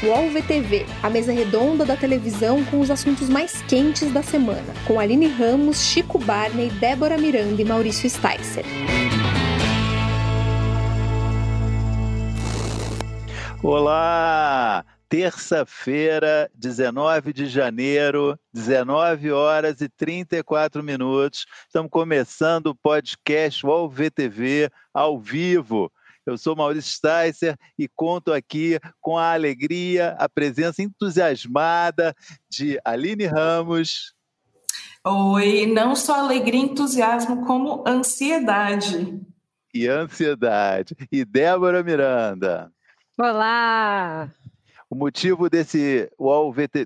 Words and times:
UOL 0.00 0.30
VTV, 0.30 0.86
a 1.02 1.10
mesa 1.10 1.32
redonda 1.32 1.84
da 1.84 1.96
televisão 1.96 2.64
com 2.66 2.78
os 2.78 2.88
assuntos 2.88 3.28
mais 3.28 3.62
quentes 3.62 4.12
da 4.12 4.22
semana, 4.22 4.72
com 4.86 5.00
Aline 5.00 5.26
Ramos, 5.26 5.82
Chico 5.82 6.20
Barney, 6.20 6.70
Débora 6.70 7.18
Miranda 7.18 7.60
e 7.60 7.64
Maurício 7.64 8.08
Sticer. 8.08 8.64
Olá! 13.60 14.84
Terça-feira, 15.08 16.48
19 16.54 17.32
de 17.32 17.46
janeiro, 17.46 18.38
19 18.52 19.32
horas 19.32 19.80
e 19.80 19.88
34 19.88 20.80
minutos. 20.80 21.44
Estamos 21.66 21.90
começando 21.90 22.68
o 22.68 22.74
podcast 22.74 23.66
UOL 23.66 23.88
VTV 23.88 24.70
ao 24.94 25.18
vivo. 25.18 25.90
Eu 26.28 26.36
sou 26.36 26.54
Maurício 26.54 26.92
Sticer 26.92 27.56
e 27.78 27.88
conto 27.88 28.34
aqui 28.34 28.78
com 29.00 29.16
a 29.16 29.32
alegria, 29.32 30.14
a 30.18 30.28
presença 30.28 30.82
entusiasmada 30.82 32.14
de 32.50 32.78
Aline 32.84 33.24
Ramos. 33.24 34.14
Oi, 35.02 35.64
não 35.64 35.96
só 35.96 36.20
alegria 36.20 36.60
e 36.60 36.64
entusiasmo, 36.64 37.46
como 37.46 37.82
ansiedade. 37.88 39.18
E 39.72 39.88
ansiedade. 39.88 40.94
E 41.10 41.24
Débora 41.24 41.82
Miranda. 41.82 42.70
Olá! 43.18 44.30
O 44.90 44.94
motivo 44.94 45.50
desse, 45.50 46.10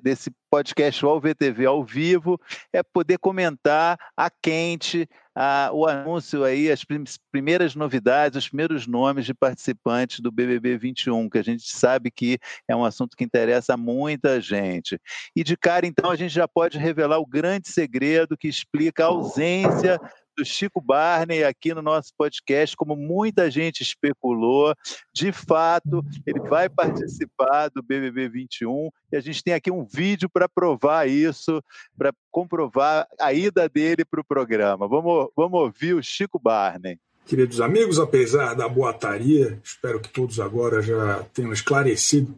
desse 0.02 0.30
podcast 0.50 1.06
UOL 1.06 1.20
VTV 1.20 1.66
ao 1.66 1.84
vivo 1.84 2.38
é 2.72 2.82
poder 2.82 3.16
comentar 3.18 3.96
a 4.16 4.28
quente 4.28 5.08
a, 5.34 5.70
o 5.72 5.86
anúncio 5.86 6.44
aí, 6.44 6.70
as 6.70 6.84
primeiras 7.30 7.74
novidades, 7.74 8.36
os 8.36 8.48
primeiros 8.48 8.86
nomes 8.86 9.24
de 9.24 9.32
participantes 9.32 10.20
do 10.20 10.30
BBB 10.30 10.76
21, 10.76 11.30
que 11.30 11.38
a 11.38 11.42
gente 11.42 11.62
sabe 11.74 12.10
que 12.10 12.38
é 12.68 12.76
um 12.76 12.84
assunto 12.84 13.16
que 13.16 13.24
interessa 13.24 13.76
muita 13.76 14.40
gente. 14.40 15.00
E 15.34 15.42
de 15.42 15.56
cara, 15.56 15.86
então, 15.86 16.10
a 16.10 16.16
gente 16.16 16.34
já 16.34 16.46
pode 16.46 16.78
revelar 16.78 17.18
o 17.18 17.26
grande 17.26 17.68
segredo 17.68 18.36
que 18.36 18.48
explica 18.48 19.04
a 19.04 19.08
ausência 19.08 19.98
do 20.36 20.44
Chico 20.44 20.80
Barney 20.80 21.44
aqui 21.44 21.74
no 21.74 21.82
nosso 21.82 22.12
podcast, 22.16 22.76
como 22.76 22.96
muita 22.96 23.50
gente 23.50 23.82
especulou. 23.82 24.74
De 25.12 25.32
fato, 25.32 26.04
ele 26.26 26.40
vai 26.40 26.68
participar 26.68 27.68
do 27.68 27.82
BBB 27.82 28.28
21 28.28 28.90
e 29.10 29.16
a 29.16 29.20
gente 29.20 29.42
tem 29.42 29.54
aqui 29.54 29.70
um 29.70 29.84
vídeo 29.84 30.28
para 30.28 30.48
provar 30.48 31.08
isso, 31.08 31.62
para 31.96 32.12
comprovar 32.30 33.06
a 33.20 33.32
ida 33.32 33.68
dele 33.68 34.04
para 34.04 34.20
o 34.20 34.24
programa. 34.24 34.88
Vamos, 34.88 35.28
vamos 35.36 35.60
ouvir 35.60 35.94
o 35.94 36.02
Chico 36.02 36.38
Barney. 36.38 36.98
Queridos 37.24 37.60
amigos, 37.60 38.00
apesar 38.00 38.54
da 38.54 38.68
boataria, 38.68 39.60
espero 39.62 40.00
que 40.00 40.08
todos 40.08 40.40
agora 40.40 40.82
já 40.82 41.22
tenham 41.32 41.52
esclarecido 41.52 42.34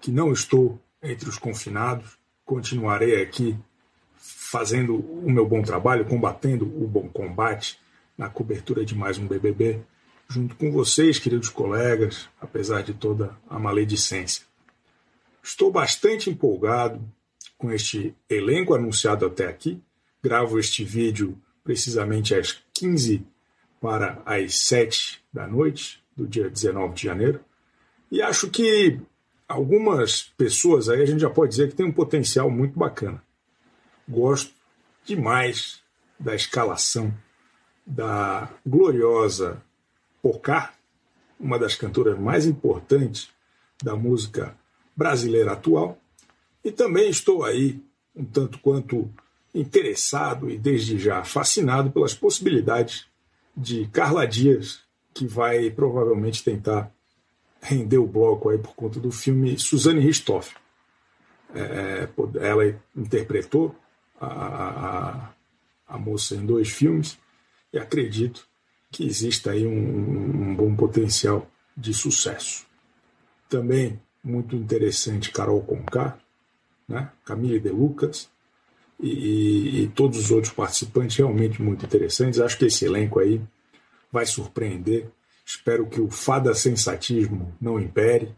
que 0.00 0.10
não 0.10 0.32
estou 0.32 0.78
entre 1.02 1.28
os 1.28 1.38
confinados. 1.38 2.18
Continuarei 2.44 3.22
aqui 3.22 3.56
fazendo 4.50 4.96
o 4.96 5.30
meu 5.30 5.46
bom 5.46 5.62
trabalho, 5.62 6.04
combatendo 6.04 6.64
o 6.64 6.84
bom 6.84 7.08
combate 7.08 7.78
na 8.18 8.28
cobertura 8.28 8.84
de 8.84 8.96
mais 8.96 9.16
um 9.16 9.24
BBB, 9.24 9.80
junto 10.28 10.56
com 10.56 10.72
vocês, 10.72 11.20
queridos 11.20 11.48
colegas, 11.48 12.28
apesar 12.40 12.82
de 12.82 12.92
toda 12.92 13.38
a 13.48 13.60
maledicência. 13.60 14.44
Estou 15.40 15.70
bastante 15.70 16.28
empolgado 16.28 17.00
com 17.56 17.70
este 17.70 18.12
elenco 18.28 18.74
anunciado 18.74 19.24
até 19.24 19.46
aqui. 19.46 19.80
Gravo 20.20 20.58
este 20.58 20.82
vídeo 20.82 21.38
precisamente 21.62 22.34
às 22.34 22.60
15 22.74 23.24
para 23.80 24.20
as 24.26 24.62
7 24.62 25.22
da 25.32 25.46
noite 25.46 26.02
do 26.16 26.26
dia 26.26 26.50
19 26.50 26.94
de 26.94 27.04
janeiro. 27.04 27.40
E 28.10 28.20
acho 28.20 28.50
que 28.50 28.98
algumas 29.46 30.24
pessoas 30.36 30.88
aí 30.88 31.00
a 31.02 31.06
gente 31.06 31.20
já 31.20 31.30
pode 31.30 31.50
dizer 31.50 31.68
que 31.68 31.76
tem 31.76 31.86
um 31.86 31.92
potencial 31.92 32.50
muito 32.50 32.76
bacana. 32.76 33.22
Gosto 34.10 34.52
demais 35.04 35.80
da 36.18 36.34
escalação 36.34 37.14
da 37.86 38.48
gloriosa 38.66 39.62
Pocá, 40.20 40.74
uma 41.38 41.58
das 41.60 41.76
cantoras 41.76 42.18
mais 42.18 42.44
importantes 42.44 43.30
da 43.80 43.94
música 43.94 44.54
brasileira 44.96 45.52
atual. 45.52 45.96
E 46.64 46.72
também 46.72 47.08
estou 47.08 47.44
aí 47.44 47.80
um 48.14 48.24
tanto 48.24 48.58
quanto 48.58 49.08
interessado 49.54 50.50
e 50.50 50.58
desde 50.58 50.98
já 50.98 51.22
fascinado 51.22 51.92
pelas 51.92 52.12
possibilidades 52.12 53.06
de 53.56 53.86
Carla 53.86 54.26
Dias, 54.26 54.80
que 55.14 55.24
vai 55.24 55.70
provavelmente 55.70 56.42
tentar 56.42 56.92
render 57.62 57.98
o 57.98 58.06
bloco 58.06 58.48
aí 58.48 58.58
por 58.58 58.74
conta 58.74 58.98
do 58.98 59.12
filme 59.12 59.56
Suzane 59.56 60.00
Ristoff. 60.00 60.54
É, 61.54 62.08
ela 62.40 62.80
interpretou 62.96 63.74
a, 64.20 64.26
a, 64.26 65.34
a 65.88 65.98
moça 65.98 66.34
em 66.34 66.44
dois 66.44 66.68
filmes 66.68 67.18
e 67.72 67.78
acredito 67.78 68.46
que 68.90 69.06
exista 69.06 69.52
aí 69.52 69.66
um, 69.66 70.50
um 70.50 70.54
bom 70.54 70.74
potencial 70.74 71.48
de 71.76 71.94
sucesso. 71.94 72.66
Também 73.48 74.00
muito 74.22 74.54
interessante 74.54 75.30
Carol 75.30 75.62
Conká, 75.62 76.18
né? 76.86 77.10
Camille 77.24 77.60
De 77.60 77.70
Lucas 77.70 78.28
e, 78.98 79.84
e, 79.84 79.88
todos 79.88 80.18
os 80.18 80.30
outros 80.30 80.52
participantes 80.52 81.16
realmente 81.16 81.62
muito 81.62 81.86
interessantes. 81.86 82.40
Acho 82.40 82.58
que 82.58 82.66
esse 82.66 82.84
elenco 82.84 83.18
aí 83.18 83.40
vai 84.12 84.26
surpreender. 84.26 85.08
Espero 85.46 85.86
que 85.86 86.00
o 86.00 86.10
fada 86.10 86.52
sensatismo 86.54 87.56
não 87.60 87.80
impere, 87.80 88.34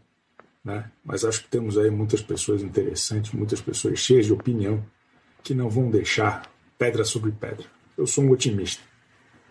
né? 0.63 0.89
mas 1.03 1.25
acho 1.25 1.43
que 1.43 1.49
temos 1.49 1.77
aí 1.77 1.89
muitas 1.91 2.21
pessoas 2.21 2.63
interessantes, 2.63 3.33
muitas 3.33 3.59
pessoas 3.59 3.99
cheias 3.99 4.25
de 4.25 4.33
opinião 4.33 4.83
que 5.43 5.53
não 5.53 5.69
vão 5.69 5.89
deixar 5.89 6.49
pedra 6.77 7.03
sobre 7.03 7.31
pedra. 7.31 7.65
Eu 7.97 8.07
sou 8.07 8.23
um 8.23 8.31
otimista. 8.31 8.81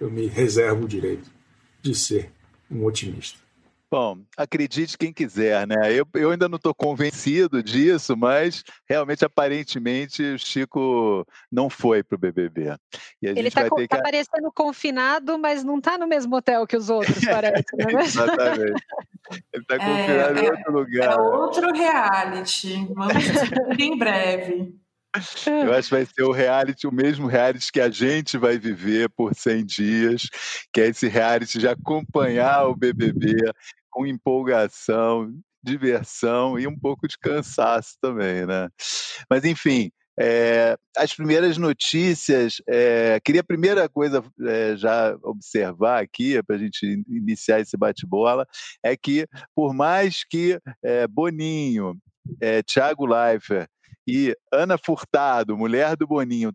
Eu 0.01 0.11
me 0.11 0.27
reservo 0.27 0.85
o 0.85 0.89
direito 0.89 1.31
de 1.81 1.95
ser 1.95 2.33
um 2.71 2.85
otimista. 2.85 3.39
Bom, 3.93 4.21
acredite 4.39 4.97
quem 4.97 5.13
quiser, 5.13 5.67
né? 5.67 5.93
Eu, 5.93 6.07
eu 6.15 6.31
ainda 6.31 6.49
não 6.49 6.57
estou 6.57 6.75
convencido 6.75 7.63
disso, 7.63 8.17
mas 8.17 8.65
realmente, 8.89 9.23
aparentemente, 9.23 10.23
o 10.23 10.39
Chico 10.39 11.27
não 11.53 11.69
foi 11.69 12.03
para 12.03 12.17
o 12.17 12.19
BBB. 12.19 12.75
Ele 13.21 13.49
está 13.49 13.69
que... 13.69 13.87
tá 13.87 14.01
parecendo 14.01 14.51
confinado, 14.51 15.39
mas 15.39 15.63
não 15.63 15.77
está 15.77 15.99
no 15.99 16.09
mesmo 16.09 16.35
hotel 16.35 16.67
que 16.67 16.75
os 16.75 16.89
outros, 16.89 17.19
parece. 17.23 17.65
Né? 17.77 18.03
Exatamente. 18.03 18.83
Ele 19.53 19.63
está 19.63 19.77
confinado 19.79 20.39
é, 20.39 20.43
em 20.43 20.51
outro 20.51 20.73
lugar. 20.73 21.13
É 21.13 21.21
outro 21.21 21.73
reality. 21.75 22.87
Vamos 22.95 23.25
descobrir 23.25 23.85
em 23.85 23.99
breve. 23.99 24.82
Eu 25.47 25.75
acho 25.75 25.89
que 25.89 25.95
vai 25.95 26.07
ser 26.07 26.23
o 26.23 26.33
reality, 26.33 26.87
o 26.87 26.93
mesmo 26.93 27.27
reality 27.27 27.71
que 27.71 27.81
a 27.81 27.91
gente 27.91 28.39
vai 28.39 28.59
viver 28.59 29.11
por 29.11 29.35
100 29.35 29.67
dias, 29.67 30.23
que 30.73 30.81
é 30.81 30.87
esse 30.87 31.07
reality 31.07 31.59
de 31.59 31.69
acompanhar 31.69 32.67
o 32.67 32.75
BBB 32.75 33.37
com 33.91 34.07
empolgação, 34.07 35.31
diversão 35.63 36.59
e 36.59 36.67
um 36.67 36.79
pouco 36.79 37.07
de 37.07 37.19
cansaço 37.19 37.97
também, 38.01 38.47
né? 38.47 38.71
Mas 39.29 39.45
enfim, 39.45 39.93
é, 40.19 40.77
as 40.97 41.15
primeiras 41.15 41.57
notícias, 41.57 42.63
é, 42.67 43.21
queria 43.25 43.43
a 43.43 43.45
primeira 43.45 43.89
coisa 43.91 44.25
é, 44.47 44.77
já 44.77 45.15
observar 45.23 46.03
aqui, 46.03 46.43
para 46.43 46.57
a 46.57 46.59
gente 46.59 46.85
iniciar 47.09 47.61
esse 47.61 47.77
bate-bola, 47.77 48.47
é 48.83 48.97
que 48.97 49.27
por 49.55 49.75
mais 49.75 50.25
que 50.25 50.59
Boninho, 51.11 51.99
Thiago 52.67 53.05
Leifert 53.05 53.69
e 54.07 54.37
Ana 54.53 54.77
Furtado, 54.77 55.57
mulher 55.57 55.97
do 55.97 56.07
Boninho, 56.07 56.53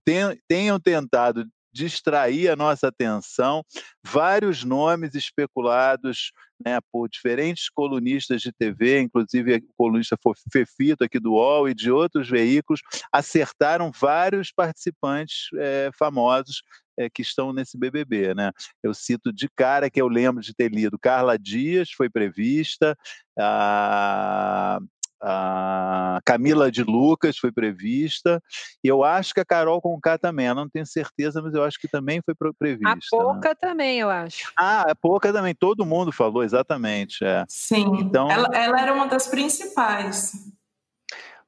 tenham 0.48 0.80
tentado 0.80 1.46
distrair 1.78 2.50
a 2.50 2.56
nossa 2.56 2.88
atenção 2.88 3.64
vários 4.04 4.64
nomes 4.64 5.14
especulados 5.14 6.32
né, 6.66 6.80
por 6.92 7.08
diferentes 7.08 7.70
colunistas 7.70 8.42
de 8.42 8.52
TV, 8.52 9.02
inclusive 9.02 9.58
o 9.58 9.74
colunista 9.78 10.18
Fefito 10.52 11.04
aqui 11.04 11.20
do 11.20 11.34
UOL 11.34 11.70
e 11.70 11.76
de 11.76 11.92
outros 11.92 12.28
veículos, 12.28 12.82
acertaram 13.14 13.92
vários 13.92 14.52
participantes 14.52 15.50
é, 15.56 15.92
famosos 15.98 16.64
é, 16.98 17.08
que 17.10 17.22
estão 17.22 17.54
nesse 17.54 17.78
BBB, 17.78 18.34
né? 18.34 18.52
Eu 18.82 18.92
cito 18.92 19.32
de 19.32 19.48
cara 19.56 19.88
que 19.88 20.02
eu 20.02 20.08
lembro 20.08 20.42
de 20.42 20.56
ter 20.56 20.72
lido 20.72 20.98
Carla 20.98 21.38
Dias, 21.38 21.92
foi 21.92 22.10
prevista, 22.10 22.98
a 23.38 24.80
a 25.22 26.20
Camila 26.26 26.72
de 26.72 26.84
Lucas 26.84 27.38
foi 27.38 27.52
prevista, 27.52 28.42
e 28.84 28.88
eu 28.88 29.04
acho 29.04 29.34
que 29.34 29.40
a 29.40 29.46
Carol 29.46 29.82
Conká 29.82 30.18
também, 30.18 30.48
eu 30.48 30.56
não 30.56 30.70
tenho 30.70 30.86
certeza, 30.86 31.42
mas 31.42 31.54
eu 31.54 31.64
acho 31.64 31.80
que 31.80 31.88
também 31.88 32.22
foi 32.24 32.36
prevista. 32.58 32.92
A? 32.92 32.98
Pouca 33.10 33.50
né? 33.50 33.56
também, 33.56 34.00
eu 34.00 34.10
acho. 34.10 34.52
Ah, 34.58 34.92
a 34.92 34.96
Pouca 34.96 35.32
também, 35.32 35.56
todo 35.56 35.86
mundo 35.86 36.12
falou, 36.12 36.44
exatamente. 36.44 37.24
É. 37.24 37.44
Sim, 37.48 37.86
então, 38.00 38.30
ela, 38.30 38.50
ela 38.54 38.82
era 38.82 38.94
uma 38.94 39.08
das 39.08 39.28
principais. 39.28 40.34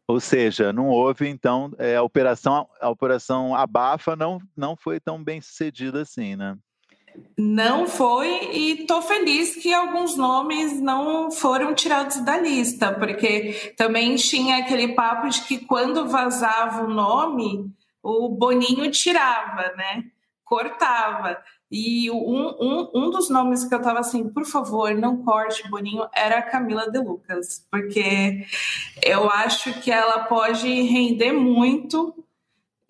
Ou 0.07 0.19
seja, 0.19 0.73
não 0.73 0.87
houve, 0.87 1.27
então, 1.27 1.71
é, 1.77 1.95
a 1.95 2.01
operação, 2.01 2.67
a 2.81 2.89
operação 2.89 3.53
Abafa 3.53 4.15
não, 4.15 4.39
não 4.57 4.75
foi 4.75 4.99
tão 4.99 5.23
bem 5.23 5.39
sucedida 5.39 6.01
assim, 6.01 6.35
né? 6.35 6.57
Não 7.37 7.87
foi, 7.87 8.49
e 8.51 8.81
estou 8.81 9.01
feliz 9.01 9.55
que 9.55 9.73
alguns 9.73 10.17
nomes 10.17 10.79
não 10.81 11.31
foram 11.31 11.73
tirados 11.73 12.19
da 12.21 12.37
lista, 12.37 12.91
porque 12.93 13.73
também 13.77 14.15
tinha 14.15 14.57
aquele 14.57 14.89
papo 14.89 15.29
de 15.29 15.41
que 15.41 15.59
quando 15.59 16.07
vazava 16.07 16.83
o 16.83 16.93
nome, 16.93 17.71
o 18.03 18.29
Boninho 18.29 18.89
tirava, 18.91 19.73
né? 19.75 20.03
Cortava. 20.43 21.41
E 21.71 22.09
um, 22.09 22.55
um, 22.59 22.91
um 22.95 23.09
dos 23.11 23.29
nomes 23.29 23.63
que 23.63 23.73
eu 23.73 23.79
estava 23.79 23.99
assim, 23.99 24.27
por 24.27 24.45
favor, 24.45 24.93
não 24.95 25.23
corte 25.23 25.69
Boninho, 25.69 26.07
era 26.15 26.39
a 26.39 26.41
Camila 26.41 26.89
De 26.89 26.97
Lucas, 26.99 27.65
porque 27.69 28.45
eu 29.03 29.29
acho 29.29 29.79
que 29.81 29.91
ela 29.91 30.23
pode 30.23 30.67
render 30.67 31.31
muito 31.31 32.13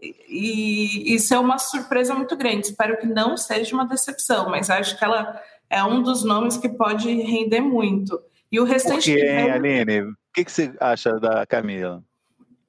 e 0.01 1.13
isso 1.13 1.33
é 1.33 1.39
uma 1.39 1.57
surpresa 1.57 2.13
muito 2.13 2.35
grande. 2.37 2.67
Espero 2.67 2.97
que 2.97 3.07
não 3.07 3.35
seja 3.35 3.75
uma 3.75 3.87
decepção, 3.87 4.49
mas 4.49 4.69
acho 4.69 4.97
que 4.97 5.03
ela 5.03 5.41
é 5.69 5.83
um 5.83 6.01
dos 6.01 6.23
nomes 6.23 6.57
que 6.57 6.69
pode 6.69 7.09
render 7.21 7.61
muito. 7.61 8.19
E 8.51 8.59
o 8.59 8.63
restante. 8.63 9.11
Por 9.11 9.19
que, 9.19 9.25
hein, 9.25 9.51
Aline? 9.51 10.01
O 10.01 10.15
que, 10.33 10.45
que 10.45 10.51
você 10.51 10.73
acha 10.79 11.19
da 11.19 11.45
Camila? 11.45 12.03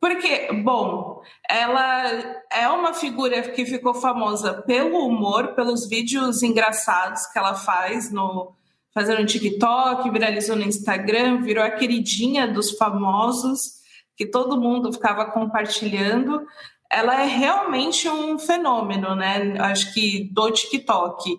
Porque, 0.00 0.50
bom, 0.64 1.22
ela 1.48 2.08
é 2.50 2.66
uma 2.68 2.94
figura 2.94 3.42
que 3.42 3.66
ficou 3.66 3.92
famosa 3.94 4.62
pelo 4.62 5.06
humor, 5.06 5.48
pelos 5.48 5.86
vídeos 5.86 6.42
engraçados 6.42 7.26
que 7.26 7.38
ela 7.38 7.54
faz 7.54 8.10
no 8.10 8.54
fazendo 8.92 9.20
no 9.20 9.26
TikTok, 9.26 10.10
viralizou 10.10 10.56
no 10.56 10.64
Instagram, 10.64 11.42
virou 11.42 11.62
a 11.62 11.70
queridinha 11.70 12.48
dos 12.48 12.72
famosos, 12.72 13.74
que 14.16 14.26
todo 14.26 14.60
mundo 14.60 14.92
ficava 14.92 15.26
compartilhando 15.26 16.44
ela 16.90 17.22
é 17.22 17.26
realmente 17.26 18.08
um 18.08 18.38
fenômeno, 18.38 19.14
né? 19.14 19.54
Acho 19.60 19.94
que 19.94 20.28
do 20.32 20.50
TikTok. 20.50 21.38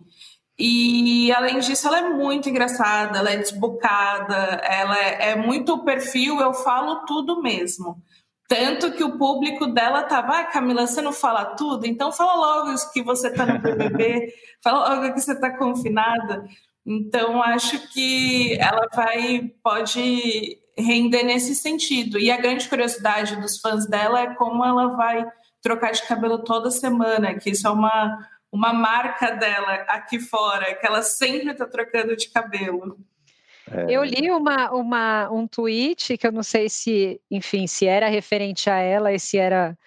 E 0.57 1.31
além 1.33 1.59
disso, 1.59 1.87
ela 1.87 1.99
é 1.99 2.09
muito 2.09 2.49
engraçada, 2.49 3.17
ela 3.17 3.31
é 3.31 3.37
desbocada, 3.37 4.35
ela 4.63 4.97
é, 4.97 5.31
é 5.31 5.35
muito 5.35 5.73
o 5.73 5.83
perfil, 5.83 6.39
eu 6.39 6.53
falo 6.53 7.03
tudo 7.05 7.41
mesmo. 7.41 8.01
Tanto 8.47 8.91
que 8.91 9.03
o 9.03 9.17
público 9.17 9.65
dela 9.65 10.03
tava, 10.03 10.39
ah, 10.39 10.43
Camila, 10.45 10.85
você 10.85 11.01
não 11.01 11.13
fala 11.13 11.45
tudo? 11.55 11.85
Então 11.85 12.11
fala 12.11 12.35
logo 12.35 12.75
que 12.93 13.01
você 13.01 13.31
tá 13.31 13.45
no 13.45 13.59
BBB, 13.59 14.33
fala 14.63 14.95
logo 14.95 15.13
que 15.13 15.21
você 15.21 15.39
tá 15.39 15.57
confinada. 15.57 16.45
Então 16.85 17.41
acho 17.41 17.91
que 17.91 18.57
ela 18.59 18.87
vai, 18.93 19.51
pode 19.63 20.59
render 20.77 21.23
nesse 21.23 21.55
sentido. 21.55 22.19
E 22.19 22.29
a 22.29 22.37
grande 22.37 22.67
curiosidade 22.67 23.35
dos 23.37 23.59
fãs 23.59 23.87
dela 23.87 24.19
é 24.21 24.35
como 24.35 24.63
ela 24.63 24.95
vai 24.95 25.25
trocar 25.61 25.91
de 25.91 26.05
cabelo 26.07 26.43
toda 26.43 26.71
semana, 26.71 27.35
que 27.35 27.51
isso 27.51 27.67
é 27.67 27.69
uma, 27.69 28.27
uma 28.51 28.73
marca 28.73 29.31
dela 29.31 29.73
aqui 29.87 30.19
fora, 30.19 30.73
que 30.75 30.85
ela 30.85 31.01
sempre 31.01 31.51
está 31.51 31.65
trocando 31.65 32.15
de 32.15 32.29
cabelo. 32.29 32.99
É. 33.71 33.85
Eu 33.89 34.03
li 34.03 34.29
uma, 34.31 34.71
uma, 34.71 35.31
um 35.31 35.47
tweet 35.47 36.17
que 36.17 36.27
eu 36.27 36.31
não 36.31 36.43
sei 36.43 36.69
se, 36.69 37.21
enfim, 37.29 37.67
se 37.67 37.85
era 37.85 38.09
referente 38.09 38.69
a 38.69 38.77
ela 38.77 39.13
e 39.13 39.19
se 39.19 39.37
era 39.37 39.77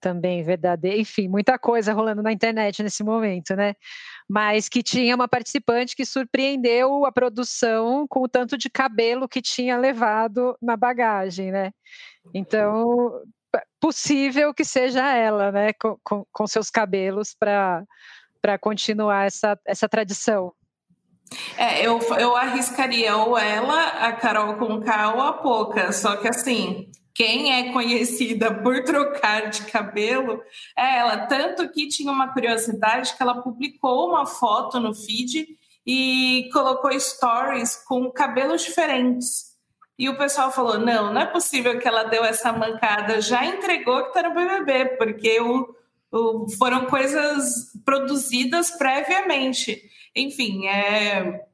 também 0.00 0.42
verdadeiro, 0.42 1.00
enfim, 1.00 1.28
muita 1.28 1.58
coisa 1.58 1.94
rolando 1.94 2.22
na 2.22 2.30
internet 2.30 2.82
nesse 2.82 3.02
momento, 3.02 3.56
né? 3.56 3.74
Mas 4.28 4.68
que 4.68 4.82
tinha 4.82 5.14
uma 5.14 5.26
participante 5.26 5.96
que 5.96 6.04
surpreendeu 6.04 7.06
a 7.06 7.12
produção 7.12 8.06
com 8.06 8.22
o 8.22 8.28
tanto 8.28 8.58
de 8.58 8.68
cabelo 8.68 9.28
que 9.28 9.40
tinha 9.40 9.78
levado 9.78 10.56
na 10.60 10.76
bagagem, 10.76 11.50
né? 11.50 11.72
Então, 12.34 13.22
possível 13.84 14.54
que 14.54 14.64
seja 14.64 15.14
ela, 15.14 15.52
né, 15.52 15.74
com, 15.74 15.98
com, 16.02 16.24
com 16.32 16.46
seus 16.46 16.70
cabelos 16.70 17.36
para 17.38 18.58
continuar 18.58 19.26
essa, 19.26 19.60
essa 19.66 19.86
tradição. 19.86 20.54
É, 21.58 21.86
eu, 21.86 21.98
eu 22.18 22.34
arriscaria 22.34 23.14
ou 23.14 23.36
ela, 23.36 23.88
a 23.88 24.12
Carol 24.14 24.54
com 24.54 24.80
K 24.80 25.12
ou 25.12 25.20
a 25.20 25.34
Poca, 25.34 25.92
só 25.92 26.16
que 26.16 26.26
assim, 26.26 26.90
quem 27.14 27.52
é 27.52 27.74
conhecida 27.74 28.54
por 28.54 28.82
trocar 28.84 29.50
de 29.50 29.64
cabelo 29.66 30.40
é 30.74 31.00
ela. 31.00 31.26
Tanto 31.26 31.70
que 31.70 31.86
tinha 31.86 32.10
uma 32.10 32.32
curiosidade 32.32 33.14
que 33.14 33.22
ela 33.22 33.42
publicou 33.42 34.08
uma 34.08 34.24
foto 34.24 34.80
no 34.80 34.94
feed 34.94 35.46
e 35.86 36.48
colocou 36.54 36.98
stories 36.98 37.76
com 37.84 38.10
cabelos 38.10 38.62
diferentes. 38.62 39.53
E 39.98 40.08
o 40.08 40.16
pessoal 40.16 40.50
falou: 40.50 40.78
não, 40.78 41.12
não 41.12 41.20
é 41.20 41.26
possível 41.26 41.78
que 41.78 41.86
ela 41.86 42.04
deu 42.04 42.24
essa 42.24 42.52
mancada, 42.52 43.20
já 43.20 43.44
entregou 43.44 44.02
que 44.02 44.18
está 44.18 44.28
no 44.28 44.34
BBB, 44.34 44.96
porque 44.96 45.40
o, 45.40 45.74
o, 46.10 46.48
foram 46.58 46.86
coisas 46.86 47.72
produzidas 47.84 48.72
previamente. 48.72 49.82
Enfim, 50.14 50.66
é, 50.66 51.44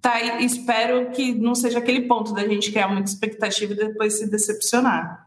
tá, 0.00 0.20
espero 0.40 1.10
que 1.10 1.34
não 1.34 1.54
seja 1.54 1.78
aquele 1.78 2.02
ponto 2.02 2.32
da 2.32 2.46
gente 2.46 2.70
criar 2.70 2.88
muita 2.88 3.10
expectativa 3.10 3.72
e 3.72 3.76
depois 3.76 4.14
se 4.14 4.30
decepcionar. 4.30 5.26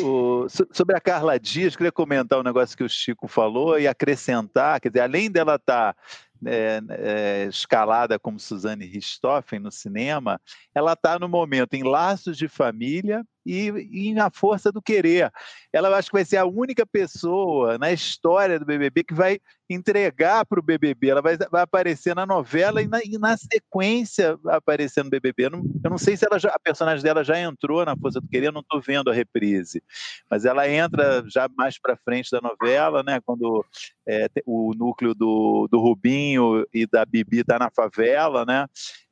O, 0.00 0.46
sobre 0.72 0.96
a 0.96 1.00
Carla 1.00 1.38
Dias, 1.38 1.76
queria 1.76 1.92
comentar 1.92 2.38
um 2.40 2.42
negócio 2.42 2.76
que 2.76 2.82
o 2.82 2.88
Chico 2.88 3.28
falou 3.28 3.78
e 3.78 3.86
acrescentar, 3.86 4.80
quer 4.80 4.88
dizer, 4.88 5.02
além 5.02 5.30
dela 5.30 5.54
estar 5.54 5.94
tá 5.94 6.00
é, 6.46 6.80
é, 6.90 7.44
escalada 7.44 8.18
como 8.18 8.38
Suzane 8.38 8.86
Richthofen 8.86 9.58
no 9.58 9.70
cinema, 9.70 10.40
ela 10.74 10.92
está 10.92 11.18
no 11.18 11.28
momento 11.28 11.74
em 11.74 11.82
Laços 11.82 12.36
de 12.36 12.48
Família 12.48 13.24
e, 13.44 14.08
e 14.08 14.14
na 14.14 14.30
Força 14.30 14.72
do 14.72 14.82
Querer. 14.82 15.30
Ela 15.72 15.96
acho 15.96 16.08
que 16.08 16.16
vai 16.16 16.24
ser 16.24 16.36
a 16.36 16.46
única 16.46 16.86
pessoa 16.86 17.78
na 17.78 17.92
história 17.92 18.58
do 18.58 18.64
BBB 18.64 19.04
que 19.04 19.14
vai 19.14 19.40
entregar 19.68 20.44
para 20.44 20.60
o 20.60 20.62
BBB. 20.62 21.08
Ela 21.08 21.22
vai, 21.22 21.36
vai 21.36 21.62
aparecer 21.62 22.14
na 22.14 22.26
novela 22.26 22.82
e 22.82 22.86
na, 22.86 23.00
e 23.02 23.18
na 23.18 23.36
sequência 23.36 24.38
aparecer 24.46 25.02
no 25.02 25.10
BBB. 25.10 25.46
Eu 25.46 25.50
não, 25.50 25.64
eu 25.82 25.90
não 25.90 25.98
sei 25.98 26.16
se 26.16 26.26
ela 26.26 26.38
já, 26.38 26.50
a 26.50 26.58
personagem 26.58 27.02
dela 27.02 27.24
já 27.24 27.38
entrou 27.38 27.84
na 27.84 27.96
Força 27.96 28.20
do 28.20 28.28
Querer, 28.28 28.48
eu 28.48 28.52
não 28.52 28.60
estou 28.60 28.80
vendo 28.80 29.10
a 29.10 29.14
reprise. 29.14 29.82
Mas 30.30 30.44
ela 30.44 30.68
entra 30.68 31.24
já 31.28 31.48
mais 31.56 31.78
para 31.78 31.96
frente 31.96 32.30
da 32.30 32.40
novela, 32.40 33.02
né? 33.02 33.20
Quando 33.24 33.64
é, 34.06 34.28
o 34.46 34.72
núcleo 34.74 35.14
do, 35.14 35.68
do 35.70 35.80
Rubinho 35.80 36.66
e 36.72 36.86
da 36.86 37.04
Bibi 37.04 37.40
está 37.40 37.58
na 37.58 37.70
favela, 37.70 38.44
né? 38.44 38.66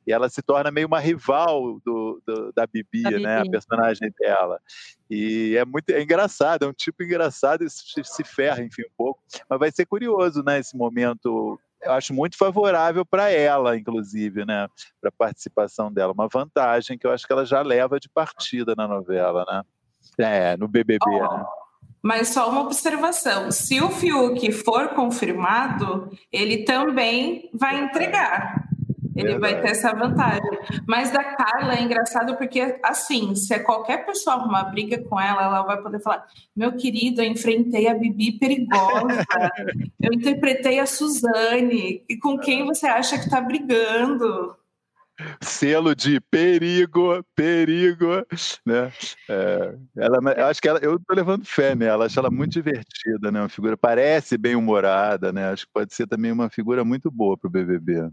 E 0.05 0.11
ela 0.11 0.29
se 0.29 0.41
torna 0.41 0.71
meio 0.71 0.87
uma 0.87 0.99
rival 0.99 1.79
do, 1.85 2.21
do 2.25 2.51
da 2.53 2.67
Bibi, 2.67 3.21
né, 3.21 3.41
a 3.41 3.49
personagem 3.49 4.11
dela. 4.19 4.59
E 5.09 5.55
é 5.57 5.65
muito 5.65 5.89
é 5.89 6.01
engraçado, 6.01 6.65
é 6.65 6.67
um 6.67 6.73
tipo 6.73 7.03
engraçado 7.03 7.63
e 7.63 7.69
se, 7.69 8.03
se 8.03 8.23
ferra, 8.23 8.63
enfim, 8.63 8.83
um 8.83 8.95
pouco. 8.97 9.21
Mas 9.49 9.59
vai 9.59 9.71
ser 9.71 9.85
curioso, 9.85 10.43
né, 10.43 10.59
esse 10.59 10.75
momento. 10.75 11.59
Eu 11.81 11.91
acho 11.91 12.13
muito 12.13 12.37
favorável 12.37 13.05
para 13.05 13.29
ela, 13.29 13.77
inclusive, 13.77 14.45
né, 14.45 14.67
para 15.01 15.09
a 15.09 15.17
participação 15.17 15.91
dela. 15.91 16.13
Uma 16.13 16.29
vantagem 16.29 16.97
que 16.97 17.05
eu 17.05 17.11
acho 17.11 17.27
que 17.27 17.33
ela 17.33 17.45
já 17.45 17.61
leva 17.61 17.99
de 17.99 18.07
partida 18.07 18.73
na 18.75 18.87
novela, 18.87 19.45
né? 19.49 19.63
É, 20.17 20.57
no 20.57 20.67
BBB, 20.67 20.99
oh. 21.05 21.37
né? 21.37 21.45
Mas 22.03 22.29
só 22.29 22.49
uma 22.49 22.61
observação: 22.61 23.49
se 23.49 23.81
o 23.81 23.89
Fiuk 23.89 24.51
for 24.51 24.89
confirmado, 24.89 26.11
ele 26.31 26.65
também 26.65 27.49
vai 27.53 27.79
entregar. 27.79 28.67
Ele 29.15 29.29
Verdade. 29.33 29.53
vai 29.53 29.61
ter 29.61 29.69
essa 29.69 29.93
vantagem. 29.93 30.59
Mas 30.87 31.11
da 31.11 31.23
Carla 31.23 31.75
é 31.75 31.81
engraçado 31.81 32.35
porque, 32.35 32.79
assim, 32.83 33.35
se 33.35 33.57
qualquer 33.59 34.05
pessoa 34.05 34.35
arrumar 34.35 34.65
briga 34.65 34.97
com 35.03 35.19
ela, 35.19 35.43
ela 35.43 35.61
vai 35.63 35.81
poder 35.81 35.99
falar: 35.99 36.25
Meu 36.55 36.73
querido, 36.73 37.21
eu 37.21 37.25
enfrentei 37.25 37.87
a 37.87 37.93
Bibi 37.93 38.33
perigosa, 38.39 39.25
eu 40.01 40.13
interpretei 40.13 40.79
a 40.79 40.85
Suzane, 40.85 42.03
e 42.09 42.17
com 42.17 42.37
quem 42.37 42.65
você 42.65 42.87
acha 42.87 43.17
que 43.17 43.25
está 43.25 43.39
brigando? 43.39 44.55
Selo 45.41 45.95
de 45.95 46.19
perigo, 46.19 47.23
perigo, 47.35 48.25
né? 48.65 48.91
É, 49.29 49.75
ela, 49.95 50.17
eu 50.35 50.45
acho 50.47 50.59
que 50.59 50.67
ela, 50.67 50.79
eu 50.79 50.99
tô 50.99 51.13
levando 51.13 51.45
fé 51.45 51.75
nela, 51.75 52.07
acho 52.07 52.17
ela 52.17 52.31
muito 52.31 52.53
divertida, 52.53 53.31
né? 53.31 53.41
Uma 53.41 53.49
figura 53.49 53.77
parece 53.77 54.39
bem 54.39 54.55
humorada, 54.55 55.31
né? 55.31 55.49
Acho 55.49 55.67
que 55.67 55.71
pode 55.71 55.93
ser 55.93 56.07
também 56.07 56.31
uma 56.31 56.49
figura 56.49 56.83
muito 56.83 57.11
boa 57.11 57.37
para 57.37 57.47
o 57.47 57.51
BBB. 57.51 58.09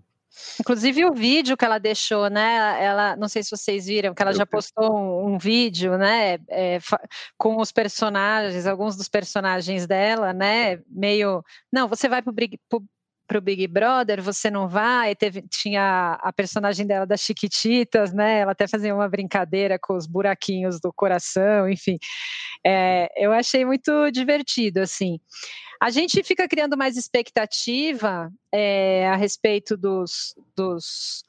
Inclusive 0.61 1.05
o 1.05 1.13
vídeo 1.13 1.57
que 1.57 1.65
ela 1.65 1.79
deixou, 1.79 2.29
né? 2.29 2.83
Ela, 2.83 3.17
não 3.17 3.29
sei 3.29 3.43
se 3.43 3.51
vocês 3.51 3.87
viram, 3.87 4.15
que 4.15 4.23
ela 4.23 4.33
já 4.33 4.47
postou 4.47 4.97
um, 4.97 5.35
um 5.35 5.39
vídeo, 5.39 5.99
né? 5.99 6.35
É, 6.49 6.79
com 7.37 7.61
os 7.61 7.73
personagens, 7.73 8.67
alguns 8.67 8.97
dos 8.97 9.09
personagens 9.09 9.87
dela, 9.87 10.33
né? 10.33 10.81
Meio, 10.89 11.45
não, 11.73 11.89
você 11.89 12.09
vai 12.09 12.23
pro 12.23 12.33
Big, 13.39 13.39
pro, 13.39 13.41
pro 13.41 13.41
Big 13.41 13.67
Brother, 13.67 14.23
você 14.23 14.51
não 14.51 14.69
vai. 14.69 15.15
Teve, 15.15 15.43
tinha 15.43 16.19
a 16.21 16.33
personagem 16.33 16.87
dela 16.87 17.07
das 17.07 17.21
Chiquititas, 17.21 18.13
né? 18.13 18.41
Ela 18.41 18.53
até 18.53 18.67
fazia 18.67 18.95
uma 18.95 19.09
brincadeira 19.09 19.79
com 19.79 19.95
os 19.95 20.07
buraquinhos 20.07 20.81
do 20.81 20.93
coração, 20.93 21.69
enfim. 21.69 21.99
É, 22.65 23.09
eu 23.17 23.33
achei 23.33 23.65
muito 23.65 24.11
divertido, 24.11 24.81
assim. 24.81 25.21
A 25.81 25.91
gente 25.91 26.23
fica 26.23 26.47
criando 26.47 26.77
mais 26.77 26.97
expectativa 26.97 28.31
é, 28.53 29.09
a 29.09 29.17
respeito 29.17 29.77
dos, 29.77 30.35
dos 30.57 31.25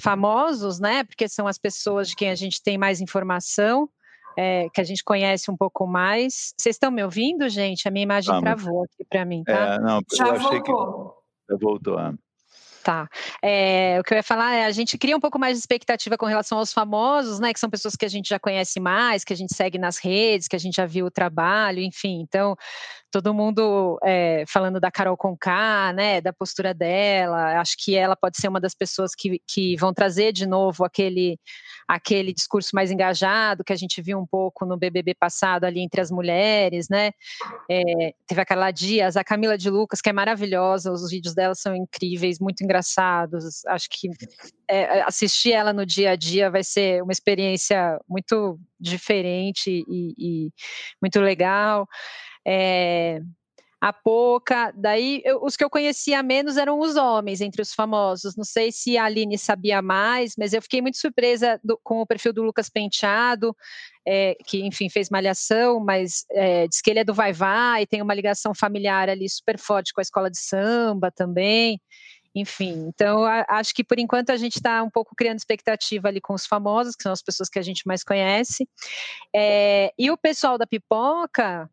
famosos, 0.00 0.78
né? 0.78 1.04
Porque 1.04 1.28
são 1.28 1.46
as 1.46 1.58
pessoas 1.58 2.10
de 2.10 2.16
quem 2.16 2.30
a 2.30 2.34
gente 2.34 2.62
tem 2.62 2.76
mais 2.78 3.00
informação. 3.00 3.88
É, 4.40 4.68
que 4.72 4.80
a 4.80 4.84
gente 4.84 5.02
conhece 5.02 5.50
um 5.50 5.56
pouco 5.56 5.84
mais. 5.84 6.54
Vocês 6.56 6.76
estão 6.76 6.92
me 6.92 7.02
ouvindo, 7.02 7.48
gente? 7.48 7.88
A 7.88 7.90
minha 7.90 8.04
imagem 8.04 8.28
Vamos. 8.28 8.44
travou 8.44 8.84
aqui 8.84 9.04
para 9.10 9.24
mim, 9.24 9.42
tá? 9.42 9.74
É, 9.74 9.78
não, 9.80 10.00
Já 10.12 10.32
voltou. 11.56 11.96
voltou. 11.96 12.18
Tá. 12.82 13.06
É, 13.42 13.98
o 14.00 14.02
que 14.02 14.14
eu 14.14 14.16
ia 14.16 14.22
falar 14.22 14.54
é 14.54 14.64
a 14.64 14.70
gente 14.70 14.96
cria 14.96 15.14
um 15.14 15.20
pouco 15.20 15.38
mais 15.38 15.54
de 15.54 15.58
expectativa 15.58 16.16
com 16.16 16.24
relação 16.24 16.56
aos 16.56 16.72
famosos, 16.72 17.38
né? 17.38 17.52
Que 17.52 17.60
são 17.60 17.68
pessoas 17.68 17.94
que 17.94 18.04
a 18.06 18.08
gente 18.08 18.30
já 18.30 18.38
conhece 18.38 18.80
mais, 18.80 19.24
que 19.24 19.32
a 19.34 19.36
gente 19.36 19.54
segue 19.54 19.76
nas 19.76 19.98
redes, 19.98 20.48
que 20.48 20.56
a 20.56 20.58
gente 20.58 20.76
já 20.76 20.86
viu 20.86 21.04
o 21.04 21.10
trabalho, 21.10 21.80
enfim. 21.80 22.20
Então, 22.22 22.56
todo 23.10 23.34
mundo 23.34 23.98
é, 24.02 24.44
falando 24.46 24.78
da 24.78 24.90
Carol 24.90 25.16
Conká, 25.16 25.92
né? 25.92 26.20
Da 26.20 26.32
postura 26.32 26.74
dela. 26.74 27.60
Acho 27.60 27.76
que 27.78 27.94
ela 27.94 28.16
pode 28.16 28.36
ser 28.38 28.48
uma 28.48 28.60
das 28.60 28.74
pessoas 28.74 29.14
que, 29.14 29.40
que 29.46 29.76
vão 29.76 29.92
trazer 29.92 30.32
de 30.32 30.46
novo 30.46 30.84
aquele 30.84 31.38
aquele 31.86 32.34
discurso 32.34 32.70
mais 32.74 32.90
engajado 32.90 33.64
que 33.64 33.72
a 33.72 33.76
gente 33.76 34.02
viu 34.02 34.18
um 34.18 34.26
pouco 34.26 34.66
no 34.66 34.76
BBB 34.76 35.14
passado 35.14 35.64
ali 35.64 35.80
entre 35.80 36.02
as 36.02 36.10
mulheres, 36.10 36.86
né? 36.90 37.12
É, 37.70 38.12
teve 38.26 38.42
aquela 38.42 38.70
Dias, 38.70 39.16
a 39.16 39.24
Camila 39.24 39.56
de 39.56 39.70
Lucas, 39.70 40.02
que 40.02 40.10
é 40.10 40.12
maravilhosa, 40.12 40.92
os 40.92 41.10
vídeos 41.10 41.34
dela 41.34 41.54
são 41.54 41.74
incríveis, 41.74 42.38
muito 42.38 42.62
engraçados. 42.62 43.64
Acho 43.66 43.88
que 43.90 44.10
é, 44.68 45.00
assistir 45.02 45.52
ela 45.52 45.72
no 45.72 45.86
dia 45.86 46.10
a 46.10 46.16
dia 46.16 46.50
vai 46.50 46.62
ser 46.62 47.02
uma 47.02 47.12
experiência 47.12 47.98
muito 48.06 48.60
diferente 48.78 49.84
e, 49.88 50.14
e 50.18 50.52
muito 51.00 51.18
legal. 51.20 51.88
É, 52.50 53.20
a 53.78 53.92
pouca. 53.92 54.72
Daí, 54.74 55.20
eu, 55.24 55.44
os 55.44 55.54
que 55.54 55.62
eu 55.62 55.68
conhecia 55.68 56.22
menos 56.22 56.56
eram 56.56 56.80
os 56.80 56.96
homens 56.96 57.40
entre 57.40 57.60
os 57.60 57.74
famosos. 57.74 58.34
Não 58.36 58.44
sei 58.44 58.72
se 58.72 58.96
a 58.96 59.04
Aline 59.04 59.36
sabia 59.36 59.82
mais, 59.82 60.34
mas 60.36 60.52
eu 60.52 60.62
fiquei 60.62 60.80
muito 60.80 60.96
surpresa 60.96 61.60
do, 61.62 61.78
com 61.84 62.00
o 62.00 62.06
perfil 62.06 62.32
do 62.32 62.42
Lucas 62.42 62.68
Penteado, 62.68 63.54
é, 64.06 64.34
que, 64.46 64.64
enfim, 64.64 64.88
fez 64.88 65.10
malhação, 65.10 65.78
mas 65.78 66.24
é, 66.30 66.66
diz 66.66 66.80
que 66.80 66.90
ele 66.90 67.00
é 67.00 67.04
do 67.04 67.14
Vai 67.14 67.32
Vai, 67.32 67.86
tem 67.86 68.00
uma 68.00 68.14
ligação 68.14 68.54
familiar 68.54 69.08
ali 69.08 69.28
super 69.28 69.58
forte 69.58 69.92
com 69.92 70.00
a 70.00 70.02
escola 70.02 70.30
de 70.30 70.38
samba 70.38 71.10
também. 71.10 71.80
Enfim, 72.34 72.86
então 72.88 73.24
acho 73.48 73.74
que 73.74 73.82
por 73.82 73.98
enquanto 73.98 74.30
a 74.30 74.36
gente 74.36 74.56
está 74.56 74.82
um 74.82 74.90
pouco 74.90 75.14
criando 75.16 75.38
expectativa 75.38 76.08
ali 76.08 76.20
com 76.20 76.34
os 76.34 76.46
famosos, 76.46 76.94
que 76.94 77.02
são 77.02 77.12
as 77.12 77.22
pessoas 77.22 77.48
que 77.48 77.58
a 77.58 77.62
gente 77.62 77.86
mais 77.86 78.04
conhece. 78.04 78.68
É, 79.34 79.92
e 79.98 80.10
o 80.10 80.16
pessoal 80.16 80.58
da 80.58 80.66
pipoca, 80.66 81.68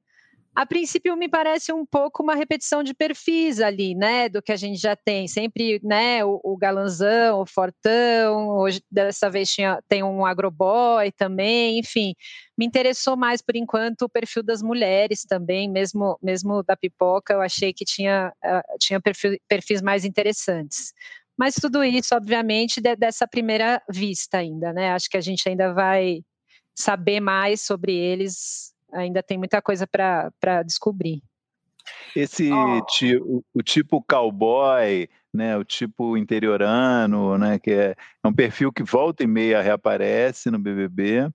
a 0.56 0.66
princípio 0.66 1.18
me 1.18 1.28
parece 1.28 1.74
um 1.74 1.86
pouco 1.86 2.24
uma 2.24 2.34
repetição 2.34 2.82
de 2.82 2.94
perfis 2.94 3.60
ali, 3.60 3.94
né, 3.94 4.30
do 4.30 4.42
que 4.42 4.54
a 4.54 4.56
gente 4.56 4.80
já 4.80 4.96
tem, 4.96 5.28
sempre, 5.28 5.82
né, 5.84 6.24
o, 6.24 6.40
o 6.42 6.56
galanzão, 6.56 7.42
o 7.42 7.46
fortão, 7.46 8.48
hoje 8.58 8.82
dessa 8.90 9.30
vez 9.30 9.50
tinha, 9.50 9.82
tem 9.90 10.02
um 10.02 10.26
agroboy 10.26 11.12
também, 11.12 11.80
enfim, 11.80 12.16
me 12.58 12.66
interessou 12.66 13.18
mais 13.18 13.42
por 13.42 13.56
enquanto 13.58 14.04
o 14.04 14.10
perfil 14.10 14.42
das 14.42 14.62
mulheres 14.62 15.24
também, 15.24 15.70
mesmo, 15.70 16.18
mesmo 16.24 16.64
da 16.64 16.78
pipoca, 16.78 17.34
eu 17.34 17.42
achei 17.42 17.74
que 17.74 17.84
tinha, 17.84 18.32
uh, 18.44 18.78
tinha 18.80 19.02
perfil, 19.02 19.38
perfis 19.50 19.82
mais 19.82 20.06
interessantes. 20.06 20.94
Mas 21.38 21.56
tudo 21.56 21.84
isso, 21.84 22.16
obviamente, 22.16 22.80
de, 22.80 22.96
dessa 22.96 23.28
primeira 23.28 23.82
vista 23.90 24.38
ainda, 24.38 24.72
né, 24.72 24.92
acho 24.94 25.10
que 25.10 25.18
a 25.18 25.22
gente 25.22 25.48
ainda 25.50 25.74
vai 25.74 26.22
saber 26.74 27.20
mais 27.20 27.62
sobre 27.62 27.94
eles 27.94 28.75
ainda 28.92 29.22
tem 29.24 29.38
muita 29.38 29.62
coisa 29.62 29.88
para 29.88 30.64
descobrir. 30.64 31.22
Esse 32.16 32.52
oh. 32.52 32.82
o, 33.24 33.44
o 33.54 33.62
tipo 33.62 34.04
cowboy, 34.08 35.08
né, 35.36 35.56
o 35.58 35.64
tipo 35.64 36.18
interiorano, 36.18 37.38
né, 37.38 37.60
que 37.60 37.72
é, 37.72 37.96
é, 38.24 38.28
um 38.28 38.34
perfil 38.34 38.72
que 38.72 38.82
volta 38.82 39.24
e 39.24 39.28
meia 39.28 39.62
reaparece 39.62 40.50
no 40.50 40.58
BBB 40.58 41.30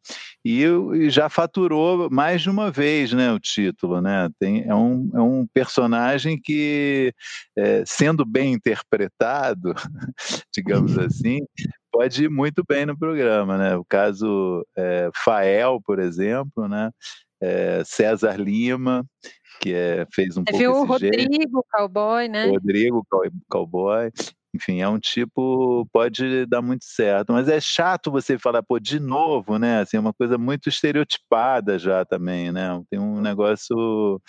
e, 0.44 0.64
e, 0.64 1.10
já 1.10 1.28
faturou 1.28 2.08
mais 2.10 2.42
de 2.42 2.50
uma 2.50 2.70
vez, 2.70 3.12
né, 3.12 3.30
o 3.30 3.38
título, 3.38 4.00
né, 4.00 4.28
tem, 4.38 4.64
é, 4.66 4.74
um, 4.74 5.10
é 5.14 5.20
um 5.20 5.46
personagem 5.46 6.40
que, 6.40 7.12
é, 7.56 7.84
sendo 7.86 8.24
bem 8.24 8.54
interpretado, 8.54 9.74
digamos 10.52 10.96
assim, 10.98 11.40
pode 11.92 12.24
ir 12.24 12.30
muito 12.30 12.64
bem 12.66 12.86
no 12.86 12.98
programa, 12.98 13.58
né, 13.58 13.76
o 13.76 13.84
caso 13.84 14.66
é, 14.76 15.10
Fael, 15.14 15.80
por 15.84 15.98
exemplo, 15.98 16.66
né, 16.66 16.90
é, 17.40 17.82
César 17.84 18.36
Lima, 18.36 19.04
que 19.60 19.74
é, 19.74 20.06
fez 20.12 20.36
um 20.36 20.42
Você 20.42 20.52
pouco 20.52 20.58
viu 20.58 20.72
o 20.72 20.84
Rodrigo 20.84 21.34
jeito. 21.34 21.64
Cowboy, 21.72 22.28
né? 22.28 22.46
Rodrigo 22.46 23.06
Cowboy. 23.48 24.10
Enfim, 24.52 24.80
é 24.80 24.88
um 24.88 24.98
tipo, 24.98 25.86
pode 25.92 26.44
dar 26.46 26.60
muito 26.60 26.84
certo, 26.84 27.32
mas 27.32 27.48
é 27.48 27.60
chato 27.60 28.10
você 28.10 28.36
falar, 28.36 28.64
pô, 28.64 28.80
de 28.80 28.98
novo, 28.98 29.58
né? 29.58 29.80
Assim, 29.80 29.96
é 29.96 30.00
uma 30.00 30.12
coisa 30.12 30.36
muito 30.36 30.68
estereotipada 30.68 31.78
já 31.78 32.04
também, 32.04 32.50
né? 32.50 32.82
Tem 32.90 32.98
um 32.98 33.20
negócio. 33.20 34.20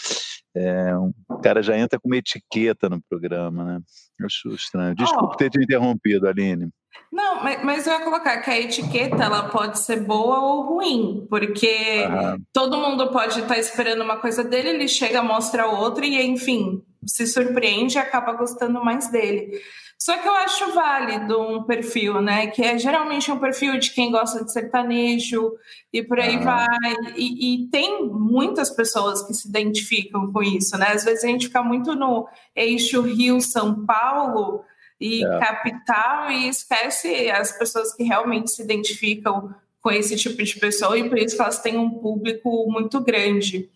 É, 0.56 0.96
um, 0.96 1.12
o 1.30 1.38
cara 1.39 1.63
já 1.63 1.77
entra 1.77 2.00
com 2.00 2.08
uma 2.08 2.18
etiqueta 2.18 2.88
no 2.88 3.01
programa, 3.10 3.63
né? 3.63 3.80
Eu 4.20 4.25
acho 4.27 4.50
estranho. 4.50 4.94
Desculpe 4.94 5.34
oh. 5.34 5.38
ter 5.38 5.50
te 5.50 5.63
interrompido, 5.63 6.27
Aline. 6.27 6.70
Não, 7.12 7.43
mas, 7.43 7.63
mas, 7.63 7.88
eu 7.88 7.93
ia 7.93 8.00
colocar 8.00 8.38
que 8.41 8.50
a 8.50 8.60
etiqueta 8.60 9.21
ela 9.21 9.50
pode 9.50 9.79
ser 9.79 9.98
boa 10.01 10.39
ou 10.39 10.62
ruim, 10.63 11.27
porque 11.29 12.05
uhum. 12.05 12.41
todo 12.53 12.77
mundo 12.77 13.12
pode 13.12 13.39
estar 13.39 13.55
tá 13.55 13.60
esperando 13.60 14.01
uma 14.01 14.17
coisa 14.17 14.43
dele, 14.43 14.69
ele 14.69 14.88
chega, 14.88 15.21
mostra 15.21 15.67
outra 15.67 16.05
e, 16.05 16.21
enfim, 16.25 16.81
se 17.05 17.27
surpreende 17.27 17.95
e 17.95 18.00
acaba 18.00 18.31
gostando 18.33 18.83
mais 18.83 19.12
dele. 19.12 19.60
Só 20.01 20.17
que 20.17 20.27
eu 20.27 20.33
acho 20.33 20.74
válido 20.74 21.39
um 21.39 21.63
perfil, 21.63 22.21
né? 22.21 22.48
Que 22.48 22.63
é 22.63 22.75
geralmente 22.75 23.31
um 23.31 23.38
perfil 23.38 23.77
de 23.77 23.91
quem 23.91 24.10
gosta 24.10 24.43
de 24.43 24.51
sertanejo 24.51 25.53
e 25.93 26.01
por 26.01 26.19
aí 26.19 26.38
uhum. 26.38 26.43
vai. 26.43 26.95
E, 27.15 27.65
e, 27.65 27.67
tem 27.67 28.07
muitas 28.07 28.71
pessoas 28.71 29.21
que 29.21 29.33
se 29.33 29.48
identificam 29.48 30.31
com 30.31 30.41
isso, 30.41 30.75
né? 30.75 30.88
Às 30.88 31.03
vezes 31.03 31.24
a 31.24 31.27
gente 31.27 31.48
fica 31.48 31.62
muito 31.62 31.93
no 31.93 32.27
eixo 32.55 33.01
Rio-São 33.01 33.86
Paulo 33.86 34.63
e 35.01 35.25
é. 35.25 35.39
capital 35.39 36.29
e 36.29 36.48
esquece 36.48 37.31
as 37.31 37.51
pessoas 37.58 37.93
que 37.96 38.03
realmente 38.03 38.51
se 38.51 38.62
identificam 38.62 39.53
com 39.81 39.89
esse 39.89 40.15
tipo 40.15 40.43
de 40.43 40.60
pessoa 40.60 40.96
e 40.96 41.10
por 41.10 41.17
isso 41.17 41.36
que 41.36 41.41
elas 41.41 41.60
têm 41.60 41.75
um 41.75 41.89
público 41.89 42.72
muito 42.72 43.01
grande. 43.01 43.67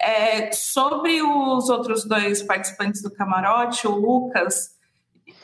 É, 0.00 0.50
sobre 0.50 1.22
os 1.22 1.68
outros 1.68 2.04
dois 2.04 2.42
participantes 2.42 3.00
do 3.00 3.12
camarote, 3.12 3.86
o 3.86 3.94
Lucas, 3.94 4.72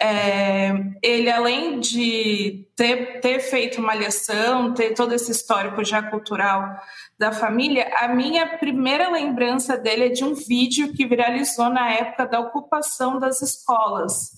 é, 0.01 0.73
ele 1.01 1.31
além 1.31 1.79
de 1.79 2.67
ter, 2.75 3.21
ter 3.21 3.39
feito 3.39 3.81
uma 3.81 3.95
lição, 3.95 4.75
ter 4.75 4.93
todo 4.93 5.15
esse 5.15 5.31
histórico 5.31 5.85
já 5.85 6.03
cultural 6.03 6.69
da 7.17 7.31
família, 7.31 7.89
a 7.99 8.09
minha 8.09 8.59
primeira 8.59 9.09
lembrança 9.09 9.77
dele 9.77 10.07
é 10.07 10.09
de 10.09 10.25
um 10.25 10.35
vídeo 10.35 10.93
que 10.93 11.07
viralizou 11.07 11.71
na 11.71 11.93
época 11.93 12.27
da 12.27 12.41
ocupação 12.41 13.21
das 13.21 13.41
escolas 13.41 14.33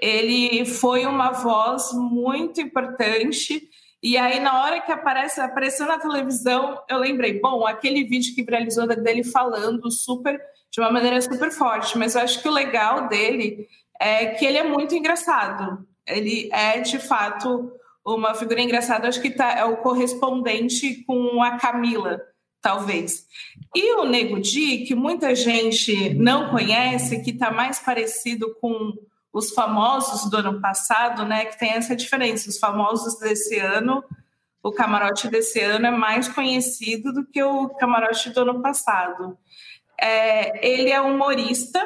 ele 0.00 0.64
foi 0.64 1.04
uma 1.04 1.30
voz 1.30 1.92
muito 1.92 2.60
importante. 2.60 3.68
E 4.02 4.16
aí, 4.16 4.40
na 4.40 4.62
hora 4.62 4.80
que 4.80 4.90
aparece, 4.90 5.40
apareceu 5.40 5.86
na 5.86 5.98
televisão, 5.98 6.80
eu 6.88 6.98
lembrei, 6.98 7.38
bom, 7.38 7.66
aquele 7.66 8.04
vídeo 8.04 8.34
que 8.34 8.42
viralizou 8.42 8.86
dele 8.86 9.22
falando 9.22 9.90
super, 9.90 10.40
de 10.70 10.80
uma 10.80 10.90
maneira 10.90 11.20
super 11.20 11.50
forte, 11.50 11.98
mas 11.98 12.14
eu 12.14 12.22
acho 12.22 12.40
que 12.40 12.48
o 12.48 12.52
legal 12.52 13.08
dele 13.08 13.68
é 14.00 14.26
que 14.26 14.46
ele 14.46 14.56
é 14.56 14.62
muito 14.62 14.94
engraçado. 14.94 15.86
Ele 16.06 16.48
é, 16.52 16.80
de 16.80 16.98
fato, 16.98 17.70
uma 18.04 18.34
figura 18.34 18.62
engraçada, 18.62 19.06
acho 19.06 19.20
que 19.20 19.30
tá, 19.30 19.52
é 19.52 19.64
o 19.64 19.76
correspondente 19.78 21.04
com 21.04 21.42
a 21.42 21.58
Camila, 21.58 22.22
talvez. 22.62 23.26
E 23.74 23.92
o 23.96 24.04
Nego 24.06 24.40
Di, 24.40 24.78
que 24.78 24.94
muita 24.94 25.34
gente 25.34 26.14
não 26.14 26.50
conhece, 26.50 27.22
que 27.22 27.30
está 27.30 27.50
mais 27.50 27.78
parecido 27.78 28.56
com 28.60 28.94
os 29.32 29.50
famosos 29.50 30.28
do 30.28 30.36
ano 30.36 30.60
passado, 30.60 31.24
né, 31.24 31.44
que 31.44 31.58
tem 31.58 31.72
essa 31.72 31.94
diferença. 31.94 32.48
Os 32.48 32.58
famosos 32.58 33.18
desse 33.18 33.58
ano, 33.58 34.02
o 34.62 34.72
camarote 34.72 35.28
desse 35.28 35.60
ano 35.60 35.86
é 35.86 35.90
mais 35.90 36.28
conhecido 36.28 37.12
do 37.12 37.24
que 37.24 37.42
o 37.42 37.68
camarote 37.70 38.30
do 38.30 38.40
ano 38.40 38.60
passado. 38.60 39.38
É, 40.00 40.66
ele 40.66 40.90
é 40.90 41.00
humorista 41.00 41.80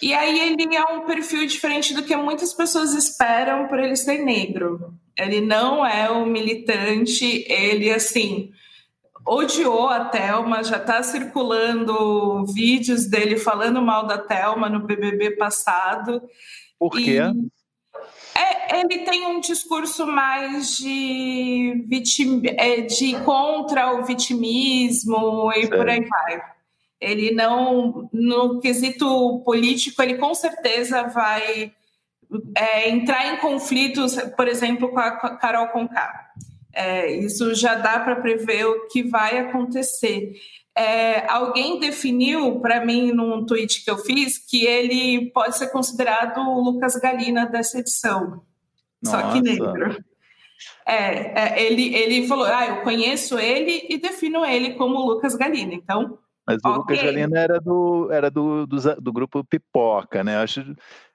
e 0.00 0.14
aí 0.14 0.40
ele 0.40 0.74
é 0.74 0.84
um 0.84 1.06
perfil 1.06 1.46
diferente 1.46 1.94
do 1.94 2.02
que 2.02 2.16
muitas 2.16 2.52
pessoas 2.52 2.94
esperam 2.94 3.68
por 3.68 3.78
ele 3.78 3.96
ser 3.96 4.18
negro. 4.18 4.94
Ele 5.16 5.40
não 5.40 5.86
é 5.86 6.10
o 6.10 6.26
militante, 6.26 7.44
ele 7.48 7.92
assim 7.92 8.52
odiou 9.26 9.88
a 9.88 10.04
Telma, 10.06 10.62
já 10.62 10.76
está 10.76 11.02
circulando 11.02 12.44
vídeos 12.46 13.06
dele 13.06 13.38
falando 13.38 13.80
mal 13.80 14.06
da 14.06 14.18
Telma 14.18 14.68
no 14.68 14.80
BBB 14.80 15.32
passado. 15.32 16.22
Por 16.78 16.92
quê? 16.92 17.18
É, 18.36 18.80
ele 18.80 18.98
tem 19.00 19.26
um 19.26 19.40
discurso 19.40 20.06
mais 20.06 20.76
de, 20.76 21.84
vitim, 21.86 22.42
é, 22.44 22.80
de 22.80 23.14
contra 23.20 23.94
o 23.94 24.04
vitimismo 24.04 25.52
e 25.54 25.68
por 25.68 25.88
aí 25.88 26.04
vai. 26.04 26.42
Ele 27.00 27.30
não, 27.32 28.08
no 28.12 28.60
quesito 28.60 29.42
político, 29.44 30.02
ele 30.02 30.18
com 30.18 30.34
certeza 30.34 31.04
vai 31.04 31.72
é, 32.56 32.88
entrar 32.88 33.32
em 33.32 33.36
conflitos, 33.36 34.16
por 34.36 34.48
exemplo, 34.48 34.88
com 34.88 34.98
a 34.98 35.36
Carol 35.36 35.68
Conká. 35.68 36.32
É, 36.74 37.10
isso 37.12 37.54
já 37.54 37.76
dá 37.76 38.00
para 38.00 38.16
prever 38.16 38.66
o 38.66 38.88
que 38.88 39.02
vai 39.02 39.38
acontecer. 39.38 40.32
é, 40.76 41.30
alguém 41.30 41.78
definiu 41.78 42.58
para 42.60 42.84
mim 42.84 43.12
num 43.12 43.46
tweet 43.46 43.84
que 43.84 43.90
eu 43.90 43.96
fiz 43.96 44.38
que 44.38 44.66
ele 44.66 45.30
pode 45.30 45.56
ser 45.56 45.68
considerado 45.68 46.38
o 46.38 46.60
Lucas 46.60 46.96
Galina 46.96 47.46
dessa 47.46 47.78
edição. 47.78 48.42
Nossa. 49.02 49.20
Só 49.20 49.32
que 49.32 49.40
negro. 49.40 49.96
É, 50.86 51.40
é, 51.40 51.62
ele, 51.62 51.94
ele 51.94 52.26
falou: 52.26 52.46
Ah, 52.46 52.66
eu 52.66 52.82
conheço 52.82 53.38
ele 53.38 53.86
e 53.88 53.98
defino 53.98 54.44
ele 54.44 54.74
como 54.74 55.06
Lucas 55.06 55.34
Galina. 55.34 55.74
Então. 55.74 56.18
Mas 56.46 56.58
o 56.62 56.68
okay. 56.68 56.78
Lucas 56.78 57.02
Galina 57.02 57.38
era 57.38 57.60
do, 57.60 58.08
era 58.10 58.30
do, 58.30 58.66
do, 58.66 58.76
do 59.00 59.12
grupo 59.12 59.44
Pipoca, 59.44 60.22
né? 60.22 60.38
Acho 60.38 60.74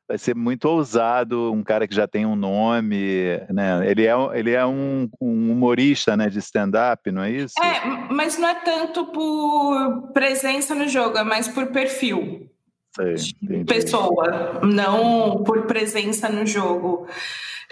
vai 0.10 0.18
ser 0.18 0.36
muito 0.36 0.66
ousado 0.66 1.54
um 1.54 1.64
cara 1.64 1.88
que 1.88 1.94
já 1.94 2.08
tem 2.08 2.26
um 2.26 2.36
nome, 2.36 3.40
né? 3.48 3.88
Ele 3.88 4.08
é, 4.08 4.14
ele 4.34 4.52
é 4.52 4.66
um, 4.66 5.08
um 5.22 5.52
humorista, 5.52 6.18
né, 6.18 6.28
de 6.30 6.40
stand-up, 6.40 7.12
não 7.12 7.22
é 7.22 7.30
isso? 7.30 7.54
É, 7.62 8.12
mas 8.12 8.36
não 8.40 8.50
é 8.50 8.56
tanto 8.56 9.06
por 9.06 10.12
presença 10.12 10.74
no 10.74 10.88
jogo, 10.88 11.20
é 11.20 11.24
mais 11.24 11.48
por 11.48 11.68
perfil. 11.68 12.50
Sei, 12.96 13.64
pessoa, 13.66 14.62
não 14.64 15.44
por 15.44 15.68
presença 15.68 16.28
no 16.28 16.44
jogo. 16.44 17.08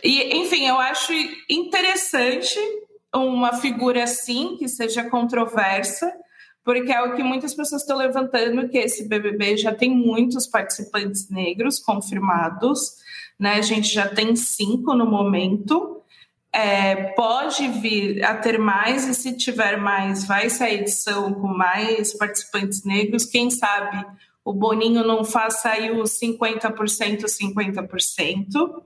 E, 0.04 0.38
enfim, 0.38 0.68
eu 0.68 0.80
acho 0.80 1.12
interessante 1.50 2.60
uma 3.16 3.54
figura 3.54 4.04
assim, 4.04 4.58
que 4.60 4.68
seja 4.68 5.10
controversa, 5.10 6.14
porque 6.68 6.92
é 6.92 7.02
o 7.02 7.16
que 7.16 7.24
muitas 7.24 7.54
pessoas 7.54 7.82
estão 7.82 7.96
levantando, 7.96 8.68
que 8.68 8.78
esse 8.78 9.08
BBB 9.08 9.56
já 9.56 9.74
tem 9.74 9.90
muitos 9.90 10.46
participantes 10.46 11.30
negros 11.30 11.80
confirmados, 11.80 12.98
né? 13.40 13.54
A 13.54 13.62
gente 13.62 13.88
já 13.88 14.06
tem 14.06 14.36
cinco 14.36 14.94
no 14.94 15.10
momento. 15.10 16.02
É, 16.52 17.14
pode 17.14 17.66
vir 17.70 18.22
a 18.22 18.36
ter 18.36 18.60
mais, 18.60 19.08
e 19.08 19.14
se 19.14 19.38
tiver 19.38 19.78
mais, 19.78 20.26
vai 20.26 20.50
a 20.60 20.74
edição 20.74 21.34
com 21.36 21.48
mais 21.48 22.14
participantes 22.18 22.84
negros. 22.84 23.24
Quem 23.24 23.50
sabe 23.50 24.06
o 24.44 24.52
Boninho 24.52 25.08
não 25.08 25.24
faça 25.24 25.70
aí 25.70 25.90
os 25.90 26.20
50%, 26.20 27.28
50%. 27.28 28.84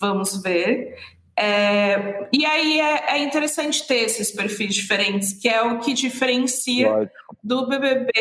Vamos 0.00 0.42
ver. 0.42 0.96
É, 1.42 2.28
e 2.30 2.44
aí 2.44 2.78
é, 2.78 3.14
é, 3.14 3.18
interessante 3.22 3.86
ter 3.86 4.00
esses 4.00 4.30
perfis 4.30 4.74
diferentes, 4.74 5.32
que 5.32 5.48
é 5.48 5.62
o 5.62 5.78
que 5.78 5.94
diferencia 5.94 6.92
Lógico. 6.92 7.36
do 7.42 7.66
BBB, 7.66 8.12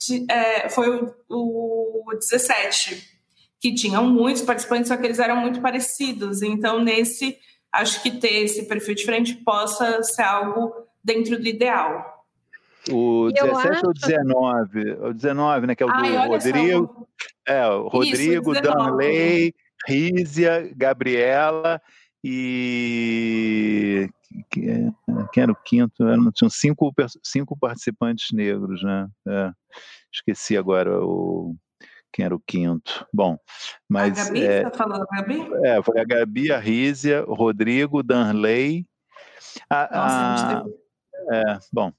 de, 0.00 0.26
é, 0.28 0.68
foi 0.68 0.88
o, 0.88 1.14
o 1.30 2.14
17, 2.18 3.00
que 3.60 3.72
tinham 3.74 4.04
muitos 4.10 4.42
participantes, 4.42 4.88
só 4.88 4.96
que 4.96 5.06
eles 5.06 5.20
eram 5.20 5.36
muito 5.36 5.60
parecidos. 5.60 6.42
Então, 6.42 6.82
nesse, 6.82 7.38
acho 7.72 8.02
que 8.02 8.10
ter 8.10 8.42
esse 8.42 8.66
perfil 8.66 8.96
diferente 8.96 9.36
possa 9.36 10.02
ser 10.02 10.22
algo 10.22 10.74
dentro 11.02 11.40
do 11.40 11.46
ideal. 11.46 12.26
O 12.90 13.30
17 13.32 13.68
acho... 13.68 13.86
ou 13.86 13.94
19? 13.94 14.90
O 14.94 15.14
19, 15.14 15.66
né? 15.68 15.76
Que 15.76 15.84
é 15.84 15.86
o 15.86 15.88
do 15.88 15.94
Ai, 15.94 16.26
Rodrigo. 16.26 17.08
É, 17.46 17.68
o 17.68 17.86
Rodrigo, 17.86 18.52
Isso, 18.52 18.62
Danley, 18.62 19.54
Rízia, 19.86 20.72
Gabriela 20.74 21.80
e 22.26 24.08
quem 24.50 25.42
era 25.42 25.52
o 25.52 25.56
quinto? 25.56 26.04
Tinham 26.32 26.48
cinco, 26.48 26.90
cinco 27.22 27.54
participantes 27.54 28.32
negros, 28.32 28.82
né? 28.82 29.06
É, 29.28 29.52
esqueci 30.10 30.56
agora 30.56 31.04
o 31.04 31.54
quem 32.10 32.24
era 32.24 32.34
o 32.34 32.40
quinto. 32.40 33.06
Bom, 33.12 33.36
mas. 33.86 34.18
A 34.18 34.24
Gabi, 34.24 34.42
é, 34.42 34.56
você 34.56 34.70
tá 34.70 34.78
falando 34.78 35.02
a 35.02 35.16
Gabi? 35.16 35.40
É, 35.64 35.82
foi 35.82 36.00
a 36.00 36.04
Gabi, 36.04 36.50
a 36.50 36.58
Rízia, 36.58 37.24
o 37.26 37.34
Rodrigo, 37.34 38.02
Danley. 38.02 38.86
A, 39.68 39.88
Nossa, 39.92 40.64
a, 41.28 41.36
é, 41.36 41.58
bom, 41.70 41.92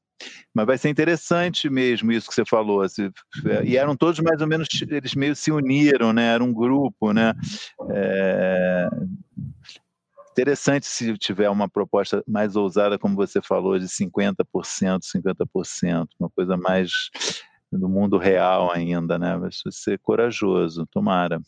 mas 0.54 0.66
vai 0.66 0.78
ser 0.78 0.90
interessante 0.90 1.70
mesmo 1.70 2.12
isso 2.12 2.28
que 2.28 2.34
você 2.34 2.46
falou. 2.46 2.82
Assim, 2.82 3.12
e 3.64 3.78
eram 3.78 3.96
todos 3.96 4.20
mais 4.22 4.42
ou 4.42 4.48
menos, 4.48 4.68
eles 4.90 5.14
meio 5.14 5.36
se 5.36 5.52
uniram, 5.52 6.14
né? 6.14 6.34
Era 6.34 6.44
um 6.44 6.54
grupo, 6.54 7.12
né? 7.12 7.34
É, 7.92 8.90
interessante 10.36 10.86
se 10.86 11.18
tiver 11.18 11.50
uma 11.50 11.70
proposta 11.70 12.22
mais 12.28 12.58
ousada, 12.58 13.00
como 13.00 13.16
você 13.16 13.42
falou, 13.42 13.80
de 13.80 13.86
50%, 13.86 14.44
50%, 14.46 16.08
uma 16.20 16.30
coisa 16.30 16.58
mais 16.58 16.92
do 17.72 17.88
mundo 17.88 18.18
real 18.18 18.70
ainda, 18.72 19.18
né? 19.18 19.38
Vai 19.38 19.50
ser 19.72 19.98
corajoso, 20.00 20.86
tomara. 20.88 21.40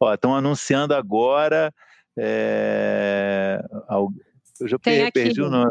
Ó, 0.00 0.12
estão 0.12 0.34
anunciando 0.34 0.92
agora. 0.94 1.72
É... 2.18 3.62
Eu 4.60 4.68
já 4.68 4.78
Tem 4.78 5.10
perdi 5.10 5.30
aqui. 5.30 5.40
o 5.40 5.50
nome. 5.50 5.70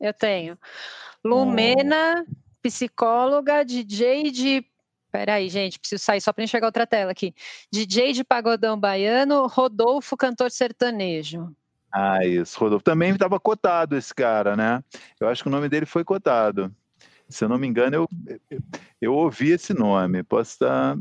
Eu 0.00 0.12
tenho. 0.12 0.58
Lumena, 1.24 2.24
oh. 2.26 2.34
psicóloga, 2.62 3.64
DJ 3.64 4.30
de 4.30 4.64
Peraí, 5.12 5.48
gente, 5.48 5.76
preciso 5.78 6.04
sair 6.04 6.20
só 6.20 6.32
para 6.32 6.44
enxergar 6.44 6.68
outra 6.68 6.86
tela 6.86 7.10
aqui. 7.10 7.34
DJ 7.72 8.12
de 8.12 8.22
pagodão 8.22 8.78
baiano, 8.78 9.48
Rodolfo, 9.48 10.16
cantor 10.16 10.52
sertanejo. 10.52 11.52
Ah, 11.92 12.24
isso, 12.24 12.58
Rodolfo. 12.58 12.84
Também 12.84 13.10
estava 13.12 13.40
cotado 13.40 13.96
esse 13.96 14.14
cara, 14.14 14.56
né? 14.56 14.82
Eu 15.18 15.28
acho 15.28 15.42
que 15.42 15.48
o 15.48 15.52
nome 15.52 15.68
dele 15.68 15.86
foi 15.86 16.04
cotado. 16.04 16.74
Se 17.28 17.44
eu 17.44 17.48
não 17.48 17.58
me 17.58 17.66
engano, 17.66 17.94
eu, 17.94 18.08
eu, 19.00 19.14
ouvi 19.14 19.50
esse 19.50 19.72
nome. 19.74 20.22
Posso 20.22 20.52
estar 20.52 20.98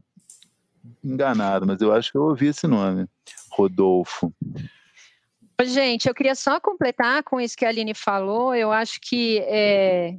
enganado, 1.04 1.66
mas 1.66 1.82
eu 1.82 1.94
acho 1.94 2.12
que 2.12 2.18
eu 2.18 2.24
ouvi 2.24 2.48
esse 2.48 2.68
nome. 2.68 3.08
Rodolfo. 3.52 4.34
Gente, 5.64 6.08
eu 6.08 6.16
queria 6.16 6.36
só 6.36 6.60
completar 6.60 7.24
com 7.24 7.40
isso 7.40 7.58
que 7.58 7.66
a 7.66 7.70
Aline 7.70 7.94
falou. 7.94 8.56
Eu 8.56 8.72
acho 8.72 9.00
que, 9.02 9.40
é, 9.40 10.18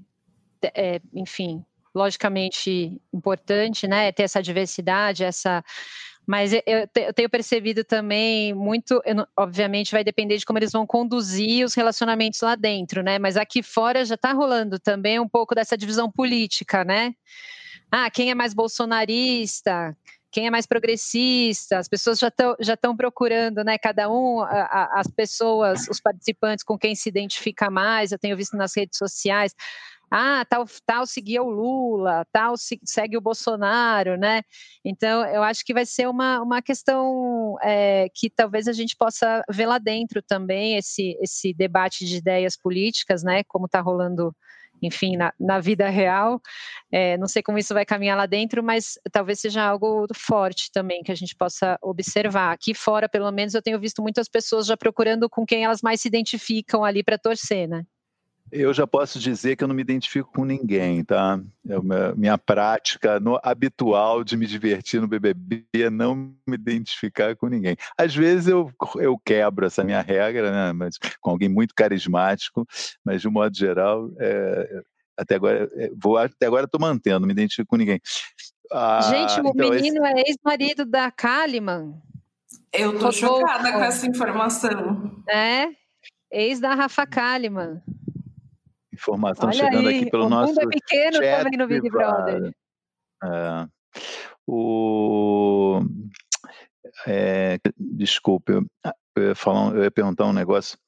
é, 0.74 1.00
enfim, 1.14 1.64
logicamente 1.94 3.00
importante, 3.12 3.88
né, 3.88 4.12
ter 4.12 4.24
essa 4.24 4.42
diversidade, 4.42 5.24
essa 5.24 5.64
mas 6.30 6.52
eu, 6.52 6.62
eu 6.64 7.12
tenho 7.12 7.28
percebido 7.28 7.82
também 7.82 8.54
muito, 8.54 9.02
eu, 9.04 9.26
obviamente 9.36 9.90
vai 9.90 10.04
depender 10.04 10.36
de 10.36 10.46
como 10.46 10.60
eles 10.60 10.70
vão 10.70 10.86
conduzir 10.86 11.64
os 11.64 11.74
relacionamentos 11.74 12.40
lá 12.40 12.54
dentro, 12.54 13.02
né? 13.02 13.18
Mas 13.18 13.36
aqui 13.36 13.64
fora 13.64 14.04
já 14.04 14.14
está 14.14 14.32
rolando 14.32 14.78
também 14.78 15.18
um 15.18 15.28
pouco 15.28 15.56
dessa 15.56 15.76
divisão 15.76 16.08
política, 16.08 16.84
né? 16.84 17.12
Ah, 17.90 18.08
quem 18.08 18.30
é 18.30 18.34
mais 18.36 18.54
bolsonarista? 18.54 19.96
Quem 20.30 20.46
é 20.46 20.50
mais 20.50 20.66
progressista? 20.66 21.78
As 21.78 21.88
pessoas 21.88 22.20
já 22.20 22.28
estão 22.28 22.54
já 22.60 22.74
estão 22.74 22.96
procurando, 22.96 23.64
né? 23.64 23.76
Cada 23.76 24.08
um, 24.08 24.40
a, 24.40 24.46
a, 24.46 25.00
as 25.00 25.08
pessoas, 25.08 25.88
os 25.88 26.00
participantes 26.00 26.62
com 26.62 26.78
quem 26.78 26.94
se 26.94 27.08
identifica 27.08 27.68
mais. 27.68 28.12
Eu 28.12 28.20
tenho 28.20 28.36
visto 28.36 28.56
nas 28.56 28.76
redes 28.76 28.96
sociais 28.96 29.52
ah, 30.10 30.44
tal, 30.48 30.66
tal 30.84 31.06
seguia 31.06 31.42
o 31.42 31.48
Lula, 31.50 32.26
tal 32.32 32.54
segue 32.56 33.16
o 33.16 33.20
Bolsonaro, 33.20 34.16
né? 34.16 34.42
Então, 34.84 35.24
eu 35.26 35.42
acho 35.42 35.64
que 35.64 35.72
vai 35.72 35.86
ser 35.86 36.08
uma, 36.08 36.40
uma 36.40 36.60
questão 36.60 37.56
é, 37.62 38.08
que 38.14 38.28
talvez 38.28 38.66
a 38.66 38.72
gente 38.72 38.96
possa 38.96 39.42
ver 39.48 39.66
lá 39.66 39.78
dentro 39.78 40.20
também, 40.22 40.76
esse, 40.76 41.16
esse 41.20 41.54
debate 41.54 42.04
de 42.04 42.16
ideias 42.16 42.56
políticas, 42.56 43.22
né? 43.22 43.44
Como 43.44 43.66
está 43.66 43.80
rolando 43.80 44.34
enfim, 44.82 45.16
na, 45.16 45.32
na, 45.38 45.60
vida 45.60 45.88
real. 45.88 46.40
É, 46.90 47.16
não 47.18 47.28
sei 47.28 47.42
como 47.42 47.58
isso 47.58 47.74
vai 47.74 47.84
caminhar 47.84 48.16
lá 48.16 48.26
dentro, 48.26 48.62
mas 48.62 48.98
talvez 49.12 49.40
seja 49.40 49.62
algo 49.62 50.06
forte 50.14 50.70
também 50.72 51.02
que 51.02 51.12
a 51.12 51.14
gente 51.14 51.36
possa 51.36 51.78
observar. 51.82 52.52
Aqui 52.52 52.74
fora, 52.74 53.08
pelo 53.08 53.30
menos, 53.30 53.54
eu 53.54 53.62
tenho 53.62 53.78
visto 53.78 54.02
muitas 54.02 54.28
pessoas 54.28 54.66
já 54.66 54.76
procurando 54.76 55.28
com 55.28 55.44
quem 55.44 55.64
elas 55.64 55.82
mais 55.82 56.00
se 56.00 56.08
identificam 56.08 56.84
ali 56.84 57.02
para 57.04 57.18
torcer, 57.18 57.68
né? 57.68 57.84
Eu 58.52 58.74
já 58.74 58.86
posso 58.86 59.18
dizer 59.18 59.54
que 59.54 59.62
eu 59.62 59.68
não 59.68 59.74
me 59.74 59.82
identifico 59.82 60.32
com 60.32 60.44
ninguém, 60.44 61.04
tá? 61.04 61.40
É 61.68 61.78
uma, 61.78 62.14
minha 62.16 62.36
prática 62.36 63.20
no, 63.20 63.38
habitual 63.42 64.24
de 64.24 64.36
me 64.36 64.46
divertir 64.46 65.00
no 65.00 65.06
BBB 65.06 65.64
é 65.74 65.90
não 65.90 66.14
me 66.14 66.54
identificar 66.54 67.36
com 67.36 67.46
ninguém. 67.46 67.76
Às 67.96 68.14
vezes 68.14 68.48
eu, 68.48 68.72
eu 68.96 69.16
quebro 69.18 69.66
essa 69.66 69.84
minha 69.84 70.00
regra, 70.00 70.50
né? 70.50 70.72
Mas 70.72 70.98
com 71.20 71.30
alguém 71.30 71.48
muito 71.48 71.74
carismático, 71.74 72.66
mas 73.04 73.20
de 73.20 73.28
um 73.28 73.30
modo 73.30 73.56
geral, 73.56 74.10
é, 74.18 74.82
até 75.16 75.36
agora 75.36 75.70
é, 75.74 75.90
vou 75.96 76.18
até 76.18 76.46
agora 76.46 76.64
estou 76.64 76.80
mantendo, 76.80 77.20
não 77.20 77.26
me 77.26 77.32
identifico 77.32 77.68
com 77.68 77.76
ninguém. 77.76 78.00
Ah, 78.72 79.00
Gente, 79.02 79.40
o 79.40 79.48
então, 79.48 79.70
menino 79.70 80.04
esse... 80.04 80.18
é 80.18 80.22
ex-marido 80.26 80.84
da 80.84 81.10
Kalimann. 81.10 81.94
Eu 82.72 82.98
tô 82.98 83.12
chocada 83.12 83.72
com 83.72 83.82
essa 83.82 84.06
informação. 84.06 85.22
É, 85.28 85.68
ex 86.32 86.60
da 86.60 86.74
Rafa 86.74 87.06
Kalimann 87.06 87.80
informação 89.00 89.48
Olha 89.48 89.58
chegando 89.58 89.88
aí, 89.88 89.96
aqui 89.96 90.10
pelo 90.10 90.26
o 90.26 90.28
nosso. 90.28 90.52
O 90.52 90.54
mundo 90.54 90.62
é 90.62 90.66
pequeno 90.68 91.18
também 91.20 91.58
no 91.58 91.66
Big 91.66 91.90
Brother. 91.90 92.52
É, 93.24 93.66
o, 94.46 95.80
é, 97.06 97.58
desculpe, 97.78 98.52
eu, 98.52 98.66
eu, 99.16 99.28
ia 99.28 99.34
falar, 99.34 99.74
eu 99.74 99.84
ia 99.84 99.90
perguntar 99.90 100.26
um 100.26 100.32
negócio. 100.32 100.78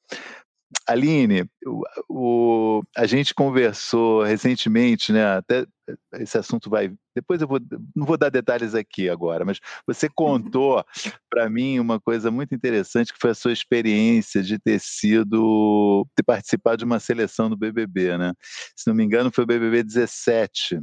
Aline, 0.87 1.45
o, 1.65 1.83
o, 2.09 2.83
a 2.95 3.05
gente 3.05 3.33
conversou 3.33 4.23
recentemente, 4.23 5.11
né? 5.11 5.37
Até 5.37 5.65
esse 6.13 6.37
assunto 6.37 6.69
vai. 6.69 6.93
Depois 7.15 7.41
eu 7.41 7.47
vou, 7.47 7.59
não 7.95 8.05
vou 8.05 8.17
dar 8.17 8.29
detalhes 8.29 8.73
aqui 8.73 9.09
agora, 9.09 9.45
mas 9.45 9.59
você 9.85 10.07
uhum. 10.07 10.13
contou 10.15 10.83
para 11.29 11.49
mim 11.49 11.79
uma 11.79 11.99
coisa 11.99 12.31
muito 12.31 12.55
interessante 12.55 13.13
que 13.13 13.19
foi 13.19 13.31
a 13.31 13.35
sua 13.35 13.51
experiência 13.51 14.41
de 14.41 14.59
ter 14.59 14.79
sido, 14.79 16.07
ter 16.15 16.23
participado 16.23 16.77
de 16.77 16.85
uma 16.85 16.99
seleção 16.99 17.49
do 17.49 17.57
BBB, 17.57 18.17
né? 18.17 18.33
Se 18.75 18.87
não 18.87 18.95
me 18.95 19.03
engano, 19.03 19.31
foi 19.31 19.43
o 19.43 19.47
BBB 19.47 19.83
17, 19.83 20.79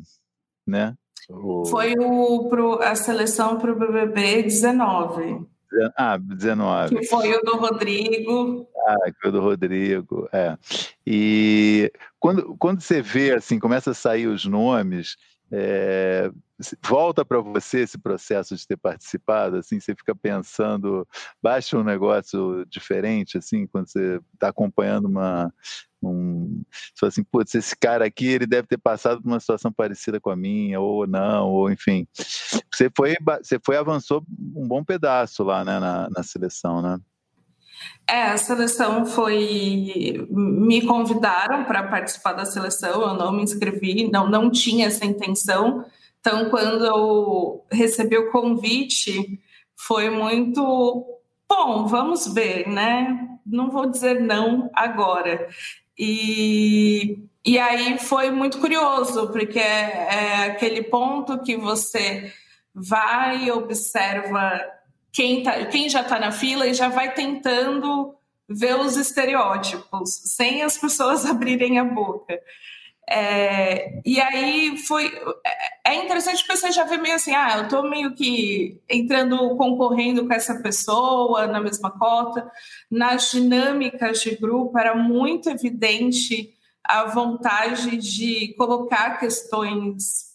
né? 0.66 0.94
O... 1.28 1.64
Foi 1.66 1.94
o, 1.98 2.48
pro, 2.48 2.82
a 2.82 2.94
seleção 2.94 3.58
para 3.58 3.72
o 3.72 3.78
BBB 3.78 4.42
19. 4.44 5.46
Ah, 5.96 6.18
19. 6.18 6.96
Que 6.96 7.06
foi 7.06 7.32
o 7.34 7.42
do 7.42 7.56
Rodrigo. 7.56 8.68
Ah, 8.86 9.10
que 9.10 9.20
foi 9.20 9.30
o 9.30 9.32
do 9.32 9.40
Rodrigo, 9.40 10.28
é. 10.32 10.56
E 11.06 11.92
quando, 12.18 12.56
quando 12.58 12.80
você 12.80 13.00
vê, 13.00 13.32
assim, 13.32 13.58
começa 13.58 13.92
a 13.92 13.94
sair 13.94 14.26
os 14.26 14.44
nomes, 14.44 15.16
é, 15.52 16.30
volta 16.86 17.24
para 17.24 17.40
você 17.40 17.80
esse 17.80 17.98
processo 17.98 18.54
de 18.54 18.66
ter 18.66 18.76
participado, 18.76 19.56
assim, 19.56 19.80
você 19.80 19.94
fica 19.94 20.14
pensando, 20.14 21.06
baixa 21.42 21.76
um 21.76 21.84
negócio 21.84 22.64
diferente, 22.66 23.38
assim, 23.38 23.66
quando 23.66 23.88
você 23.88 24.20
está 24.34 24.48
acompanhando 24.48 25.06
uma, 25.06 25.52
um, 26.02 26.62
você 26.94 27.06
assim, 27.06 27.24
putz, 27.24 27.54
esse 27.54 27.76
cara 27.76 28.04
aqui, 28.04 28.26
ele 28.26 28.46
deve 28.46 28.68
ter 28.68 28.78
passado 28.78 29.20
por 29.20 29.28
uma 29.28 29.40
situação 29.40 29.72
parecida 29.72 30.20
com 30.20 30.30
a 30.30 30.36
minha, 30.36 30.80
ou 30.80 31.06
não, 31.06 31.48
ou 31.48 31.70
enfim, 31.70 32.06
você 32.14 32.90
foi, 32.96 33.16
você 33.42 33.58
foi 33.64 33.76
avançou 33.76 34.24
um 34.54 34.68
bom 34.68 34.84
pedaço 34.84 35.42
lá, 35.42 35.64
né, 35.64 35.78
na, 35.80 36.08
na 36.10 36.22
seleção, 36.22 36.80
né? 36.80 36.98
É, 38.06 38.22
a 38.24 38.36
seleção 38.36 39.06
foi. 39.06 40.26
Me 40.28 40.84
convidaram 40.86 41.64
para 41.64 41.84
participar 41.84 42.32
da 42.32 42.44
seleção, 42.44 43.02
eu 43.02 43.14
não 43.14 43.32
me 43.32 43.42
inscrevi, 43.42 44.10
não, 44.10 44.28
não 44.28 44.50
tinha 44.50 44.86
essa 44.88 45.04
intenção. 45.04 45.84
Então, 46.20 46.50
quando 46.50 46.84
eu 46.84 47.64
recebi 47.70 48.16
o 48.18 48.30
convite, 48.30 49.40
foi 49.76 50.10
muito 50.10 51.06
bom, 51.48 51.86
vamos 51.86 52.26
ver, 52.32 52.68
né? 52.68 53.28
Não 53.46 53.70
vou 53.70 53.86
dizer 53.86 54.20
não 54.20 54.70
agora. 54.74 55.48
E, 55.98 57.24
e 57.44 57.58
aí 57.58 57.98
foi 57.98 58.30
muito 58.30 58.58
curioso, 58.58 59.28
porque 59.30 59.58
é, 59.58 59.62
é 59.62 60.44
aquele 60.44 60.82
ponto 60.82 61.42
que 61.42 61.56
você 61.56 62.32
vai 62.74 63.44
e 63.44 63.52
observa 63.52 64.60
quem, 65.12 65.42
tá, 65.42 65.64
quem 65.66 65.88
já 65.88 66.02
está 66.02 66.18
na 66.18 66.32
fila 66.32 66.66
e 66.66 66.74
já 66.74 66.88
vai 66.88 67.12
tentando 67.12 68.14
ver 68.48 68.74
os 68.76 68.96
estereótipos, 68.96 70.10
sem 70.24 70.62
as 70.62 70.76
pessoas 70.76 71.24
abrirem 71.26 71.78
a 71.78 71.84
boca. 71.84 72.40
É, 73.08 74.00
e 74.06 74.20
aí 74.20 74.76
foi. 74.86 75.06
É, 75.84 75.92
é 75.92 76.04
interessante 76.04 76.44
porque 76.44 76.56
você 76.56 76.70
já 76.70 76.84
vê 76.84 76.96
meio 76.96 77.16
assim, 77.16 77.34
ah, 77.34 77.56
eu 77.58 77.64
estou 77.64 77.88
meio 77.88 78.14
que 78.14 78.80
entrando, 78.88 79.56
concorrendo 79.56 80.26
com 80.26 80.32
essa 80.32 80.62
pessoa 80.62 81.48
na 81.48 81.60
mesma 81.60 81.90
cota. 81.90 82.48
Nas 82.88 83.32
dinâmicas 83.32 84.20
de 84.20 84.36
grupo 84.36 84.78
era 84.78 84.94
muito 84.94 85.50
evidente 85.50 86.54
a 86.84 87.04
vontade 87.06 87.96
de 87.96 88.54
colocar 88.56 89.18
questões 89.18 90.29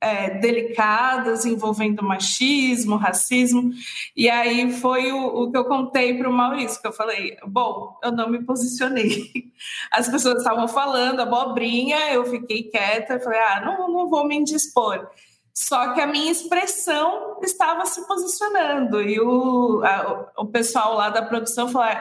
é, 0.00 0.38
delicadas 0.38 1.44
envolvendo 1.44 2.02
machismo, 2.02 2.96
racismo. 2.96 3.70
E 4.14 4.28
aí 4.28 4.72
foi 4.72 5.10
o, 5.12 5.26
o 5.26 5.50
que 5.50 5.56
eu 5.56 5.64
contei 5.64 6.16
para 6.16 6.28
o 6.28 6.32
Maurício, 6.32 6.80
que 6.80 6.86
eu 6.86 6.92
falei, 6.92 7.36
bom, 7.46 7.98
eu 8.02 8.12
não 8.12 8.28
me 8.28 8.42
posicionei. 8.44 9.30
As 9.90 10.08
pessoas 10.08 10.38
estavam 10.38 10.68
falando 10.68 11.20
abobrinha, 11.20 12.12
eu 12.12 12.24
fiquei 12.26 12.64
quieta, 12.64 13.20
falei, 13.20 13.40
ah, 13.40 13.62
não, 13.64 13.88
não 13.88 14.08
vou 14.08 14.26
me 14.26 14.36
indispor. 14.36 15.08
Só 15.54 15.94
que 15.94 16.02
a 16.02 16.06
minha 16.06 16.30
expressão 16.30 17.38
estava 17.42 17.86
se 17.86 18.06
posicionando. 18.06 19.00
E 19.00 19.18
o, 19.18 19.82
a, 19.82 20.30
o 20.36 20.46
pessoal 20.46 20.94
lá 20.94 21.08
da 21.08 21.22
produção 21.22 21.68
falou, 21.68 21.96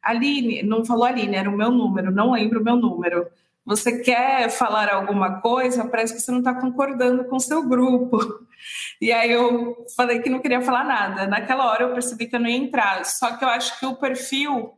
Aline, 0.00 0.62
não 0.62 0.84
falou 0.84 1.04
Aline, 1.04 1.34
era 1.34 1.50
o 1.50 1.56
meu 1.56 1.72
número, 1.72 2.12
não 2.12 2.32
lembro 2.32 2.60
o 2.60 2.64
meu 2.64 2.76
número 2.76 3.26
você 3.64 4.00
quer 4.00 4.50
falar 4.50 4.92
alguma 4.92 5.40
coisa, 5.40 5.86
parece 5.88 6.14
que 6.14 6.20
você 6.20 6.30
não 6.30 6.38
está 6.38 6.54
concordando 6.54 7.24
com 7.24 7.36
o 7.36 7.40
seu 7.40 7.62
grupo. 7.66 8.18
E 9.00 9.12
aí 9.12 9.30
eu 9.30 9.86
falei 9.96 10.20
que 10.20 10.30
não 10.30 10.40
queria 10.40 10.60
falar 10.60 10.84
nada. 10.84 11.26
Naquela 11.26 11.66
hora 11.70 11.84
eu 11.84 11.92
percebi 11.92 12.26
que 12.26 12.36
eu 12.36 12.40
não 12.40 12.48
ia 12.48 12.56
entrar. 12.56 13.04
Só 13.04 13.36
que 13.36 13.44
eu 13.44 13.48
acho 13.48 13.78
que 13.78 13.86
o 13.86 13.96
perfil, 13.96 14.74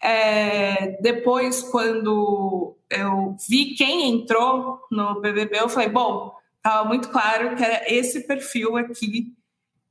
é, 0.00 0.98
depois, 1.00 1.62
quando 1.62 2.76
eu 2.88 3.36
vi 3.48 3.74
quem 3.74 4.10
entrou 4.10 4.80
no 4.90 5.20
BBB, 5.20 5.58
eu 5.58 5.68
falei: 5.68 5.88
bom, 5.88 6.32
estava 6.56 6.88
muito 6.88 7.08
claro 7.08 7.56
que 7.56 7.64
era 7.64 7.92
esse 7.92 8.26
perfil 8.26 8.76
aqui, 8.76 9.34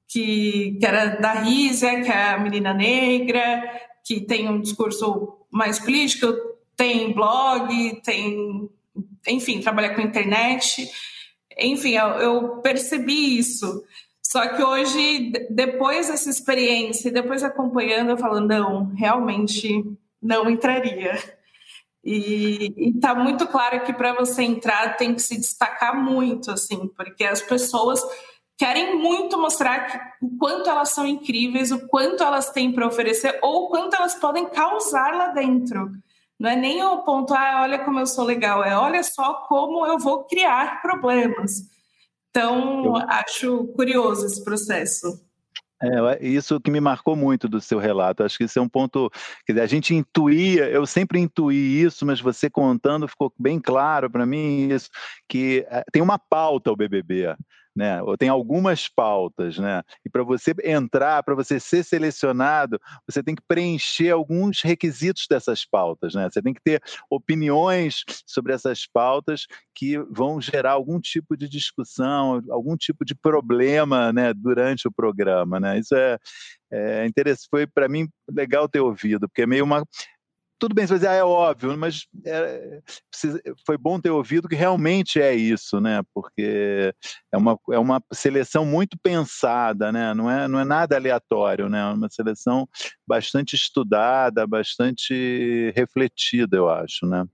que, 0.08 0.78
que 0.80 0.86
era 0.86 1.18
da 1.18 1.34
Rízia, 1.34 2.02
que 2.02 2.10
é 2.10 2.32
a 2.32 2.40
menina 2.40 2.74
negra, 2.74 3.64
que 4.04 4.22
tem 4.22 4.50
um 4.50 4.62
discurso 4.62 5.46
mais 5.52 5.80
político 5.80 6.28
tem 6.80 7.12
blog, 7.12 8.02
tem, 8.06 8.70
enfim, 9.28 9.60
trabalha 9.60 9.94
com 9.94 10.00
internet. 10.00 10.90
Enfim, 11.58 11.92
eu, 11.92 12.08
eu 12.08 12.62
percebi 12.62 13.38
isso. 13.38 13.84
Só 14.24 14.48
que 14.48 14.64
hoje, 14.64 15.34
depois 15.50 16.08
dessa 16.08 16.30
experiência, 16.30 17.12
depois 17.12 17.44
acompanhando, 17.44 18.12
eu 18.12 18.18
falo, 18.18 18.40
não, 18.40 18.94
realmente 18.96 19.84
não 20.22 20.50
entraria. 20.50 21.22
E 22.02 22.74
está 22.96 23.14
muito 23.14 23.46
claro 23.48 23.84
que 23.84 23.92
para 23.92 24.14
você 24.14 24.44
entrar 24.44 24.96
tem 24.96 25.14
que 25.14 25.22
se 25.22 25.36
destacar 25.36 26.02
muito, 26.02 26.50
assim, 26.50 26.88
porque 26.96 27.26
as 27.26 27.42
pessoas 27.42 28.02
querem 28.58 28.98
muito 28.98 29.38
mostrar 29.38 29.80
que, 29.86 30.26
o 30.26 30.38
quanto 30.38 30.70
elas 30.70 30.90
são 30.90 31.06
incríveis, 31.06 31.74
o 31.74 31.88
quanto 31.90 32.24
elas 32.24 32.52
têm 32.52 32.72
para 32.72 32.88
oferecer 32.88 33.38
ou 33.42 33.66
o 33.66 33.68
quanto 33.68 33.98
elas 33.98 34.16
podem 34.16 34.46
causar 34.46 35.14
lá 35.14 35.28
dentro. 35.28 35.92
Não 36.40 36.50
é 36.50 36.56
nem 36.56 36.82
o 36.84 37.04
ponto, 37.04 37.34
ah, 37.34 37.62
olha 37.64 37.84
como 37.84 38.00
eu 38.00 38.08
sou 38.08 38.24
legal, 38.24 38.64
é 38.64 38.78
olha 38.78 39.04
só 39.04 39.46
como 39.48 39.86
eu 39.86 40.00
vou 40.00 40.24
criar 40.24 40.82
problemas. 40.82 41.52
Então, 42.30 42.86
eu... 42.86 42.96
acho 42.96 43.68
curioso 43.76 44.26
esse 44.26 44.44
processo. 44.44 45.20
É, 45.82 46.26
isso 46.26 46.60
que 46.60 46.70
me 46.70 46.82
marcou 46.82 47.16
muito 47.16 47.48
do 47.48 47.62
seu 47.62 47.80
relato. 47.80 48.24
Acho 48.24 48.38
que 48.38 48.44
isso 48.44 48.60
é 48.60 48.62
um 48.62 48.68
ponto. 48.68 49.10
Quer 49.46 49.54
dizer, 49.54 49.64
a 49.64 49.68
gente 49.68 49.96
intuía, 49.96 50.70
eu 50.70 50.86
sempre 50.86 51.20
intuí 51.20 51.82
isso, 51.82 52.06
mas 52.06 52.20
você 52.20 52.50
contando 52.50 53.08
ficou 53.08 53.34
bem 53.40 53.60
claro 53.60 54.10
para 54.10 54.26
mim 54.26 54.70
isso, 54.70 54.90
que 55.28 55.66
eh, 55.70 55.84
tem 55.92 56.02
uma 56.02 56.20
pauta 56.20 56.72
o 56.72 56.76
BBB 56.76 57.34
né? 57.76 58.02
Ou 58.04 58.18
tem 58.18 58.30
algumas 58.30 58.88
pautas, 58.88 59.58
né? 59.58 59.82
E 60.06 60.10
para 60.10 60.24
você 60.24 60.54
entrar, 60.64 61.24
para 61.24 61.36
você 61.36 61.60
ser 61.60 61.84
selecionado, 61.84 62.80
você 63.08 63.24
tem 63.24 63.36
que 63.36 63.44
preencher 63.48 64.12
alguns 64.12 64.62
requisitos 64.62 65.26
dessas 65.30 65.66
pautas, 65.66 66.14
né? 66.14 66.30
Você 66.30 66.42
tem 66.42 66.54
que 66.54 66.62
ter 66.62 66.82
opiniões 67.10 68.04
sobre 68.26 68.54
essas 68.54 68.86
pautas 68.86 69.46
que 69.74 69.98
vão 70.10 70.42
gerar 70.42 70.72
algum 70.72 71.00
tipo 71.00 71.38
de 71.38 71.48
discussão, 71.48 72.42
algum 72.50 72.76
tipo 72.76 73.06
de 73.06 73.16
problema, 73.16 74.12
né? 74.12 74.34
Durante 74.34 74.88
o 74.88 74.92
programa, 74.92 75.60
né? 75.60 75.80
Isso 75.80 75.96
é, 75.96 76.18
é 76.72 77.06
interessante. 77.06 77.48
Foi 77.50 77.68
para 77.68 77.88
mim 77.88 78.08
legal 78.30 78.68
ter 78.68 78.80
ouvido, 78.80 79.28
porque 79.28 79.44
é 79.44 79.48
meio 79.48 79.64
uma 79.64 79.84
tudo 80.60 80.76
bem, 80.76 80.86
você 80.86 80.94
vai 80.94 80.98
dizer, 81.00 81.10
ah, 81.10 81.16
é 81.16 81.24
óbvio, 81.24 81.78
mas 81.78 82.06
é, 82.26 82.82
foi 83.66 83.78
bom 83.78 84.00
ter 84.00 84.10
ouvido 84.10 84.48
que 84.50 84.56
realmente 84.56 85.22
é 85.22 85.34
isso, 85.34 85.80
né? 85.80 86.02
Porque 86.14 86.94
é 87.32 87.38
uma, 87.38 87.58
é 87.72 87.80
uma 87.80 88.04
seleção 88.12 88.66
muito 88.66 88.98
pensada, 89.02 89.92
né? 89.92 90.14
Não 90.14 90.30
é, 90.30 90.48
não 90.48 90.60
é 90.60 90.66
nada 90.66 90.98
aleatório, 90.98 91.70
né? 91.70 91.80
É 91.80 91.94
uma 91.94 92.10
seleção 92.10 92.68
bastante 93.08 93.56
estudada, 93.56 94.46
bastante 94.46 95.72
refletida, 95.76 96.58
eu 96.58 96.70
acho, 96.70 97.06
né? 97.06 97.26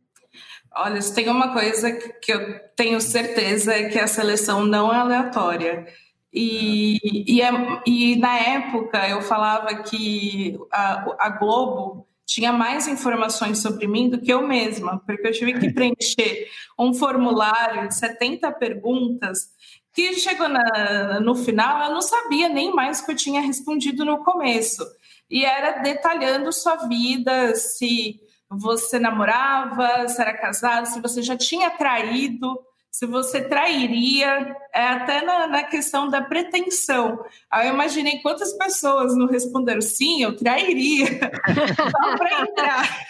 Olha, 0.75 1.01
se 1.01 1.15
tem 1.15 1.27
uma 1.29 1.53
coisa 1.53 1.91
que 1.91 2.31
eu 2.31 2.59
tenho 2.75 3.01
certeza 3.01 3.73
é 3.73 3.89
que 3.89 3.97
a 3.97 4.07
seleção 4.07 4.65
não 4.65 4.93
é 4.93 4.97
aleatória. 4.97 5.87
E, 6.31 6.99
e, 7.33 7.41
é, 7.41 7.49
e 7.87 8.17
na 8.17 8.37
época 8.37 9.07
eu 9.07 9.21
falava 9.21 9.73
que 9.83 10.59
a, 10.69 11.27
a 11.27 11.29
Globo 11.29 12.05
tinha 12.25 12.51
mais 12.51 12.87
informações 12.87 13.59
sobre 13.59 13.87
mim 13.87 14.09
do 14.09 14.19
que 14.19 14.33
eu 14.33 14.47
mesma, 14.47 15.01
porque 15.05 15.27
eu 15.27 15.31
tive 15.31 15.59
que 15.59 15.71
preencher 15.73 16.47
um 16.77 16.93
formulário 16.93 17.87
de 17.87 17.95
70 17.95 18.51
perguntas 18.53 19.49
que 19.93 20.13
chegou 20.15 20.49
na, 20.49 21.21
no 21.21 21.35
final, 21.35 21.87
eu 21.87 21.93
não 21.93 22.01
sabia 22.01 22.49
nem 22.49 22.73
mais 22.73 22.99
o 22.99 23.05
que 23.05 23.11
eu 23.13 23.15
tinha 23.15 23.39
respondido 23.39 24.03
no 24.03 24.23
começo. 24.25 24.85
E 25.29 25.45
era 25.45 25.79
detalhando 25.79 26.51
sua 26.51 26.75
vida, 26.87 27.55
se 27.55 28.19
você 28.49 28.99
namorava, 28.99 30.07
se 30.09 30.21
era 30.21 30.37
casado, 30.37 30.87
se 30.87 31.01
você 31.01 31.21
já 31.21 31.37
tinha 31.37 31.69
traído 31.71 32.59
se 32.97 33.05
você 33.05 33.41
trairia, 33.41 34.55
é 34.73 34.87
até 34.87 35.21
na, 35.21 35.47
na 35.47 35.63
questão 35.63 36.07
da 36.07 36.21
pretensão. 36.21 37.25
Aí 37.51 37.67
eu 37.67 37.73
imaginei 37.73 38.21
quantas 38.21 38.53
pessoas 38.53 39.13
não 39.17 39.27
responderam 39.27 39.81
sim, 39.81 40.23
eu 40.23 40.33
trairia. 40.33 41.05
Só 41.75 42.17
para 42.17 42.41
entrar. 42.41 43.07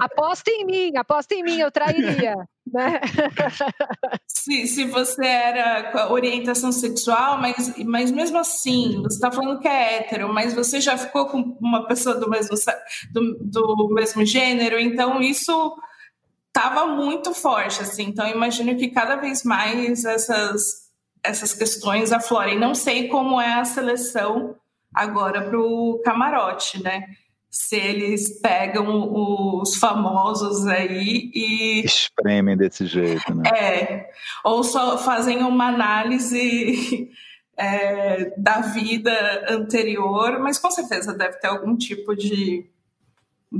Aposta 0.00 0.50
em 0.50 0.66
mim, 0.66 0.96
aposta 0.98 1.34
em 1.34 1.42
mim, 1.42 1.58
eu 1.58 1.70
trairia. 1.70 2.34
Né? 2.70 3.00
se, 4.28 4.66
se 4.66 4.84
você 4.84 5.24
era 5.26 6.12
orientação 6.12 6.70
sexual, 6.70 7.40
mas, 7.40 7.74
mas 7.86 8.10
mesmo 8.10 8.36
assim, 8.36 9.00
você 9.02 9.16
está 9.16 9.32
falando 9.32 9.60
que 9.60 9.68
é 9.68 9.96
hétero, 9.96 10.30
mas 10.30 10.52
você 10.52 10.78
já 10.78 10.98
ficou 10.98 11.24
com 11.26 11.56
uma 11.58 11.86
pessoa 11.86 12.16
do 12.16 12.28
mesmo, 12.28 12.54
do, 13.10 13.36
do 13.40 13.88
mesmo 13.94 14.26
gênero, 14.26 14.78
então 14.78 15.22
isso 15.22 15.74
estava 16.54 16.86
muito 16.86 17.32
forte, 17.32 17.82
assim. 17.82 18.04
Então, 18.04 18.28
imagino 18.28 18.76
que 18.76 18.88
cada 18.88 19.16
vez 19.16 19.42
mais 19.42 20.04
essas 20.04 20.82
essas 21.22 21.54
questões 21.54 22.12
aflorem. 22.12 22.58
Não 22.58 22.74
sei 22.74 23.08
como 23.08 23.40
é 23.40 23.54
a 23.54 23.64
seleção 23.64 24.56
agora 24.92 25.42
para 25.42 25.58
o 25.58 26.00
camarote, 26.04 26.82
né? 26.82 27.04
Se 27.48 27.76
eles 27.76 28.40
pegam 28.40 29.12
os 29.12 29.76
famosos 29.76 30.66
aí 30.66 31.30
e. 31.34 31.84
Espremem 31.84 32.56
desse 32.56 32.86
jeito, 32.86 33.34
né? 33.34 33.48
É. 33.50 34.10
Ou 34.42 34.64
só 34.64 34.98
fazem 34.98 35.42
uma 35.42 35.68
análise 35.68 37.10
é, 37.56 38.32
da 38.36 38.60
vida 38.60 39.46
anterior, 39.48 40.38
mas 40.40 40.58
com 40.58 40.70
certeza 40.70 41.12
deve 41.12 41.38
ter 41.38 41.48
algum 41.48 41.76
tipo 41.76 42.16
de 42.16 42.66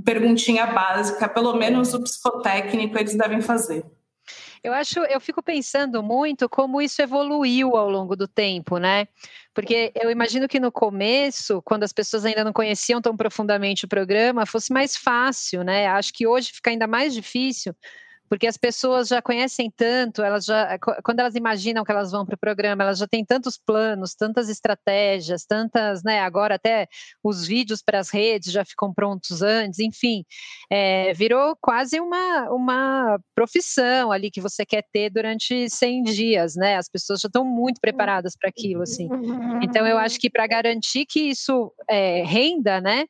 perguntinha 0.00 0.66
básica, 0.66 1.28
pelo 1.28 1.54
menos 1.54 1.92
o 1.94 2.02
psicotécnico 2.02 2.98
eles 2.98 3.16
devem 3.16 3.40
fazer. 3.40 3.84
Eu 4.62 4.72
acho, 4.72 5.00
eu 5.00 5.20
fico 5.20 5.42
pensando 5.42 6.02
muito 6.02 6.48
como 6.48 6.80
isso 6.80 7.02
evoluiu 7.02 7.76
ao 7.76 7.90
longo 7.90 8.14
do 8.14 8.28
tempo, 8.28 8.78
né? 8.78 9.08
Porque 9.52 9.92
eu 9.94 10.08
imagino 10.08 10.46
que 10.46 10.60
no 10.60 10.70
começo, 10.70 11.60
quando 11.62 11.82
as 11.82 11.92
pessoas 11.92 12.24
ainda 12.24 12.44
não 12.44 12.52
conheciam 12.52 13.02
tão 13.02 13.16
profundamente 13.16 13.84
o 13.84 13.88
programa, 13.88 14.46
fosse 14.46 14.72
mais 14.72 14.96
fácil, 14.96 15.64
né? 15.64 15.88
Acho 15.88 16.12
que 16.12 16.28
hoje 16.28 16.52
fica 16.52 16.70
ainda 16.70 16.86
mais 16.86 17.12
difícil, 17.12 17.74
porque 18.32 18.46
as 18.46 18.56
pessoas 18.56 19.08
já 19.08 19.20
conhecem 19.20 19.70
tanto, 19.70 20.22
elas 20.22 20.46
já, 20.46 20.78
quando 21.04 21.20
elas 21.20 21.34
imaginam 21.34 21.84
que 21.84 21.92
elas 21.92 22.10
vão 22.12 22.24
para 22.24 22.34
o 22.34 22.38
programa, 22.38 22.82
elas 22.82 22.96
já 22.96 23.06
têm 23.06 23.22
tantos 23.22 23.58
planos, 23.58 24.14
tantas 24.14 24.48
estratégias, 24.48 25.44
tantas, 25.44 26.02
né? 26.02 26.18
Agora 26.20 26.54
até 26.54 26.88
os 27.22 27.46
vídeos 27.46 27.82
para 27.82 27.98
as 27.98 28.08
redes 28.08 28.50
já 28.50 28.64
ficam 28.64 28.90
prontos 28.90 29.42
antes, 29.42 29.80
enfim, 29.80 30.24
é, 30.70 31.12
virou 31.12 31.54
quase 31.60 32.00
uma, 32.00 32.48
uma 32.50 33.20
profissão 33.34 34.10
ali 34.10 34.30
que 34.30 34.40
você 34.40 34.64
quer 34.64 34.86
ter 34.90 35.10
durante 35.10 35.68
100 35.68 36.02
dias, 36.04 36.56
né? 36.56 36.76
As 36.78 36.88
pessoas 36.88 37.20
já 37.20 37.26
estão 37.26 37.44
muito 37.44 37.82
preparadas 37.82 38.34
para 38.34 38.48
aquilo, 38.48 38.80
assim. 38.80 39.10
Então 39.62 39.86
eu 39.86 39.98
acho 39.98 40.18
que 40.18 40.30
para 40.30 40.46
garantir 40.46 41.04
que 41.04 41.20
isso 41.20 41.70
é, 41.86 42.22
renda, 42.24 42.80
né? 42.80 43.04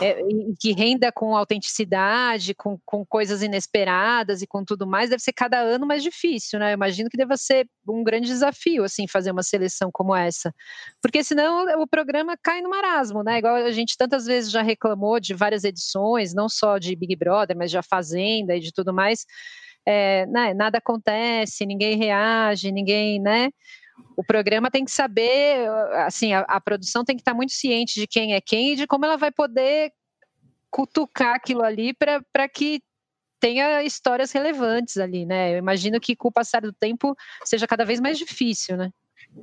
É, 0.00 0.20
que 0.58 0.72
renda 0.72 1.12
com 1.12 1.36
autenticidade, 1.36 2.54
com, 2.54 2.78
com 2.84 3.04
coisas 3.06 3.42
inesperadas 3.42 4.42
e 4.42 4.46
com 4.46 4.64
tudo 4.64 4.86
mais, 4.86 5.10
deve 5.10 5.22
ser 5.22 5.32
cada 5.32 5.60
ano 5.60 5.86
mais 5.86 6.02
difícil, 6.02 6.58
né? 6.58 6.70
Eu 6.70 6.74
imagino 6.74 7.08
que 7.08 7.16
deva 7.16 7.36
ser 7.36 7.68
um 7.88 8.02
grande 8.02 8.26
desafio, 8.26 8.84
assim, 8.84 9.06
fazer 9.06 9.30
uma 9.30 9.42
seleção 9.42 9.90
como 9.92 10.14
essa. 10.14 10.52
Porque 11.00 11.22
senão 11.22 11.64
o 11.80 11.86
programa 11.86 12.36
cai 12.42 12.60
no 12.60 12.70
marasmo, 12.70 13.22
né? 13.22 13.38
Igual 13.38 13.54
a 13.56 13.70
gente 13.70 13.96
tantas 13.96 14.26
vezes 14.26 14.50
já 14.50 14.62
reclamou 14.62 15.20
de 15.20 15.34
várias 15.34 15.64
edições, 15.64 16.34
não 16.34 16.48
só 16.48 16.78
de 16.78 16.96
Big 16.96 17.14
Brother, 17.14 17.56
mas 17.56 17.70
de 17.70 17.78
A 17.78 17.82
Fazenda 17.82 18.56
e 18.56 18.60
de 18.60 18.72
tudo 18.72 18.92
mais. 18.92 19.24
É, 19.86 20.26
né, 20.26 20.52
nada 20.52 20.78
acontece, 20.78 21.64
ninguém 21.64 21.96
reage, 21.96 22.70
ninguém, 22.70 23.20
né? 23.20 23.48
O 24.16 24.24
programa 24.24 24.70
tem 24.70 24.84
que 24.84 24.90
saber, 24.90 25.68
assim, 26.06 26.32
a, 26.32 26.40
a, 26.40 26.60
produção 26.60 27.04
tem 27.04 27.16
que 27.16 27.20
estar 27.20 27.34
muito 27.34 27.52
ciente 27.52 28.00
de 28.00 28.06
quem 28.06 28.34
é 28.34 28.40
quem 28.40 28.72
e 28.72 28.76
de 28.76 28.86
como 28.86 29.04
ela 29.04 29.16
vai 29.16 29.30
poder 29.30 29.92
cutucar 30.70 31.34
aquilo 31.34 31.62
ali 31.62 31.94
para 31.94 32.48
que 32.48 32.82
tenha 33.40 33.82
histórias 33.82 34.32
relevantes 34.32 34.96
ali, 34.96 35.24
né? 35.24 35.54
Eu 35.54 35.58
imagino 35.58 36.00
que 36.00 36.16
com 36.16 36.28
o 36.28 36.32
passar 36.32 36.62
do 36.62 36.72
tempo 36.72 37.14
seja 37.44 37.66
cada 37.66 37.84
vez 37.84 38.00
mais 38.00 38.18
difícil, 38.18 38.76
né? 38.76 38.90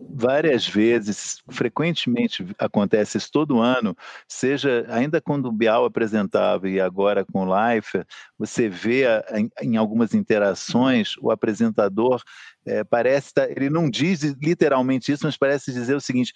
Várias 0.10 0.68
vezes, 0.68 1.42
frequentemente 1.50 2.46
acontece 2.58 3.18
isso 3.18 3.30
todo 3.32 3.60
ano, 3.60 3.96
seja 4.28 4.86
ainda 4.90 5.20
quando 5.20 5.48
o 5.48 5.52
Bial 5.52 5.86
apresentava 5.86 6.70
e 6.70 6.80
agora 6.80 7.26
com 7.26 7.46
o 7.46 7.54
Leifert, 7.54 8.08
você 8.38 8.70
vê 8.70 9.04
em, 9.34 9.52
em 9.62 9.78
algumas 9.78 10.14
interações 10.14 11.16
o 11.22 11.32
apresentador 11.32 12.22
é, 12.68 12.84
parece, 12.84 13.32
tá, 13.34 13.48
ele 13.48 13.70
não 13.70 13.90
diz 13.90 14.22
literalmente 14.42 15.12
isso, 15.12 15.26
mas 15.26 15.38
parece 15.38 15.72
dizer 15.72 15.96
o 15.96 16.02
seguinte: 16.02 16.34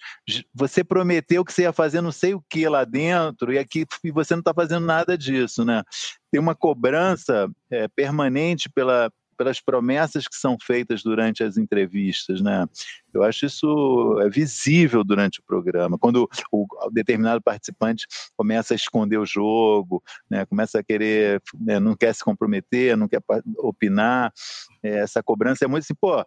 você 0.54 0.84
prometeu 0.84 1.44
que 1.44 1.52
você 1.52 1.62
ia 1.62 1.72
fazer 1.72 2.00
não 2.00 2.12
sei 2.12 2.34
o 2.34 2.44
que 2.48 2.68
lá 2.68 2.84
dentro 2.84 3.52
e 3.52 3.58
aqui 3.58 3.84
e 4.04 4.12
você 4.12 4.34
não 4.34 4.40
está 4.40 4.54
fazendo 4.54 4.86
nada 4.86 5.18
disso, 5.18 5.64
né? 5.64 5.82
Tem 6.30 6.40
uma 6.40 6.54
cobrança 6.54 7.50
é, 7.68 7.88
permanente 7.88 8.70
pela 8.70 9.10
pelas 9.40 9.58
promessas 9.58 10.28
que 10.28 10.36
são 10.36 10.58
feitas 10.62 11.02
durante 11.02 11.42
as 11.42 11.56
entrevistas, 11.56 12.42
né? 12.42 12.66
Eu 13.10 13.22
acho 13.22 13.46
isso 13.46 14.20
é 14.20 14.28
visível 14.28 15.02
durante 15.02 15.40
o 15.40 15.42
programa, 15.42 15.98
quando 15.98 16.28
o, 16.52 16.66
determinado 16.92 17.40
participante 17.40 18.06
começa 18.36 18.74
a 18.74 18.76
esconder 18.76 19.16
o 19.16 19.24
jogo, 19.24 20.02
né? 20.28 20.44
Começa 20.44 20.80
a 20.80 20.84
querer, 20.84 21.40
né? 21.58 21.80
não 21.80 21.96
quer 21.96 22.14
se 22.14 22.22
comprometer, 22.22 22.98
não 22.98 23.08
quer 23.08 23.22
opinar, 23.56 24.30
é, 24.82 24.98
essa 24.98 25.22
cobrança 25.22 25.64
é 25.64 25.68
muito 25.68 25.84
assim, 25.84 25.94
pô, 25.94 26.22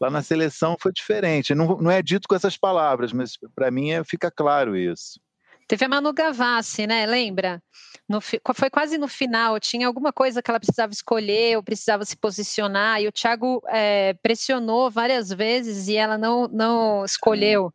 lá 0.00 0.08
na 0.10 0.22
seleção 0.22 0.74
foi 0.80 0.90
diferente. 0.90 1.54
Não, 1.54 1.76
não 1.76 1.90
é 1.90 2.00
dito 2.00 2.26
com 2.26 2.34
essas 2.34 2.56
palavras, 2.56 3.12
mas 3.12 3.36
para 3.54 3.70
mim 3.70 3.90
é, 3.90 4.02
fica 4.02 4.30
claro 4.30 4.74
isso. 4.74 5.20
Teve 5.66 5.84
a 5.84 5.88
Manu 5.88 6.12
Gavassi, 6.12 6.86
né? 6.86 7.06
Lembra? 7.06 7.62
No, 8.06 8.20
foi 8.20 8.68
quase 8.70 8.98
no 8.98 9.08
final, 9.08 9.58
tinha 9.58 9.86
alguma 9.86 10.12
coisa 10.12 10.42
que 10.42 10.50
ela 10.50 10.60
precisava 10.60 10.92
escolher 10.92 11.56
ou 11.56 11.62
precisava 11.62 12.04
se 12.04 12.14
posicionar, 12.14 13.00
e 13.00 13.08
o 13.08 13.12
Thiago 13.12 13.62
é, 13.68 14.12
pressionou 14.22 14.90
várias 14.90 15.30
vezes 15.30 15.88
e 15.88 15.96
ela 15.96 16.18
não, 16.18 16.46
não 16.48 17.02
escolheu, 17.02 17.72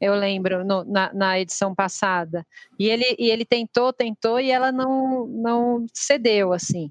eu 0.00 0.14
lembro, 0.16 0.64
no, 0.64 0.84
na, 0.84 1.12
na, 1.12 1.38
edição 1.38 1.72
passada. 1.72 2.44
E 2.80 2.88
ele, 2.88 3.14
e 3.16 3.30
ele 3.30 3.44
tentou, 3.44 3.92
tentou, 3.92 4.40
e 4.40 4.50
ela 4.50 4.72
não, 4.72 5.28
não 5.28 5.86
cedeu, 5.94 6.52
assim. 6.52 6.90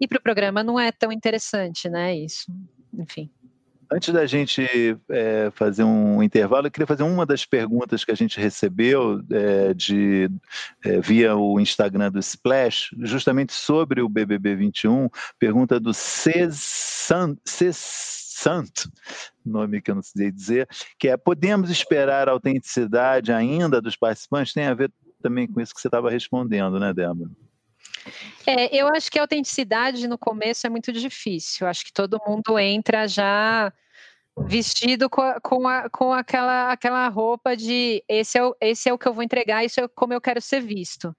E 0.00 0.06
para 0.06 0.18
o 0.18 0.22
programa 0.22 0.62
não 0.62 0.78
é 0.78 0.92
tão 0.92 1.10
interessante, 1.10 1.88
né? 1.88 2.14
Isso, 2.14 2.46
enfim. 2.96 3.28
Antes 3.92 4.14
da 4.14 4.24
gente 4.24 4.62
é, 5.08 5.50
fazer 5.52 5.82
um 5.82 6.22
intervalo, 6.22 6.68
eu 6.68 6.70
queria 6.70 6.86
fazer 6.86 7.02
uma 7.02 7.26
das 7.26 7.44
perguntas 7.44 8.04
que 8.04 8.12
a 8.12 8.14
gente 8.14 8.38
recebeu 8.38 9.20
é, 9.30 9.74
de, 9.74 10.30
é, 10.84 11.00
via 11.00 11.34
o 11.34 11.58
Instagram 11.58 12.12
do 12.12 12.20
Splash, 12.20 12.94
justamente 13.00 13.52
sobre 13.52 14.00
o 14.00 14.08
BBB 14.08 14.54
21, 14.54 15.08
pergunta 15.40 15.80
do 15.80 15.92
Cesant, 15.92 17.36
nome 19.44 19.82
que 19.82 19.90
eu 19.90 19.96
não 19.96 20.02
sei 20.02 20.30
dizer, 20.30 20.68
que 20.96 21.08
é, 21.08 21.16
podemos 21.16 21.68
esperar 21.68 22.28
autenticidade 22.28 23.32
ainda 23.32 23.80
dos 23.80 23.96
participantes? 23.96 24.52
Tem 24.52 24.66
a 24.66 24.74
ver 24.74 24.92
também 25.20 25.48
com 25.48 25.60
isso 25.60 25.74
que 25.74 25.80
você 25.80 25.88
estava 25.88 26.08
respondendo, 26.08 26.78
né, 26.78 26.94
Débora? 26.94 27.28
É, 28.46 28.74
eu 28.74 28.88
acho 28.88 29.10
que 29.10 29.18
a 29.18 29.22
autenticidade 29.22 30.08
no 30.08 30.18
começo 30.18 30.66
é 30.66 30.70
muito 30.70 30.92
difícil. 30.92 31.66
Acho 31.66 31.84
que 31.84 31.92
todo 31.92 32.20
mundo 32.26 32.58
entra 32.58 33.06
já 33.06 33.72
vestido 34.46 35.10
com, 35.10 35.20
a, 35.20 35.40
com, 35.40 35.68
a, 35.68 35.90
com 35.90 36.12
aquela, 36.12 36.72
aquela 36.72 37.08
roupa 37.08 37.56
de 37.56 38.02
esse 38.08 38.38
é, 38.38 38.44
o, 38.44 38.56
esse 38.60 38.88
é 38.88 38.92
o 38.92 38.98
que 38.98 39.06
eu 39.06 39.12
vou 39.12 39.22
entregar, 39.22 39.64
isso 39.64 39.80
é 39.80 39.88
como 39.88 40.14
eu 40.14 40.20
quero 40.20 40.40
ser 40.40 40.60
visto. 40.60 41.14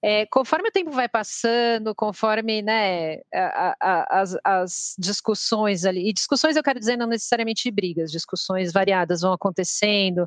É, 0.00 0.26
conforme 0.26 0.68
o 0.68 0.72
tempo 0.72 0.92
vai 0.92 1.08
passando, 1.08 1.92
conforme 1.92 2.62
né, 2.62 3.16
a, 3.34 3.76
a, 3.80 4.20
as, 4.20 4.36
as, 4.44 4.94
discussões 4.96 5.84
ali, 5.84 6.08
e 6.08 6.12
discussões 6.12 6.56
eu 6.56 6.62
quero 6.62 6.78
dizer 6.78 6.96
não 6.96 7.08
necessariamente 7.08 7.68
brigas, 7.70 8.12
discussões 8.12 8.72
variadas 8.72 9.22
vão 9.22 9.32
acontecendo, 9.32 10.26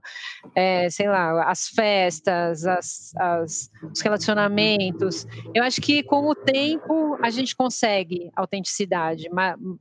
é, 0.53 0.89
sei 0.89 1.07
lá, 1.07 1.49
as 1.49 1.69
festas, 1.69 2.65
as, 2.65 3.15
as, 3.15 3.71
os 3.81 4.01
relacionamentos. 4.01 5.25
Eu 5.55 5.63
acho 5.63 5.79
que 5.79 6.03
com 6.03 6.27
o 6.27 6.35
tempo 6.35 7.17
a 7.23 7.29
gente 7.29 7.55
consegue 7.55 8.29
autenticidade, 8.35 9.29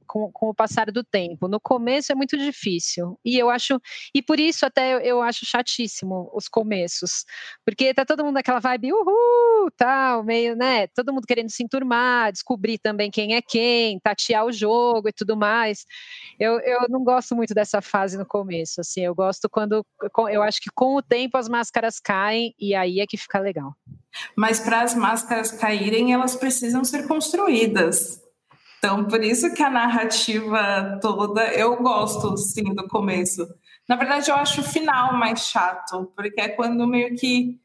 com, 0.06 0.30
com 0.30 0.50
o 0.50 0.54
passar 0.54 0.92
do 0.92 1.02
tempo. 1.02 1.48
No 1.48 1.58
começo 1.58 2.12
é 2.12 2.14
muito 2.14 2.38
difícil, 2.38 3.18
e 3.24 3.36
eu 3.36 3.50
acho, 3.50 3.80
e 4.14 4.22
por 4.22 4.38
isso 4.38 4.64
até 4.64 4.94
eu, 4.94 5.00
eu 5.00 5.22
acho 5.22 5.44
chatíssimo 5.44 6.30
os 6.32 6.48
começos, 6.48 7.24
porque 7.64 7.92
tá 7.92 8.04
todo 8.04 8.24
mundo 8.24 8.34
naquela 8.34 8.60
vibe, 8.60 8.92
uhul! 8.92 9.70
Tal, 9.80 10.22
meio, 10.22 10.54
né? 10.54 10.86
Todo 10.88 11.10
mundo 11.10 11.26
querendo 11.26 11.48
se 11.48 11.64
enturmar, 11.64 12.30
descobrir 12.30 12.76
também 12.76 13.10
quem 13.10 13.34
é 13.34 13.40
quem, 13.40 13.98
tatear 13.98 14.44
o 14.44 14.52
jogo 14.52 15.08
e 15.08 15.12
tudo 15.12 15.34
mais. 15.34 15.86
Eu, 16.38 16.60
eu 16.60 16.80
não 16.90 17.02
gosto 17.02 17.34
muito 17.34 17.54
dessa 17.54 17.80
fase 17.80 18.18
no 18.18 18.26
começo, 18.26 18.82
assim, 18.82 19.00
eu 19.00 19.14
gosto 19.14 19.48
quando, 19.48 19.82
eu 20.30 20.42
acho 20.42 20.60
que 20.60 20.68
com 20.74 20.96
o 20.96 21.02
tempo 21.02 21.38
as 21.38 21.48
máscaras 21.48 21.98
caem 21.98 22.54
e 22.60 22.74
aí 22.74 23.00
é 23.00 23.06
que 23.06 23.16
fica 23.16 23.38
legal. 23.38 23.74
Mas 24.36 24.60
para 24.60 24.82
as 24.82 24.94
máscaras 24.94 25.50
caírem, 25.50 26.12
elas 26.12 26.36
precisam 26.36 26.84
ser 26.84 27.08
construídas. 27.08 28.20
Então, 28.78 29.06
por 29.06 29.22
isso 29.22 29.54
que 29.54 29.62
a 29.62 29.70
narrativa 29.70 30.98
toda, 31.00 31.54
eu 31.54 31.76
gosto, 31.82 32.36
sim, 32.36 32.74
do 32.74 32.86
começo. 32.86 33.46
Na 33.88 33.96
verdade, 33.96 34.30
eu 34.30 34.34
acho 34.34 34.60
o 34.60 34.64
final 34.64 35.14
mais 35.14 35.46
chato, 35.46 36.12
porque 36.14 36.40
é 36.40 36.48
quando 36.48 36.86
meio 36.86 37.14
que 37.16 37.58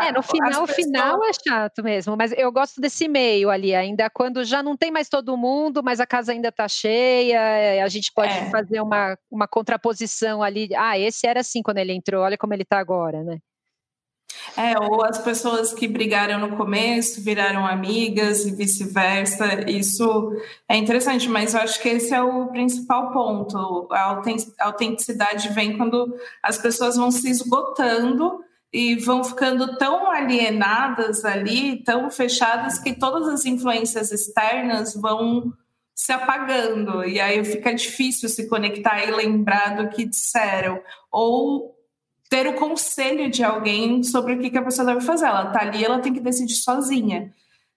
é, 0.00 0.12
no 0.12 0.22
final, 0.22 0.62
o 0.62 0.66
final 0.66 1.24
é 1.24 1.30
chato 1.32 1.82
mesmo, 1.82 2.16
mas 2.16 2.32
eu 2.36 2.50
gosto 2.50 2.80
desse 2.80 3.06
meio 3.08 3.50
ali, 3.50 3.74
ainda 3.74 4.10
quando 4.10 4.44
já 4.44 4.62
não 4.62 4.76
tem 4.76 4.90
mais 4.90 5.08
todo 5.08 5.36
mundo, 5.36 5.82
mas 5.82 6.00
a 6.00 6.06
casa 6.06 6.32
ainda 6.32 6.48
está 6.48 6.66
cheia, 6.68 7.38
eh, 7.38 7.82
a 7.82 7.88
gente 7.88 8.12
pode 8.12 8.32
é. 8.32 8.50
fazer 8.50 8.80
uma, 8.80 9.16
uma 9.30 9.46
contraposição 9.46 10.42
ali. 10.42 10.68
Ah, 10.76 10.98
esse 10.98 11.26
era 11.26 11.40
assim 11.40 11.62
quando 11.62 11.78
ele 11.78 11.92
entrou, 11.92 12.22
olha 12.22 12.38
como 12.38 12.54
ele 12.54 12.62
está 12.62 12.78
agora, 12.78 13.22
né? 13.22 13.38
É, 14.56 14.78
ou 14.78 15.04
as 15.04 15.18
pessoas 15.18 15.72
que 15.72 15.88
brigaram 15.88 16.38
no 16.38 16.56
começo 16.56 17.22
viraram 17.22 17.66
amigas 17.66 18.44
e 18.44 18.54
vice-versa. 18.54 19.68
Isso 19.68 20.32
é 20.68 20.76
interessante, 20.76 21.28
mas 21.28 21.54
eu 21.54 21.60
acho 21.60 21.80
que 21.80 21.88
esse 21.88 22.14
é 22.14 22.22
o 22.22 22.48
principal 22.48 23.12
ponto. 23.12 23.88
A 23.90 24.20
autenticidade 24.60 25.48
vem 25.48 25.76
quando 25.76 26.14
as 26.42 26.58
pessoas 26.58 26.96
vão 26.96 27.10
se 27.10 27.28
esgotando 27.28 28.44
e 28.74 28.96
vão 28.96 29.22
ficando 29.22 29.76
tão 29.76 30.10
alienadas 30.10 31.24
ali, 31.24 31.76
tão 31.84 32.10
fechadas, 32.10 32.76
que 32.76 32.92
todas 32.92 33.28
as 33.28 33.44
influências 33.44 34.10
externas 34.10 34.96
vão 34.96 35.54
se 35.94 36.10
apagando. 36.10 37.04
E 37.04 37.20
aí 37.20 37.44
fica 37.44 37.72
difícil 37.72 38.28
se 38.28 38.48
conectar 38.48 39.04
e 39.04 39.12
lembrar 39.12 39.76
do 39.76 39.88
que 39.90 40.04
disseram. 40.04 40.82
Ou 41.08 41.72
ter 42.28 42.48
o 42.48 42.54
conselho 42.54 43.30
de 43.30 43.44
alguém 43.44 44.02
sobre 44.02 44.32
o 44.32 44.40
que, 44.40 44.50
que 44.50 44.58
a 44.58 44.64
pessoa 44.64 44.86
deve 44.86 45.02
fazer. 45.02 45.26
Ela 45.26 45.46
está 45.46 45.60
ali, 45.60 45.84
ela 45.84 46.00
tem 46.00 46.12
que 46.12 46.18
decidir 46.18 46.54
sozinha. 46.54 47.32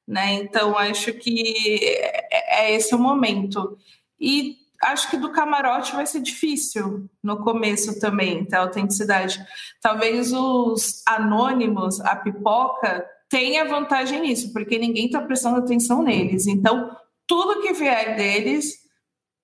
Né? 0.07 0.33
Então, 0.33 0.75
acho 0.75 1.13
que 1.13 1.79
é, 1.79 2.71
é 2.71 2.75
esse 2.75 2.95
o 2.95 2.99
momento. 2.99 3.77
E 4.19 4.57
acho 4.83 5.09
que 5.09 5.17
do 5.17 5.31
camarote 5.31 5.95
vai 5.95 6.05
ser 6.05 6.21
difícil 6.21 7.09
no 7.23 7.43
começo 7.43 7.99
também, 7.99 8.45
ter 8.45 8.57
autenticidade. 8.57 9.39
Talvez 9.81 10.31
os 10.33 11.03
anônimos, 11.07 11.99
a 12.01 12.15
pipoca, 12.15 13.05
tenha 13.29 13.65
vantagem 13.65 14.21
nisso, 14.21 14.53
porque 14.53 14.77
ninguém 14.77 15.07
está 15.07 15.21
prestando 15.21 15.57
atenção 15.57 16.01
neles. 16.01 16.47
Então, 16.47 16.95
tudo 17.25 17.61
que 17.61 17.73
vier 17.73 18.15
deles 18.15 18.77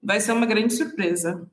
vai 0.02 0.20
ser 0.20 0.32
uma 0.32 0.46
grande 0.46 0.74
surpresa 0.74 1.50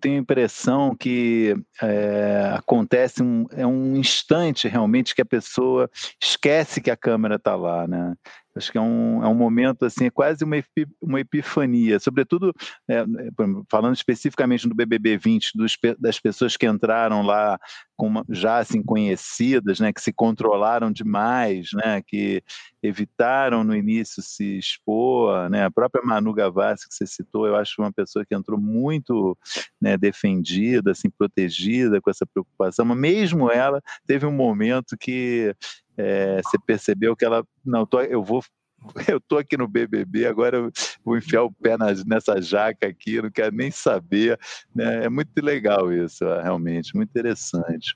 tenho 0.00 0.16
a 0.16 0.20
impressão 0.20 0.94
que 0.94 1.54
é, 1.82 2.52
acontece 2.54 3.22
um, 3.22 3.46
é 3.50 3.66
um 3.66 3.96
instante 3.96 4.68
realmente 4.68 5.14
que 5.14 5.22
a 5.22 5.26
pessoa 5.26 5.90
esquece 6.22 6.80
que 6.80 6.90
a 6.90 6.96
câmera 6.96 7.36
está 7.36 7.56
lá, 7.56 7.86
né? 7.86 8.14
Acho 8.56 8.72
que 8.72 8.78
é 8.78 8.80
um, 8.80 9.22
é 9.22 9.28
um 9.28 9.34
momento, 9.34 9.84
assim, 9.84 10.06
é 10.06 10.10
quase 10.10 10.44
uma, 10.44 10.56
uma 11.00 11.20
epifania, 11.20 12.00
sobretudo, 12.00 12.52
é, 12.88 13.04
falando 13.70 13.94
especificamente 13.94 14.68
do 14.68 14.74
BBB 14.74 15.18
20, 15.18 15.52
dos, 15.54 15.76
das 15.98 16.18
pessoas 16.18 16.56
que 16.56 16.66
entraram 16.66 17.22
lá 17.22 17.58
com 17.96 18.22
já 18.28 18.58
assim 18.58 18.82
conhecidas, 18.82 19.80
né, 19.80 19.92
que 19.92 20.00
se 20.00 20.12
controlaram 20.12 20.92
demais, 20.92 21.68
né, 21.72 22.02
que 22.06 22.42
evitaram 22.82 23.64
no 23.64 23.74
início 23.74 24.22
se 24.22 24.58
expor, 24.58 25.48
né, 25.48 25.64
a 25.64 25.70
própria 25.70 26.04
Manu 26.04 26.32
Gavassi 26.32 26.88
que 26.88 26.94
você 26.94 27.06
citou, 27.06 27.46
eu 27.46 27.56
acho 27.56 27.80
uma 27.80 27.92
pessoa 27.92 28.24
que 28.24 28.34
entrou 28.34 28.60
muito 28.60 29.36
né, 29.80 29.96
defendida, 29.96 30.92
assim, 30.92 31.08
protegida 31.08 32.00
com 32.00 32.10
essa 32.10 32.26
preocupação, 32.26 32.84
mas 32.84 32.98
mesmo 32.98 33.50
ela 33.50 33.82
teve 34.06 34.26
um 34.26 34.32
momento 34.32 34.96
que 34.98 35.54
é, 35.96 36.40
você 36.42 36.58
percebeu 36.66 37.16
que 37.16 37.24
ela, 37.24 37.44
não, 37.64 37.86
tô, 37.86 38.00
eu 38.00 38.22
vou 38.22 38.42
eu 39.08 39.20
tô 39.20 39.38
aqui 39.38 39.56
no 39.56 39.68
BBB, 39.68 40.26
agora 40.26 40.58
eu 40.58 40.72
vou 41.04 41.16
enfiar 41.16 41.42
o 41.42 41.52
pé 41.52 41.76
na, 41.76 41.86
nessa 42.06 42.40
jaca 42.40 42.86
aqui, 42.86 43.20
não 43.20 43.30
quero 43.30 43.54
nem 43.54 43.70
saber. 43.70 44.38
Né? 44.74 45.06
É 45.06 45.08
muito 45.08 45.30
legal 45.42 45.92
isso, 45.92 46.24
realmente, 46.24 46.94
muito 46.94 47.10
interessante. 47.10 47.94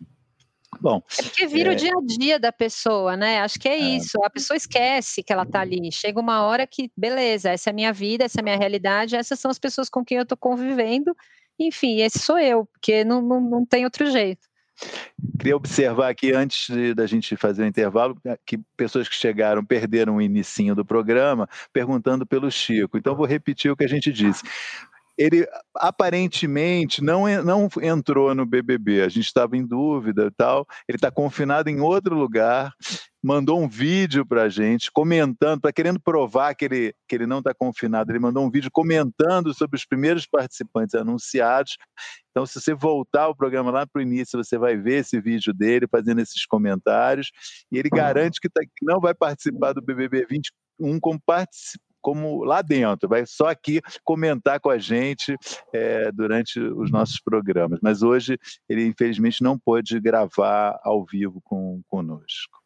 Bom, 0.80 1.02
é 1.18 1.22
porque 1.22 1.46
vira 1.46 1.72
é... 1.72 1.74
o 1.74 1.76
dia 1.76 1.92
a 1.92 2.18
dia 2.18 2.38
da 2.38 2.52
pessoa, 2.52 3.16
né? 3.16 3.40
Acho 3.40 3.58
que 3.58 3.68
é, 3.68 3.74
é, 3.74 3.96
isso. 3.96 4.22
A 4.22 4.30
pessoa 4.30 4.56
esquece 4.56 5.22
que 5.22 5.32
ela 5.32 5.44
tá 5.44 5.60
ali. 5.60 5.90
Chega 5.90 6.20
uma 6.20 6.42
hora 6.42 6.66
que, 6.66 6.90
beleza, 6.96 7.50
essa 7.50 7.70
é 7.70 7.72
a 7.72 7.74
minha 7.74 7.92
vida, 7.92 8.24
essa 8.24 8.38
é 8.38 8.40
a 8.40 8.44
minha 8.44 8.56
realidade, 8.56 9.16
essas 9.16 9.38
são 9.40 9.50
as 9.50 9.58
pessoas 9.58 9.88
com 9.88 10.04
quem 10.04 10.18
eu 10.18 10.26
tô 10.26 10.36
convivendo. 10.36 11.14
Enfim, 11.58 12.00
esse 12.00 12.20
sou 12.20 12.38
eu, 12.38 12.66
porque 12.66 13.04
não, 13.04 13.20
não, 13.20 13.40
não 13.40 13.66
tem 13.66 13.84
outro 13.84 14.10
jeito. 14.10 14.48
Queria 15.38 15.56
observar 15.56 16.08
aqui, 16.10 16.32
antes 16.32 16.68
da 16.94 17.06
gente 17.06 17.36
fazer 17.36 17.62
o 17.62 17.66
intervalo, 17.66 18.16
que 18.46 18.58
pessoas 18.76 19.08
que 19.08 19.14
chegaram 19.14 19.64
perderam 19.64 20.16
o 20.16 20.22
inicinho 20.22 20.74
do 20.74 20.84
programa 20.84 21.48
perguntando 21.72 22.26
pelo 22.26 22.50
Chico. 22.50 22.98
Então, 22.98 23.14
vou 23.14 23.26
repetir 23.26 23.70
o 23.70 23.76
que 23.76 23.84
a 23.84 23.88
gente 23.88 24.12
disse 24.12 24.42
ele 25.20 25.46
aparentemente 25.76 27.04
não, 27.04 27.26
não 27.44 27.68
entrou 27.82 28.34
no 28.34 28.46
BBB, 28.46 29.02
a 29.02 29.08
gente 29.10 29.26
estava 29.26 29.54
em 29.54 29.66
dúvida 29.66 30.28
e 30.28 30.30
tal. 30.30 30.66
Ele 30.88 30.96
está 30.96 31.10
confinado 31.10 31.68
em 31.68 31.78
outro 31.78 32.16
lugar, 32.16 32.72
mandou 33.22 33.60
um 33.60 33.68
vídeo 33.68 34.24
para 34.24 34.44
a 34.44 34.48
gente, 34.48 34.90
comentando, 34.90 35.58
está 35.58 35.70
querendo 35.70 36.00
provar 36.00 36.54
que 36.54 36.64
ele, 36.64 36.94
que 37.06 37.14
ele 37.14 37.26
não 37.26 37.40
está 37.40 37.52
confinado. 37.52 38.10
Ele 38.10 38.18
mandou 38.18 38.42
um 38.42 38.50
vídeo 38.50 38.70
comentando 38.72 39.52
sobre 39.52 39.76
os 39.76 39.84
primeiros 39.84 40.26
participantes 40.26 40.94
anunciados. 40.94 41.76
Então, 42.30 42.46
se 42.46 42.58
você 42.58 42.72
voltar 42.72 43.28
o 43.28 43.36
programa 43.36 43.70
lá 43.70 43.86
para 43.86 44.00
o 44.00 44.02
início, 44.02 44.42
você 44.42 44.56
vai 44.56 44.74
ver 44.74 45.00
esse 45.00 45.20
vídeo 45.20 45.52
dele 45.52 45.86
fazendo 45.86 46.22
esses 46.22 46.46
comentários. 46.46 47.30
E 47.70 47.76
ele 47.76 47.90
garante 47.90 48.40
que, 48.40 48.48
tá, 48.48 48.62
que 48.62 48.86
não 48.86 48.98
vai 48.98 49.12
participar 49.12 49.74
do 49.74 49.82
BBB 49.82 50.24
21 50.24 50.98
como 50.98 51.20
participante 51.20 51.89
como 52.00 52.44
lá 52.44 52.62
dentro, 52.62 53.08
vai 53.08 53.24
só 53.26 53.48
aqui 53.48 53.80
comentar 54.04 54.60
com 54.60 54.70
a 54.70 54.78
gente 54.78 55.34
é, 55.72 56.10
durante 56.12 56.60
os 56.60 56.90
nossos 56.90 57.20
programas. 57.20 57.78
Mas 57.82 58.02
hoje 58.02 58.38
ele, 58.68 58.86
infelizmente, 58.86 59.42
não 59.42 59.58
pôde 59.58 60.00
gravar 60.00 60.78
ao 60.82 61.04
vivo 61.04 61.40
com, 61.44 61.80
conosco. 61.88 62.58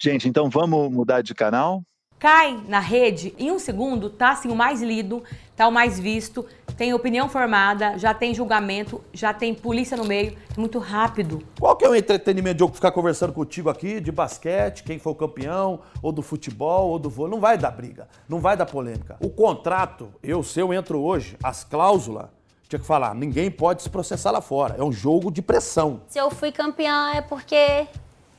Gente, 0.00 0.28
então 0.28 0.48
vamos 0.48 0.90
mudar 0.90 1.22
de 1.22 1.34
canal? 1.34 1.82
Cai 2.24 2.58
na 2.66 2.80
rede, 2.80 3.34
em 3.38 3.52
um 3.52 3.58
segundo, 3.58 4.08
tá 4.08 4.30
assim 4.30 4.48
o 4.48 4.56
mais 4.56 4.80
lido, 4.80 5.22
tá 5.54 5.68
o 5.68 5.70
mais 5.70 6.00
visto, 6.00 6.42
tem 6.74 6.94
opinião 6.94 7.28
formada, 7.28 7.98
já 7.98 8.14
tem 8.14 8.34
julgamento, 8.34 9.04
já 9.12 9.34
tem 9.34 9.54
polícia 9.54 9.94
no 9.94 10.06
meio, 10.06 10.34
é 10.56 10.58
muito 10.58 10.78
rápido. 10.78 11.46
Qual 11.60 11.76
que 11.76 11.84
é 11.84 11.88
o 11.90 11.94
entretenimento 11.94 12.56
de 12.56 12.64
eu 12.64 12.68
ficar 12.68 12.92
conversando 12.92 13.34
contigo 13.34 13.68
aqui 13.68 14.00
de 14.00 14.10
basquete, 14.10 14.84
quem 14.84 14.98
foi 14.98 15.12
o 15.12 15.14
campeão, 15.14 15.80
ou 16.00 16.12
do 16.12 16.22
futebol, 16.22 16.92
ou 16.92 16.98
do 16.98 17.10
vôlei? 17.10 17.32
Não 17.32 17.40
vai 17.42 17.58
dar 17.58 17.72
briga, 17.72 18.08
não 18.26 18.40
vai 18.40 18.56
dar 18.56 18.64
polêmica. 18.64 19.18
O 19.20 19.28
contrato, 19.28 20.08
eu, 20.22 20.42
se 20.42 20.58
eu 20.58 20.72
entro 20.72 21.02
hoje, 21.02 21.36
as 21.42 21.62
cláusulas, 21.62 22.28
tinha 22.66 22.80
que 22.80 22.86
falar, 22.86 23.14
ninguém 23.14 23.50
pode 23.50 23.82
se 23.82 23.90
processar 23.90 24.30
lá 24.30 24.40
fora. 24.40 24.76
É 24.78 24.82
um 24.82 24.90
jogo 24.90 25.30
de 25.30 25.42
pressão. 25.42 26.00
Se 26.08 26.18
eu 26.18 26.30
fui 26.30 26.50
campeã 26.50 27.10
é 27.14 27.20
porque 27.20 27.86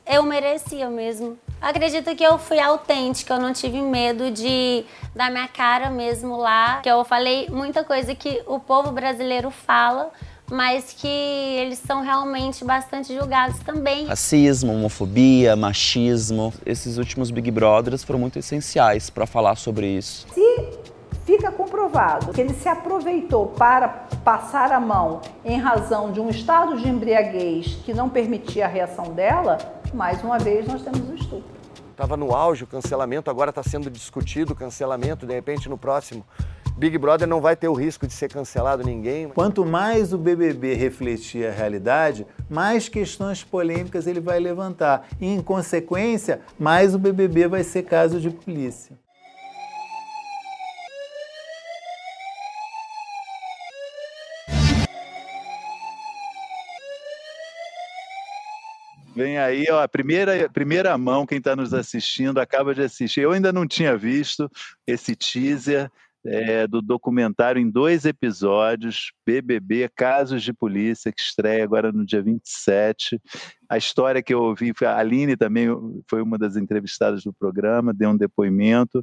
eu 0.06 0.22
merecia 0.22 0.88
mesmo. 0.88 1.36
Acredito 1.60 2.14
que 2.14 2.22
eu 2.22 2.38
fui 2.38 2.60
autêntica, 2.60 3.34
eu 3.34 3.40
não 3.40 3.52
tive 3.52 3.80
medo 3.80 4.30
de 4.30 4.84
dar 5.14 5.30
minha 5.30 5.48
cara 5.48 5.90
mesmo 5.90 6.36
lá. 6.36 6.80
Que 6.82 6.90
eu 6.90 7.04
falei 7.04 7.48
muita 7.50 7.82
coisa 7.82 8.14
que 8.14 8.42
o 8.46 8.60
povo 8.60 8.92
brasileiro 8.92 9.50
fala, 9.50 10.10
mas 10.50 10.92
que 10.92 11.08
eles 11.08 11.78
são 11.78 12.02
realmente 12.02 12.64
bastante 12.64 13.14
julgados 13.14 13.58
também. 13.60 14.06
Racismo, 14.06 14.74
homofobia, 14.74 15.56
machismo. 15.56 16.52
Esses 16.64 16.98
últimos 16.98 17.30
Big 17.30 17.50
Brothers 17.50 18.04
foram 18.04 18.20
muito 18.20 18.38
essenciais 18.38 19.10
para 19.10 19.26
falar 19.26 19.56
sobre 19.56 19.86
isso. 19.88 20.26
Se 20.32 20.86
fica 21.24 21.50
comprovado 21.50 22.32
que 22.32 22.40
ele 22.40 22.54
se 22.54 22.68
aproveitou 22.68 23.46
para 23.48 23.88
passar 24.22 24.70
a 24.70 24.78
mão 24.78 25.20
em 25.44 25.58
razão 25.58 26.12
de 26.12 26.20
um 26.20 26.30
estado 26.30 26.76
de 26.80 26.88
embriaguez 26.88 27.78
que 27.84 27.92
não 27.92 28.08
permitia 28.08 28.66
a 28.66 28.68
reação 28.68 29.06
dela, 29.12 29.58
mais 29.96 30.22
uma 30.22 30.38
vez 30.38 30.66
nós 30.68 30.82
temos 30.82 31.08
o 31.08 31.14
estupro. 31.14 31.56
Estava 31.90 32.16
no 32.16 32.34
auge 32.34 32.64
o 32.64 32.66
cancelamento, 32.66 33.30
agora 33.30 33.48
está 33.48 33.62
sendo 33.62 33.90
discutido 33.90 34.52
o 34.52 34.56
cancelamento, 34.56 35.26
de 35.26 35.32
repente 35.32 35.68
no 35.68 35.78
próximo 35.78 36.24
Big 36.76 36.98
Brother 36.98 37.26
não 37.26 37.40
vai 37.40 37.56
ter 37.56 37.68
o 37.68 37.72
risco 37.72 38.06
de 38.06 38.12
ser 38.12 38.30
cancelado 38.30 38.84
ninguém. 38.84 39.30
Quanto 39.30 39.64
mais 39.64 40.12
o 40.12 40.18
BBB 40.18 40.74
refletir 40.74 41.46
a 41.46 41.50
realidade, 41.50 42.26
mais 42.50 42.86
questões 42.86 43.42
polêmicas 43.42 44.06
ele 44.06 44.20
vai 44.20 44.38
levantar. 44.38 45.08
E, 45.18 45.26
em 45.26 45.40
consequência, 45.40 46.42
mais 46.58 46.94
o 46.94 46.98
BBB 46.98 47.48
vai 47.48 47.64
ser 47.64 47.84
caso 47.84 48.20
de 48.20 48.28
polícia. 48.28 48.98
Vem 59.16 59.38
aí, 59.38 59.64
ó, 59.70 59.88
primeira, 59.88 60.46
primeira 60.50 60.98
mão, 60.98 61.24
quem 61.24 61.38
está 61.38 61.56
nos 61.56 61.72
assistindo 61.72 62.38
acaba 62.38 62.74
de 62.74 62.82
assistir. 62.82 63.22
Eu 63.22 63.32
ainda 63.32 63.50
não 63.50 63.66
tinha 63.66 63.96
visto 63.96 64.46
esse 64.86 65.16
teaser 65.16 65.90
é, 66.22 66.66
do 66.66 66.82
documentário 66.82 67.58
em 67.58 67.70
dois 67.70 68.04
episódios, 68.04 69.12
BBB 69.24 69.88
Casos 69.96 70.42
de 70.42 70.52
Polícia, 70.52 71.10
que 71.10 71.20
estreia 71.20 71.64
agora 71.64 71.90
no 71.90 72.04
dia 72.04 72.22
27. 72.22 73.18
A 73.70 73.78
história 73.78 74.22
que 74.22 74.34
eu 74.34 74.42
ouvi, 74.42 74.74
a 74.84 74.98
Aline 74.98 75.34
também 75.34 75.68
foi 76.10 76.20
uma 76.20 76.36
das 76.36 76.54
entrevistadas 76.54 77.24
do 77.24 77.32
programa, 77.32 77.94
deu 77.94 78.10
um 78.10 78.16
depoimento. 78.18 79.02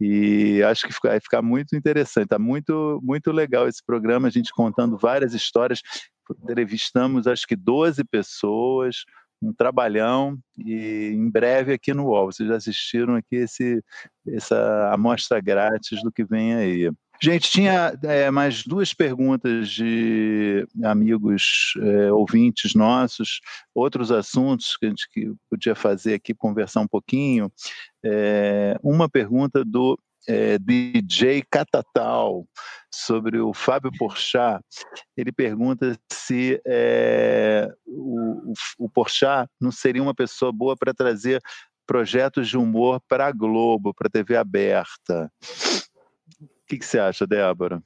E 0.00 0.60
acho 0.64 0.88
que 0.88 0.94
vai 1.06 1.20
ficar 1.20 1.40
muito 1.40 1.76
interessante, 1.76 2.24
está 2.24 2.38
muito, 2.38 2.98
muito 3.00 3.30
legal 3.30 3.68
esse 3.68 3.84
programa, 3.86 4.26
a 4.26 4.30
gente 4.32 4.50
contando 4.52 4.98
várias 4.98 5.34
histórias. 5.34 5.80
Entrevistamos 6.42 7.28
acho 7.28 7.46
que 7.46 7.54
12 7.54 8.02
pessoas, 8.04 9.04
um 9.42 9.52
trabalhão 9.52 10.38
e 10.56 11.10
em 11.12 11.28
breve 11.28 11.74
aqui 11.74 11.92
no 11.92 12.06
UOL. 12.06 12.32
Vocês 12.32 12.48
já 12.48 12.56
assistiram 12.56 13.16
aqui 13.16 13.36
esse, 13.36 13.82
essa 14.26 14.90
amostra 14.92 15.40
grátis 15.40 16.02
do 16.02 16.12
que 16.12 16.24
vem 16.24 16.54
aí. 16.54 16.90
Gente, 17.20 17.50
tinha 17.50 17.96
é, 18.02 18.30
mais 18.32 18.64
duas 18.64 18.92
perguntas 18.92 19.68
de 19.68 20.66
amigos 20.82 21.74
é, 21.80 22.12
ouvintes 22.12 22.74
nossos, 22.74 23.40
outros 23.72 24.10
assuntos 24.10 24.76
que 24.76 24.86
a 24.86 24.88
gente 24.88 25.06
podia 25.48 25.74
fazer 25.76 26.14
aqui, 26.14 26.34
conversar 26.34 26.80
um 26.80 26.88
pouquinho. 26.88 27.48
É, 28.04 28.76
uma 28.82 29.08
pergunta 29.08 29.64
do 29.64 29.96
é, 30.28 30.58
DJ 30.58 31.42
Catatal 31.50 32.46
sobre 32.92 33.38
o 33.38 33.52
Fábio 33.52 33.90
Porchat. 33.98 34.62
Ele 35.16 35.32
pergunta 35.32 35.98
se 36.12 36.60
é, 36.66 37.68
o, 37.86 38.52
o 38.78 38.88
Porchat 38.88 39.50
não 39.60 39.72
seria 39.72 40.02
uma 40.02 40.14
pessoa 40.14 40.52
boa 40.52 40.76
para 40.76 40.94
trazer 40.94 41.40
projetos 41.86 42.48
de 42.48 42.56
humor 42.56 43.00
para 43.08 43.26
a 43.26 43.32
Globo, 43.32 43.94
para 43.94 44.08
a 44.08 44.10
TV 44.10 44.36
aberta. 44.36 45.30
O 46.40 46.66
que, 46.66 46.78
que 46.78 46.86
você 46.86 46.98
acha, 46.98 47.26
Débora? 47.26 47.82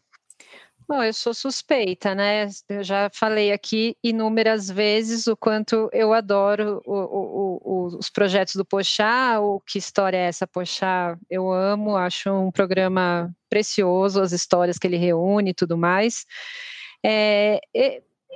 Bom, 0.89 1.03
eu 1.03 1.13
sou 1.13 1.35
suspeita, 1.35 2.15
né? 2.15 2.47
Eu 2.69 2.85
já 2.85 3.11
falei 3.13 3.51
aqui 3.53 3.97
inúmeras 4.05 4.71
vezes 4.71 5.27
o 5.27 5.37
quanto 5.37 5.91
eu 5.93 6.13
adoro 6.13 6.81
o, 6.87 6.95
o, 6.95 7.61
o, 7.65 7.99
os 7.99 8.09
projetos 8.09 8.55
do 8.55 8.65
Pochá, 8.65 9.41
o 9.41 9.61
Que 9.61 9.79
História 9.79 10.17
é 10.17 10.29
essa, 10.29 10.47
Pochá? 10.47 11.19
Eu 11.29 11.51
amo, 11.53 11.97
acho 11.97 12.31
um 12.31 12.53
programa 12.53 13.35
precioso, 13.51 14.23
as 14.23 14.31
histórias 14.31 14.79
que 14.79 14.87
ele 14.87 14.97
reúne 14.97 15.51
e 15.51 15.55
tudo 15.55 15.77
mais. 15.77 16.25
É, 17.05 17.61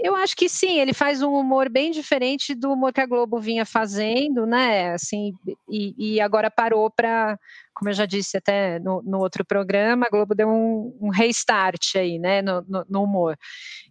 eu 0.03 0.17
acho 0.17 0.37
que 0.37 0.49
sim, 0.49 0.81
ele 0.81 0.93
faz 0.93 1.23
um 1.23 1.33
humor 1.33 1.69
bem 1.69 1.91
diferente 1.91 2.55
do 2.55 2.73
humor 2.73 2.93
que 2.93 3.01
a 3.01 3.07
Globo 3.07 3.39
vinha 3.39 3.67
fazendo, 3.67 4.47
né? 4.47 4.93
Assim, 4.93 5.33
e, 5.69 6.15
e 6.17 6.21
agora 6.21 6.51
parou 6.51 6.91
para, 6.91 7.39
como 7.75 7.91
eu 7.91 7.95
já 7.95 8.07
disse 8.07 8.37
até 8.37 8.79
no, 8.79 9.03
no, 9.03 9.19
outro 9.19 9.45
programa, 9.45 10.07
a 10.07 10.11
Globo 10.11 10.35
deu 10.35 10.49
um, 10.49 10.97
um 11.01 11.09
restart 11.11 11.97
aí, 11.97 12.19
né, 12.19 12.41
no, 12.43 12.63
no, 12.69 12.87
no, 12.89 13.03
humor. 13.03 13.37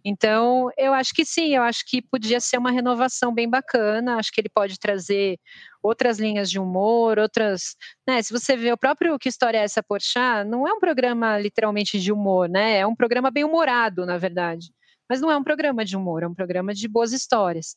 Então, 0.04 0.70
eu 0.76 0.92
acho 0.92 1.14
que 1.14 1.24
sim, 1.24 1.54
eu 1.54 1.62
acho 1.62 1.84
que 1.86 2.02
podia 2.02 2.40
ser 2.40 2.58
uma 2.58 2.70
renovação 2.70 3.32
bem 3.32 3.48
bacana. 3.48 4.16
Acho 4.16 4.32
que 4.32 4.40
ele 4.40 4.48
pode 4.48 4.78
trazer 4.78 5.38
outras 5.82 6.18
linhas 6.18 6.50
de 6.50 6.58
humor, 6.58 7.18
outras, 7.18 7.76
né? 8.06 8.22
Se 8.22 8.32
você 8.32 8.56
vê 8.56 8.72
o 8.72 8.78
próprio 8.78 9.18
Que 9.18 9.28
História 9.28 9.58
é 9.58 9.64
essa, 9.64 9.82
Porchat, 9.82 10.44
não 10.48 10.66
é 10.66 10.72
um 10.72 10.80
programa 10.80 11.38
literalmente 11.38 12.00
de 12.00 12.12
humor, 12.12 12.48
né? 12.48 12.78
É 12.78 12.86
um 12.86 12.96
programa 12.96 13.30
bem 13.30 13.44
humorado, 13.44 14.04
na 14.04 14.18
verdade 14.18 14.70
mas 15.10 15.20
não 15.20 15.30
é 15.30 15.36
um 15.36 15.42
programa 15.42 15.84
de 15.84 15.96
humor, 15.96 16.22
é 16.22 16.28
um 16.28 16.34
programa 16.34 16.72
de 16.72 16.86
boas 16.86 17.12
histórias. 17.12 17.74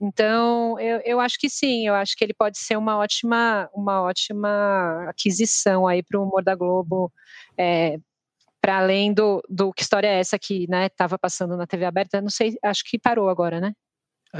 Então, 0.00 0.78
eu, 0.78 1.00
eu 1.04 1.20
acho 1.20 1.36
que 1.38 1.50
sim, 1.50 1.88
eu 1.88 1.94
acho 1.94 2.16
que 2.16 2.24
ele 2.24 2.32
pode 2.32 2.56
ser 2.56 2.76
uma 2.78 2.96
ótima, 2.96 3.68
uma 3.74 4.00
ótima 4.00 5.08
aquisição 5.10 5.88
aí 5.88 6.04
para 6.04 6.20
o 6.20 6.22
humor 6.22 6.44
da 6.44 6.54
Globo, 6.54 7.12
é, 7.58 7.98
para 8.60 8.78
além 8.78 9.12
do, 9.12 9.42
do 9.48 9.72
que 9.72 9.82
história 9.82 10.06
é 10.06 10.20
essa 10.20 10.38
que 10.38 10.66
estava 10.70 11.18
passando 11.18 11.56
na 11.56 11.66
TV 11.66 11.84
aberta, 11.84 12.20
não 12.22 12.30
sei, 12.30 12.56
acho 12.62 12.84
que 12.84 12.96
parou 12.96 13.28
agora, 13.28 13.60
né? 13.60 13.72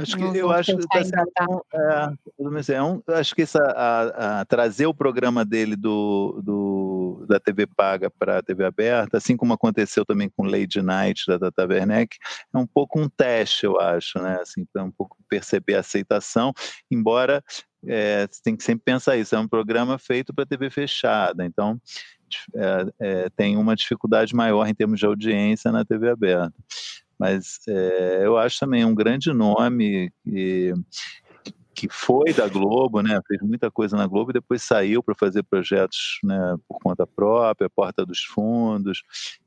Acho 0.01 0.15
que 0.15 0.37
eu 0.37 0.49
acho 0.49 0.77
que 0.77 0.87
tá 0.87 1.03
sendo, 1.03 1.65
é, 1.73 2.73
é 2.73 2.83
um, 2.83 3.01
acho 3.09 3.35
que 3.35 3.41
essa, 3.41 3.61
a, 3.61 4.39
a, 4.39 4.45
trazer 4.45 4.85
o 4.85 4.93
programa 4.93 5.43
dele 5.43 5.75
do, 5.75 6.41
do 6.41 7.25
da 7.27 7.37
TV 7.37 7.67
paga 7.67 8.09
para 8.09 8.37
a 8.37 8.41
TV 8.41 8.63
aberta, 8.63 9.17
assim 9.17 9.35
como 9.35 9.53
aconteceu 9.53 10.05
também 10.05 10.29
com 10.29 10.45
Lady 10.45 10.81
Night 10.81 11.25
da 11.27 11.37
Tata 11.37 11.67
Werneck, 11.67 12.17
é 12.53 12.57
um 12.57 12.65
pouco 12.65 12.99
um 12.99 13.09
teste, 13.09 13.65
eu 13.65 13.79
acho, 13.79 14.19
né? 14.19 14.39
Assim, 14.41 14.65
para 14.71 14.83
um 14.83 14.91
pouco 14.91 15.17
perceber 15.27 15.75
a 15.75 15.81
aceitação, 15.81 16.53
embora 16.89 17.43
é, 17.85 18.25
você 18.25 18.41
tem 18.41 18.55
que 18.55 18.63
sempre 18.63 18.83
pensar 18.85 19.17
isso, 19.17 19.35
é 19.35 19.39
um 19.39 19.47
programa 19.47 19.97
feito 19.97 20.33
para 20.33 20.45
TV 20.45 20.69
fechada, 20.69 21.45
então 21.45 21.77
é, 22.55 22.85
é, 22.99 23.29
tem 23.35 23.57
uma 23.57 23.75
dificuldade 23.75 24.33
maior 24.33 24.65
em 24.65 24.73
termos 24.73 24.97
de 24.97 25.05
audiência 25.05 25.71
na 25.71 25.83
TV 25.83 26.09
aberta 26.09 26.53
mas 27.19 27.59
é, 27.67 28.21
eu 28.23 28.37
acho 28.37 28.59
também 28.59 28.85
um 28.85 28.95
grande 28.95 29.33
nome 29.33 30.11
que, 30.23 30.73
que 31.75 31.89
foi 31.89 32.33
da 32.33 32.47
Globo, 32.47 33.01
né? 33.01 33.19
Fez 33.27 33.41
muita 33.41 33.69
coisa 33.69 33.97
na 33.97 34.07
Globo 34.07 34.31
e 34.31 34.33
depois 34.33 34.63
saiu 34.63 35.03
para 35.03 35.13
fazer 35.15 35.43
projetos 35.43 36.19
né, 36.23 36.55
por 36.67 36.79
conta 36.79 37.05
própria, 37.05 37.69
Porta 37.69 38.05
dos 38.05 38.23
Fundos, 38.23 39.03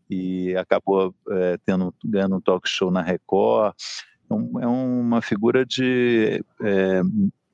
e 0.08 0.54
acabou 0.56 1.14
é, 1.30 1.58
tendo, 1.64 1.94
ganhando 2.04 2.36
um 2.36 2.40
talk 2.40 2.68
show 2.68 2.90
na 2.90 3.00
Record. 3.00 3.74
É, 4.30 4.34
é 4.64 4.66
uma 4.66 5.22
figura 5.22 5.64
de 5.64 6.44
é, 6.62 7.02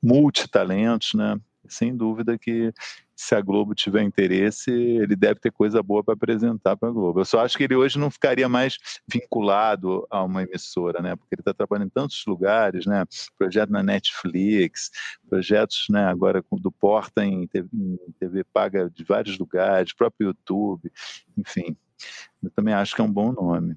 multitalentos, 0.01 1.13
né? 1.13 1.39
Sem 1.67 1.95
dúvida 1.95 2.37
que 2.37 2.73
se 3.19 3.35
a 3.35 3.41
Globo 3.41 3.75
tiver 3.75 4.01
interesse, 4.01 4.71
ele 4.71 5.13
deve 5.13 5.41
ter 5.41 5.51
coisa 5.51 5.83
boa 5.83 6.01
para 6.01 6.13
apresentar 6.13 6.77
para 6.77 6.87
a 6.87 6.91
Globo. 6.91 7.19
Eu 7.19 7.25
só 7.25 7.41
acho 7.41 7.57
que 7.57 7.65
ele 7.65 7.75
hoje 7.75 7.99
não 7.99 8.09
ficaria 8.09 8.47
mais 8.47 8.77
vinculado 9.05 10.07
a 10.09 10.23
uma 10.23 10.43
emissora, 10.43 11.01
né? 11.01 11.17
Porque 11.17 11.35
ele 11.35 11.41
está 11.41 11.53
trabalhando 11.53 11.87
em 11.87 11.91
tantos 11.91 12.23
lugares, 12.25 12.85
né? 12.85 13.03
Projeto 13.37 13.71
na 13.71 13.83
Netflix, 13.83 14.89
projetos, 15.29 15.87
né? 15.89 16.05
Agora 16.05 16.41
do 16.49 16.71
Porta 16.71 17.25
em 17.25 17.45
TV, 17.45 17.67
em 17.73 18.13
TV 18.17 18.45
paga 18.53 18.89
de 18.89 19.03
vários 19.03 19.37
lugares, 19.37 19.93
próprio 19.93 20.27
YouTube, 20.27 20.89
enfim. 21.37 21.75
Eu 22.41 22.49
também 22.51 22.73
acho 22.73 22.95
que 22.95 23.01
é 23.01 23.03
um 23.03 23.11
bom 23.11 23.33
nome. 23.33 23.75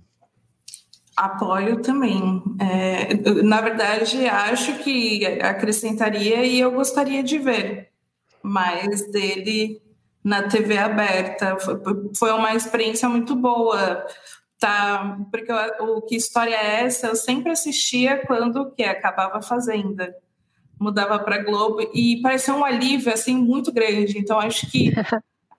Apoio 1.17 1.83
também. 1.83 2.41
É, 2.61 3.43
na 3.43 3.61
verdade, 3.61 4.25
acho 4.29 4.79
que 4.85 5.27
acrescentaria 5.41 6.45
e 6.45 6.61
eu 6.61 6.71
gostaria 6.71 7.25
de 7.25 7.39
ver 7.39 7.92
mais 8.43 9.11
dele 9.11 9.81
na 10.23 10.43
TV 10.45 10.79
aberta. 10.79 11.57
Foi, 12.17 12.33
uma 12.33 12.55
experiência 12.55 13.09
muito 13.09 13.35
boa. 13.35 14.07
Tá, 14.59 15.19
porque 15.31 15.53
o, 15.81 15.97
o 15.97 16.03
que 16.03 16.15
história 16.15 16.55
é 16.55 16.85
essa? 16.85 17.09
Eu 17.09 17.17
sempre 17.17 17.51
assistia 17.51 18.25
quando 18.27 18.71
que 18.71 18.85
acabava 18.85 19.39
a 19.39 19.43
Fazenda, 19.43 20.15
mudava 20.79 21.19
para 21.19 21.43
Globo 21.43 21.81
e 21.93 22.21
parecia 22.23 22.55
um 22.55 22.65
alívio 22.65 23.13
assim 23.13 23.37
muito 23.37 23.73
grande. 23.73 24.19
Então 24.19 24.39
acho 24.39 24.71
que 24.71 24.93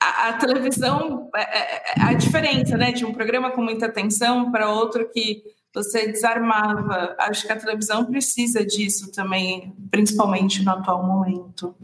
a, 0.02 0.30
a 0.30 0.34
televisão 0.34 1.30
é, 1.36 1.42
é, 1.42 1.84
é 1.98 2.02
a 2.02 2.14
diferença, 2.14 2.78
né, 2.78 2.94
de 2.94 3.04
um 3.04 3.14
programa 3.14 3.52
com 3.52 3.62
muita 3.62 3.88
atenção 3.88 4.50
para 4.52 4.70
outro 4.70 5.10
que 5.10 5.44
você 5.74 6.08
desarmava. 6.08 7.16
Acho 7.20 7.48
que 7.48 7.52
a 7.52 7.60
televisão 7.60 8.06
precisa 8.06 8.66
disso 8.66 9.12
também, 9.12 9.74
principalmente 9.90 10.64
no 10.64 10.72
atual 10.72 11.04
momento. 11.04 11.76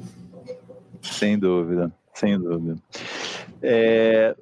Sem 1.01 1.37
dúvida, 1.37 1.91
sem 2.13 2.37
dúvida. 2.39 2.75
É, 3.61 4.35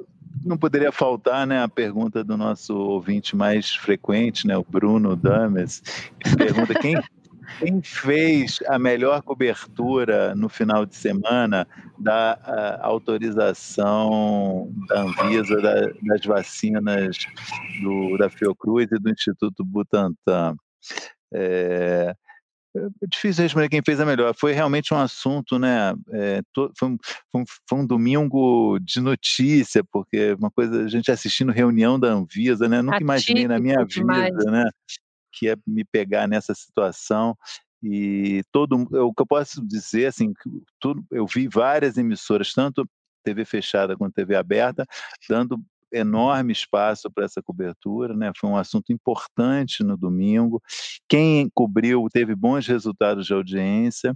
não 0.43 0.58
poderia 0.58 0.91
faltar 0.91 1.45
né, 1.45 1.62
a 1.62 1.68
pergunta 1.68 2.24
do 2.24 2.38
nosso 2.38 2.76
ouvinte 2.76 3.36
mais 3.36 3.76
frequente, 3.76 4.47
né, 4.47 4.58
o 4.58 4.66
Bruno 4.68 5.16
Dames, 5.16 5.82
que 6.20 6.36
pergunta 6.36 6.74
quem, 6.76 6.95
quem 7.60 7.82
fez 7.82 8.60
a 8.68 8.78
melhor 8.78 9.22
cobertura 9.22 10.36
no 10.36 10.49
final 10.49 10.86
de 10.86 10.95
semana 10.95 11.68
da 11.97 12.80
autorização 12.82 14.72
da 14.88 15.01
Anvisa 15.01 15.62
da, 15.62 15.91
das 16.03 16.26
vacinas 16.26 17.18
do, 17.82 18.18
da 18.18 18.30
Fiocruz 18.30 18.91
e 18.91 18.99
do 18.99 19.10
Instituto 19.10 19.66
Butantan? 19.66 20.55
É, 21.34 22.16
é 22.78 23.07
difícil 23.07 23.43
responder 23.43 23.69
quem 23.69 23.82
fez 23.86 23.99
a 23.99 24.05
melhor. 24.05 24.34
Foi 24.38 24.53
realmente 24.53 24.93
um 24.93 24.97
assunto, 24.97 25.57
né? 25.57 25.93
É, 26.11 26.41
to, 26.53 26.71
foi, 26.78 26.89
um, 26.89 26.97
foi, 27.32 27.41
um, 27.41 27.45
foi, 27.67 27.80
um, 27.80 27.86
domingo 27.86 28.80
de 28.80 28.99
notícia, 28.99 29.84
porque 29.91 30.34
uma 30.34 30.51
coisa, 30.51 30.86
a 30.86 30.88
gente 30.88 31.11
assistindo 31.11 31.51
reunião 31.51 31.99
da 31.99 32.09
Anvisa, 32.09 32.67
né? 32.67 32.82
Nunca 32.82 33.01
imaginei 33.01 33.47
na 33.47 33.59
minha 33.59 33.84
demais. 33.86 34.36
vida, 34.36 34.51
né? 34.51 34.69
Que 35.34 35.47
ia 35.47 35.57
me 35.65 35.84
pegar 35.84 36.28
nessa 36.28 36.53
situação. 36.53 37.36
E 37.84 38.41
todo 38.51 38.88
o 38.91 39.13
que 39.13 39.21
eu 39.21 39.28
posso 39.28 39.65
dizer, 39.65 40.07
assim, 40.07 40.34
tudo, 40.80 41.05
eu 41.11 41.25
vi 41.28 41.47
várias 41.47 41.97
emissoras, 41.97 42.53
tanto 42.53 42.88
TV 43.23 43.45
fechada 43.45 43.95
quanto 43.95 44.13
TV 44.13 44.36
aberta, 44.36 44.86
dando 45.30 45.59
enorme 45.91 46.51
espaço 46.51 47.09
para 47.11 47.25
essa 47.25 47.41
cobertura, 47.41 48.15
né? 48.15 48.31
Foi 48.38 48.49
um 48.49 48.57
assunto 48.57 48.91
importante 48.91 49.83
no 49.83 49.97
domingo. 49.97 50.61
Quem 51.07 51.49
cobriu 51.53 52.07
teve 52.11 52.35
bons 52.35 52.67
resultados 52.67 53.25
de 53.25 53.33
audiência, 53.33 54.13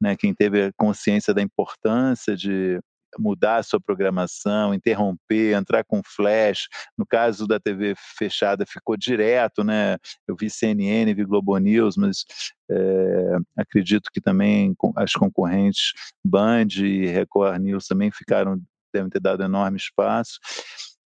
né? 0.00 0.16
Quem 0.16 0.34
teve 0.34 0.72
consciência 0.76 1.34
da 1.34 1.42
importância 1.42 2.36
de 2.36 2.80
mudar 3.18 3.56
a 3.56 3.62
sua 3.62 3.80
programação, 3.80 4.74
interromper, 4.74 5.54
entrar 5.54 5.84
com 5.84 6.00
flash. 6.04 6.68
No 6.96 7.06
caso 7.06 7.46
da 7.46 7.60
TV 7.60 7.94
fechada, 8.18 8.64
ficou 8.66 8.96
direto, 8.96 9.62
né? 9.62 9.98
Eu 10.26 10.36
vi 10.36 10.48
CNN, 10.48 11.12
vi 11.14 11.24
Globo 11.24 11.56
News, 11.58 11.96
mas 11.96 12.24
é, 12.70 13.36
acredito 13.56 14.10
que 14.12 14.20
também 14.20 14.74
as 14.96 15.12
concorrentes 15.12 15.92
Band 16.24 16.68
e 16.78 17.06
Record 17.06 17.60
News 17.60 17.86
também 17.86 18.10
ficaram 18.10 18.60
devem 18.92 19.08
ter 19.08 19.20
dado 19.20 19.42
enorme 19.42 19.78
espaço. 19.78 20.38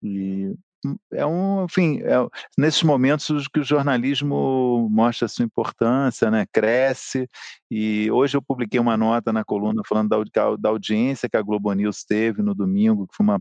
E 0.04 0.54
hum, 0.86 0.98
é 1.14 1.26
um, 1.26 1.64
enfim, 1.66 2.02
é, 2.02 2.16
nesses 2.58 2.84
momentos 2.84 3.48
que 3.48 3.60
o 3.62 3.64
jornalismo 3.64 4.90
mostra 4.92 5.26
a 5.26 5.30
sua 5.30 5.46
importância, 5.46 6.30
né, 6.30 6.46
cresce, 6.52 7.28
e 7.72 8.12
hoje 8.12 8.36
eu 8.38 8.42
publiquei 8.42 8.80
uma 8.80 8.98
nota 8.98 9.32
na 9.32 9.44
coluna 9.46 9.82
falando 9.88 10.10
da, 10.10 10.56
da 10.58 10.70
audiência 10.70 11.30
que 11.30 11.38
a 11.38 11.42
Globo 11.42 11.72
News 11.74 12.04
teve 12.04 12.42
no 12.42 12.54
domingo, 12.54 13.08
que 13.08 13.16
foi 13.16 13.24
uma 13.26 13.40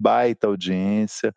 baita 0.00 0.46
audiência, 0.46 1.34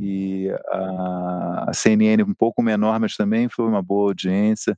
e 0.00 0.48
a, 0.68 1.70
CNN 1.74 2.22
um 2.24 2.34
pouco 2.34 2.62
menor, 2.62 2.98
mas 2.98 3.16
também 3.16 3.48
foi 3.48 3.66
uma 3.66 3.82
boa 3.82 4.10
audiência. 4.10 4.76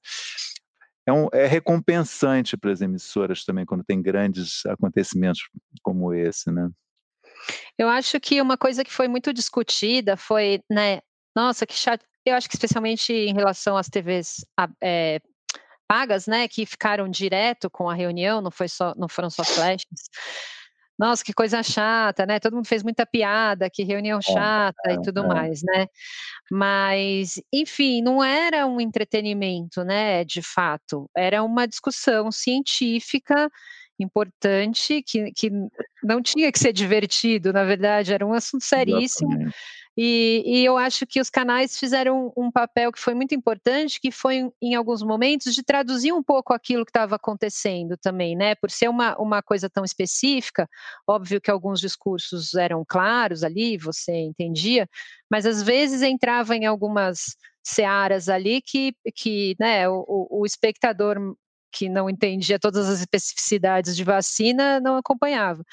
É, 1.06 1.12
um, 1.12 1.28
é 1.32 1.46
recompensante 1.46 2.56
para 2.56 2.72
as 2.72 2.80
emissoras 2.80 3.44
também 3.44 3.64
quando 3.64 3.84
tem 3.84 4.02
grandes 4.02 4.64
acontecimentos 4.66 5.48
como 5.82 6.12
esse, 6.12 6.50
né? 6.50 6.70
Eu 7.78 7.88
acho 7.88 8.20
que 8.20 8.40
uma 8.40 8.56
coisa 8.56 8.84
que 8.84 8.92
foi 8.92 9.08
muito 9.08 9.32
discutida 9.32 10.16
foi, 10.16 10.62
né, 10.70 11.00
nossa, 11.34 11.66
que 11.66 11.74
chato. 11.74 12.04
Eu 12.24 12.34
acho 12.34 12.48
que 12.48 12.54
especialmente 12.54 13.12
em 13.12 13.34
relação 13.34 13.76
às 13.76 13.88
TVs 13.88 14.44
é, 14.82 15.20
pagas, 15.88 16.26
né, 16.26 16.46
que 16.46 16.66
ficaram 16.66 17.08
direto 17.08 17.70
com 17.70 17.88
a 17.88 17.94
reunião, 17.94 18.40
não 18.40 18.50
foi 18.50 18.68
só, 18.68 18.94
não 18.96 19.08
foram 19.08 19.30
só 19.30 19.42
flashes. 19.42 19.86
Nossa, 21.00 21.24
que 21.24 21.32
coisa 21.32 21.62
chata, 21.62 22.26
né? 22.26 22.38
Todo 22.38 22.54
mundo 22.54 22.68
fez 22.68 22.82
muita 22.82 23.06
piada, 23.06 23.70
que 23.70 23.82
reunião 23.82 24.18
é, 24.18 24.22
chata 24.22 24.90
é, 24.90 24.92
e 24.92 25.02
tudo 25.02 25.24
é. 25.24 25.26
mais, 25.26 25.62
né? 25.62 25.86
Mas, 26.50 27.40
enfim, 27.50 28.02
não 28.02 28.22
era 28.22 28.66
um 28.66 28.78
entretenimento, 28.78 29.82
né? 29.82 30.26
De 30.26 30.42
fato, 30.42 31.08
era 31.16 31.42
uma 31.42 31.66
discussão 31.66 32.30
científica 32.30 33.50
importante 34.02 35.02
que, 35.02 35.32
que 35.32 35.50
não 36.02 36.22
tinha 36.22 36.50
que 36.50 36.58
ser 36.58 36.72
divertido, 36.72 37.52
na 37.52 37.64
verdade, 37.64 38.12
era 38.12 38.26
um 38.26 38.32
assunto 38.32 38.64
seríssimo. 38.64 39.32
Exatamente. 39.32 39.56
E, 39.96 40.42
e, 40.46 40.64
eu 40.64 40.78
acho 40.78 41.06
que 41.06 41.20
os 41.20 41.28
canais 41.28 41.78
fizeram 41.78 42.32
um 42.36 42.50
papel 42.50 42.92
que 42.92 43.00
foi 43.00 43.12
muito 43.12 43.34
importante, 43.34 44.00
que 44.00 44.10
foi, 44.10 44.50
em 44.62 44.74
alguns 44.74 45.02
momentos, 45.02 45.54
de 45.54 45.62
traduzir 45.62 46.12
um 46.12 46.22
pouco 46.22 46.54
aquilo 46.54 46.86
que 46.86 46.90
estava 46.90 47.16
acontecendo 47.16 47.96
também, 47.96 48.36
né? 48.36 48.54
Por 48.54 48.70
ser 48.70 48.88
uma, 48.88 49.14
uma 49.18 49.42
coisa 49.42 49.68
tão 49.68 49.84
específica, 49.84 50.68
óbvio 51.06 51.40
que 51.40 51.50
alguns 51.50 51.80
discursos 51.80 52.54
eram 52.54 52.84
claros 52.88 53.42
ali, 53.42 53.76
você 53.76 54.12
entendia, 54.12 54.88
mas 55.30 55.44
às 55.44 55.62
vezes 55.62 56.02
entrava 56.02 56.56
em 56.56 56.64
algumas 56.66 57.36
searas 57.62 58.28
ali 58.28 58.62
que, 58.62 58.94
que 59.14 59.54
né, 59.58 59.88
o, 59.88 60.28
o 60.30 60.46
espectador 60.46 61.18
que 61.72 61.88
não 61.88 62.08
entendia 62.08 62.58
todas 62.58 62.88
as 62.88 63.00
especificidades 63.00 63.96
de 63.96 64.04
vacina 64.04 64.80
não 64.80 64.96
acompanhava. 64.96 65.64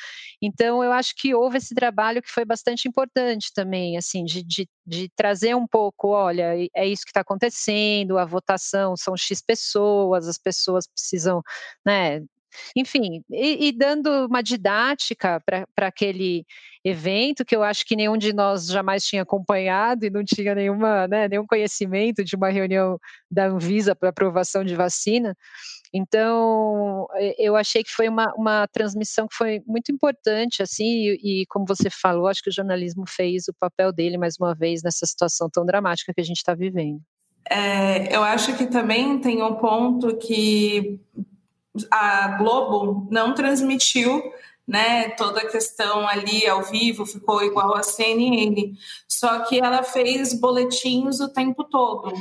Então, 0.42 0.84
eu 0.84 0.92
acho 0.92 1.16
que 1.16 1.34
houve 1.34 1.58
esse 1.58 1.74
trabalho 1.74 2.22
que 2.22 2.32
foi 2.32 2.46
bastante 2.46 2.88
importante 2.88 3.52
também, 3.54 3.98
assim, 3.98 4.24
de, 4.24 4.44
de, 4.44 4.70
de 4.86 5.10
trazer 5.16 5.56
um 5.56 5.68
pouco, 5.68 6.10
olha, 6.10 6.54
é 6.76 6.86
isso 6.88 7.04
que 7.04 7.10
está 7.12 7.22
acontecendo, 7.22 8.18
a 8.18 8.26
votação 8.26 8.96
são 8.96 9.16
X 9.18 9.42
pessoas, 9.42 10.28
as 10.28 10.38
pessoas 10.38 10.88
precisam, 10.88 11.42
né, 11.86 12.22
enfim, 12.76 13.24
e, 13.30 13.68
e, 13.68 13.72
dando 13.72 14.28
uma 14.28 14.42
didática 14.42 15.42
para 15.46 15.88
aquele 15.88 16.46
evento 16.84 17.44
que 17.44 17.56
eu 17.56 17.64
acho 17.64 17.86
que 17.86 17.96
nenhum 17.96 18.18
de 18.18 18.34
nós 18.34 18.68
jamais 18.68 19.04
tinha 19.04 19.24
acompanhado 19.24 20.06
e 20.06 20.10
não 20.10 20.24
tinha 20.24 20.56
nenhuma, 20.56 21.08
né, 21.08 21.28
nenhum 21.28 21.46
conhecimento 21.46 22.24
de 22.24 22.36
uma 22.36 22.50
reunião 22.50 22.98
da 23.30 23.48
Anvisa 23.48 23.96
para 23.96 24.10
aprovação 24.10 24.64
de 24.64 24.76
vacina. 24.76 25.36
Então, 25.94 27.08
eu 27.38 27.56
achei 27.56 27.84
que 27.84 27.92
foi 27.92 28.10
uma, 28.10 28.34
uma 28.36 28.68
transmissão 28.68 29.28
que 29.28 29.36
foi 29.36 29.62
muito 29.66 29.92
importante, 29.92 30.62
assim, 30.62 30.84
e, 30.84 31.42
e, 31.42 31.46
como 31.48 31.66
você 31.66 31.90
falou, 31.90 32.28
acho 32.28 32.44
que 32.44 32.50
o 32.50 32.54
jornalismo 32.54 33.06
fez 33.08 33.48
o 33.48 33.54
papel 33.58 33.92
dele 33.92 34.18
mais 34.18 34.36
uma 34.40 34.54
vez 34.54 34.82
nessa 34.84 35.06
situação 35.06 35.50
tão 35.50 35.66
dramática 35.66 36.14
que 36.14 36.22
a 36.22 36.24
gente 36.24 36.38
está 36.38 36.54
vivendo. 36.54 37.00
É, 37.50 38.14
eu 38.14 38.24
acho 38.24 38.58
que 38.58 38.68
também 38.68 39.20
tem 39.20 39.42
um 39.42 39.56
ponto 39.56 40.18
que 40.18 41.00
a 41.92 42.38
Globo 42.38 43.08
não 43.12 43.34
transmitiu 43.34 44.22
né, 44.68 45.10
toda 45.12 45.42
a 45.42 45.48
questão 45.48 46.08
ali 46.08 46.46
ao 46.46 46.62
vivo 46.64 47.06
ficou 47.06 47.42
igual 47.42 47.74
a 47.76 47.84
CNN, 47.84 48.74
só 49.08 49.40
que 49.46 49.60
ela 49.60 49.82
fez 49.82 50.34
boletins 50.38 51.22
o 51.22 51.30
tempo 51.30 51.64
todo 51.64 52.12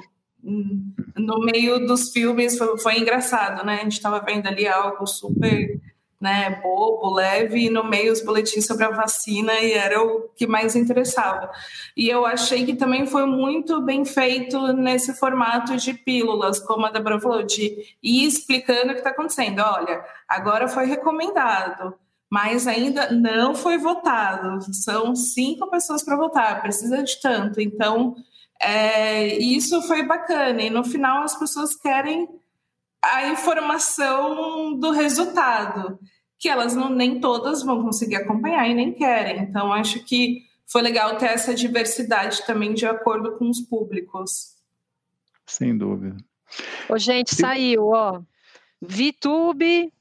no 1.16 1.40
meio 1.40 1.86
dos 1.86 2.10
filmes 2.10 2.56
foi, 2.56 2.78
foi 2.78 2.98
engraçado, 2.98 3.64
né? 3.64 3.80
A 3.80 3.82
gente 3.82 3.94
estava 3.94 4.20
vendo 4.20 4.46
ali 4.46 4.66
algo 4.66 5.06
super 5.06 5.80
né, 6.20 6.60
bobo, 6.62 7.14
leve, 7.14 7.66
e 7.66 7.70
no 7.70 7.84
meio 7.84 8.12
os 8.12 8.22
boletins 8.22 8.66
sobre 8.66 8.84
a 8.84 8.90
vacina, 8.90 9.52
e 9.60 9.72
era 9.72 10.02
o 10.02 10.28
que 10.34 10.46
mais 10.46 10.74
interessava. 10.74 11.50
E 11.96 12.08
eu 12.08 12.24
achei 12.24 12.64
que 12.64 12.74
também 12.74 13.06
foi 13.06 13.26
muito 13.26 13.80
bem 13.82 14.04
feito 14.04 14.72
nesse 14.72 15.14
formato 15.14 15.76
de 15.76 15.92
pílulas, 15.94 16.58
como 16.58 16.86
a 16.86 16.90
Débora 16.90 17.20
falou, 17.20 17.42
de 17.42 17.96
ir 18.02 18.26
explicando 18.26 18.90
o 18.90 18.92
que 18.92 19.00
está 19.00 19.10
acontecendo. 19.10 19.60
Olha, 19.60 20.04
agora 20.26 20.68
foi 20.68 20.86
recomendado, 20.86 21.94
mas 22.30 22.66
ainda 22.66 23.12
não 23.12 23.54
foi 23.54 23.78
votado. 23.78 24.58
São 24.72 25.14
cinco 25.14 25.70
pessoas 25.70 26.02
para 26.02 26.16
votar, 26.16 26.62
precisa 26.62 27.02
de 27.02 27.20
tanto. 27.20 27.60
Então, 27.60 28.16
é, 28.60 29.36
isso 29.36 29.82
foi 29.82 30.02
bacana. 30.02 30.62
E 30.62 30.70
no 30.70 30.82
final 30.82 31.22
as 31.22 31.38
pessoas 31.38 31.76
querem 31.76 32.28
a 33.02 33.28
informação 33.28 34.78
do 34.78 34.90
resultado, 34.90 35.98
que 36.38 36.48
elas 36.48 36.74
não 36.74 36.88
nem 36.90 37.20
todas 37.20 37.62
vão 37.62 37.82
conseguir 37.82 38.16
acompanhar 38.16 38.68
e 38.68 38.74
nem 38.74 38.92
querem. 38.92 39.42
Então 39.42 39.72
acho 39.72 40.04
que 40.04 40.42
foi 40.66 40.82
legal 40.82 41.16
ter 41.16 41.26
essa 41.26 41.54
diversidade 41.54 42.44
também 42.44 42.74
de 42.74 42.86
acordo 42.86 43.38
com 43.38 43.48
os 43.48 43.60
públicos. 43.60 44.56
Sem 45.46 45.76
dúvida. 45.76 46.16
Ô, 46.88 46.98
gente, 46.98 47.34
saiu, 47.34 47.86
ó. 47.88 48.20
VTube, 48.80 49.92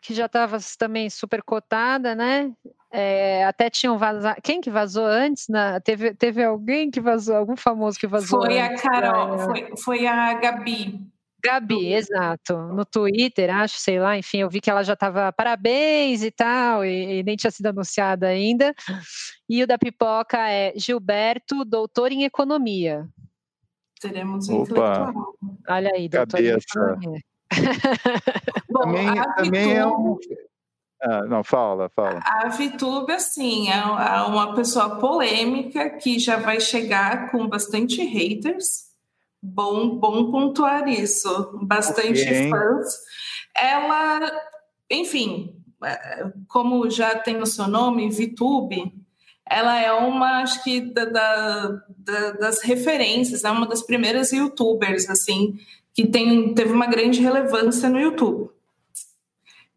que 0.00 0.14
já 0.14 0.26
estava 0.26 0.58
também 0.78 1.10
super 1.10 1.42
cotada, 1.42 2.14
né? 2.14 2.52
É, 2.90 3.44
até 3.44 3.70
tinham 3.70 3.96
vazado. 3.98 4.40
Quem 4.42 4.60
que 4.60 4.70
vazou 4.70 5.04
antes? 5.04 5.48
Na, 5.48 5.80
teve, 5.80 6.14
teve 6.14 6.44
alguém 6.44 6.90
que 6.90 7.00
vazou, 7.00 7.34
algum 7.34 7.56
famoso 7.56 7.98
que 7.98 8.06
vazou? 8.06 8.44
Foi 8.44 8.60
antes, 8.60 8.84
a 8.84 8.88
Carol, 8.88 9.38
foi, 9.38 9.76
foi 9.76 10.06
a 10.06 10.34
Gabi. 10.34 11.11
Gabi, 11.44 11.92
exato. 11.92 12.56
No 12.56 12.84
Twitter, 12.84 13.54
acho, 13.54 13.76
sei 13.78 13.98
lá, 13.98 14.16
enfim, 14.16 14.38
eu 14.38 14.48
vi 14.48 14.60
que 14.60 14.70
ela 14.70 14.82
já 14.82 14.92
estava 14.92 15.32
parabéns 15.32 16.22
e 16.22 16.30
tal, 16.30 16.84
e, 16.84 17.18
e, 17.18 17.22
nem 17.22 17.36
tinha 17.36 17.50
sido 17.50 17.66
anunciada 17.66 18.28
ainda. 18.28 18.74
E 19.48 19.62
o 19.62 19.66
da 19.66 19.76
pipoca 19.76 20.38
é 20.48 20.72
Gilberto, 20.76 21.64
doutor 21.64 22.12
em 22.12 22.24
economia. 22.24 23.08
Teremos 24.00 24.48
um 24.48 24.62
Opa. 24.62 25.12
Olha 25.68 25.90
aí, 25.94 26.08
doutor 26.08 26.36
Cabeça. 26.36 26.56
em 26.56 26.80
economia. 26.80 27.20
Bom, 28.70 28.80
também, 28.80 29.34
também 29.36 29.76
é 29.76 29.86
um 29.86 30.16
ah, 31.04 31.26
não, 31.26 31.42
fala, 31.42 31.88
fala. 31.88 32.20
A 32.24 32.48
VTube, 32.48 33.10
assim, 33.12 33.68
é, 33.68 33.74
é 33.74 34.22
uma 34.22 34.54
pessoa 34.54 35.00
polêmica 35.00 35.90
que 35.90 36.16
já 36.20 36.36
vai 36.36 36.60
chegar 36.60 37.32
com 37.32 37.48
bastante 37.48 38.00
haters. 38.04 38.91
Bom, 39.42 39.98
bom 39.98 40.30
pontuar 40.30 40.88
isso. 40.88 41.58
Bastante 41.62 42.22
okay. 42.22 42.48
fãs. 42.48 42.94
Ela, 43.56 44.32
enfim, 44.90 45.56
é, 45.84 46.30
como 46.48 46.88
já 46.88 47.18
tem 47.18 47.38
o 47.38 47.46
seu 47.46 47.66
nome, 47.66 48.10
VTube, 48.10 48.92
ela 49.48 49.78
é 49.80 49.92
uma, 49.92 50.42
acho 50.42 50.62
que, 50.62 50.80
da, 50.80 51.04
da, 51.04 52.30
das 52.38 52.62
referências, 52.62 53.44
é 53.44 53.50
uma 53.50 53.66
das 53.66 53.82
primeiras 53.82 54.32
youtubers, 54.32 55.10
assim, 55.10 55.58
que 55.92 56.06
tem, 56.06 56.54
teve 56.54 56.72
uma 56.72 56.86
grande 56.86 57.20
relevância 57.20 57.88
no 57.88 58.00
YouTube. 58.00 58.50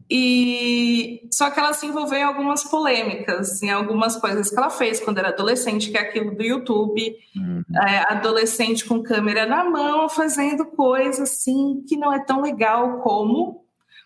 E 0.09 1.27
só 1.31 1.49
que 1.49 1.59
ela 1.59 1.73
se 1.73 1.87
envolveu 1.87 2.19
em 2.19 2.23
algumas 2.23 2.63
polêmicas, 2.63 3.61
em 3.63 3.71
algumas 3.71 4.15
coisas 4.15 4.49
que 4.49 4.57
ela 4.57 4.69
fez 4.69 4.99
quando 4.99 5.17
era 5.17 5.29
adolescente, 5.29 5.89
que 5.89 5.97
é 5.97 6.01
aquilo 6.01 6.35
do 6.35 6.43
YouTube, 6.43 7.15
uhum. 7.35 7.63
é, 7.87 8.13
adolescente 8.13 8.85
com 8.85 9.01
câmera 9.01 9.47
na 9.47 9.63
mão, 9.63 10.07
fazendo 10.07 10.65
coisas 10.65 11.31
assim 11.31 11.83
que 11.87 11.97
não 11.97 12.13
é 12.13 12.23
tão 12.23 12.41
legal 12.41 12.99
como 12.99 13.65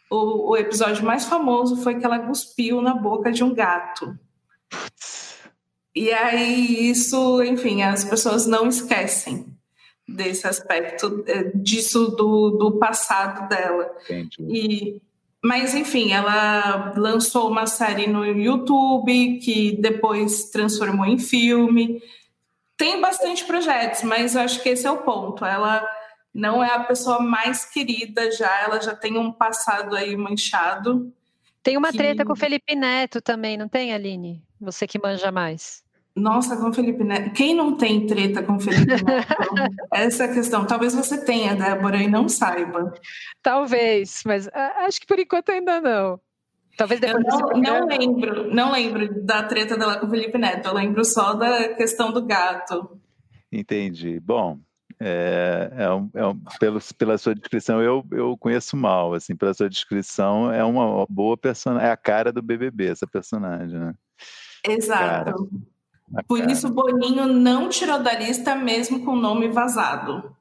o, 0.10 0.52
o 0.52 0.58
episódio 0.58 1.06
mais 1.06 1.26
famoso 1.26 1.78
foi 1.78 2.00
que 2.00 2.06
ela 2.06 2.20
cuspiu 2.20 2.82
na 2.82 2.96
boca 2.96 3.32
de 3.32 3.44
um 3.44 3.54
gato. 3.54 4.18
E 5.94 6.12
aí 6.14 6.90
isso, 6.90 7.44
enfim, 7.44 7.82
as 7.82 8.06
pessoas 8.06 8.46
não 8.46 8.68
esquecem 8.68 9.46
desse 10.08 10.48
aspecto 10.48 11.24
é, 11.28 11.44
disso 11.56 12.08
do, 12.12 12.52
do 12.52 12.80
passado 12.80 13.50
dela. 13.50 13.92
Entendi. 14.06 14.38
E 14.40 15.02
mas, 15.44 15.74
enfim, 15.74 16.12
ela 16.12 16.94
lançou 16.98 17.50
uma 17.50 17.66
série 17.66 18.08
no 18.08 18.26
YouTube 18.26 19.40
que 19.40 19.78
depois 19.82 20.50
transformou 20.50 21.06
em 21.06 21.18
filme. 21.18 22.02
Tem 22.76 23.00
bastante 23.00 23.46
projetos, 23.46 24.04
mas 24.04 24.36
eu 24.36 24.42
acho 24.42 24.62
que 24.62 24.70
esse 24.70 24.86
é 24.86 24.92
o 24.92 25.04
ponto. 25.04 25.46
Ela 25.46 25.86
não 26.34 26.64
é 26.64 26.74
a 26.74 26.84
pessoa 26.84 27.20
mais 27.20 27.66
querida 27.66 28.32
já, 28.32 28.62
ela 28.62 28.82
já 28.82 28.96
tem 28.96 29.18
um 29.18 29.32
passado 29.32 29.96
aí 29.96 30.16
manchado. 30.16 31.14
Tem 31.64 31.78
uma 31.78 31.92
que... 31.92 31.98
treta 31.98 32.26
com 32.26 32.34
o 32.34 32.38
Felipe 32.38 32.76
Neto 32.76 33.22
também, 33.22 33.58
não 33.58 33.68
tem, 33.68 33.94
Aline? 33.94 34.44
Você 34.60 34.86
que 34.86 35.00
manja 35.00 35.32
mais. 35.32 35.84
Nossa, 36.20 36.58
com 36.58 36.70
o 36.70 36.74
Felipe 36.74 37.04
Neto. 37.04 37.32
Quem 37.32 37.56
não 37.56 37.76
tem 37.76 38.06
treta 38.06 38.44
com 38.44 38.56
o 38.56 38.60
Felipe 38.60 39.04
Neto? 39.04 39.28
Essa 39.94 40.26
é 40.26 40.30
a 40.30 40.34
questão. 40.34 40.66
Talvez 40.66 40.94
você 40.94 41.24
tenha, 41.24 41.56
Débora, 41.56 41.98
e 41.98 42.08
não 42.08 42.28
saiba. 42.28 42.94
Talvez, 43.42 44.22
mas 44.26 44.50
acho 44.54 45.00
que 45.02 45.08
por 45.08 45.20
enquanto 45.20 45.52
ainda 45.52 45.80
não. 45.82 46.20
Talvez 46.78 47.02
depois 47.02 47.26
eu 47.26 47.40
não, 47.40 47.60
não 47.60 47.88
lembro, 47.88 48.54
não 48.54 48.72
lembro 48.72 49.24
da 49.24 49.44
treta 49.44 49.78
dela 49.78 49.98
com 49.98 50.08
o 50.08 50.10
Felipe 50.10 50.38
Neto, 50.38 50.68
eu 50.68 50.74
lembro 50.74 51.04
só 51.04 51.34
da 51.34 51.74
questão 51.76 52.12
do 52.14 52.26
gato. 52.26 52.98
Entendi. 53.52 54.20
Bom, 54.20 54.60
é, 55.02 55.72
é, 55.78 55.92
um, 55.92 56.10
é 56.14 56.26
um, 56.26 56.40
pelo, 56.60 56.80
pela 56.98 57.18
sua 57.18 57.34
descrição 57.34 57.82
eu, 57.82 58.06
eu 58.12 58.38
conheço 58.38 58.76
mal, 58.76 59.14
assim, 59.14 59.36
pela 59.36 59.54
sua 59.54 59.70
descrição 59.70 60.52
é 60.52 60.64
uma 60.64 61.06
boa 61.10 61.38
personagem, 61.38 61.88
é 61.88 61.92
a 61.92 61.98
cara 61.98 62.32
do 62.32 62.42
BBB 62.42 62.88
essa 62.88 63.08
personagem, 63.08 63.80
né? 63.80 63.94
Exato. 64.68 65.00
Cara, 65.00 65.34
Por 66.28 66.50
isso 66.50 66.70
Boninho 66.70 67.28
não 67.28 67.70
tirou 67.70 68.02
da 68.02 68.14
lista 68.14 68.56
mesmo 68.56 69.04
com 69.06 69.12
o 69.12 69.20
nome 69.20 69.50
vazado. 69.50 70.36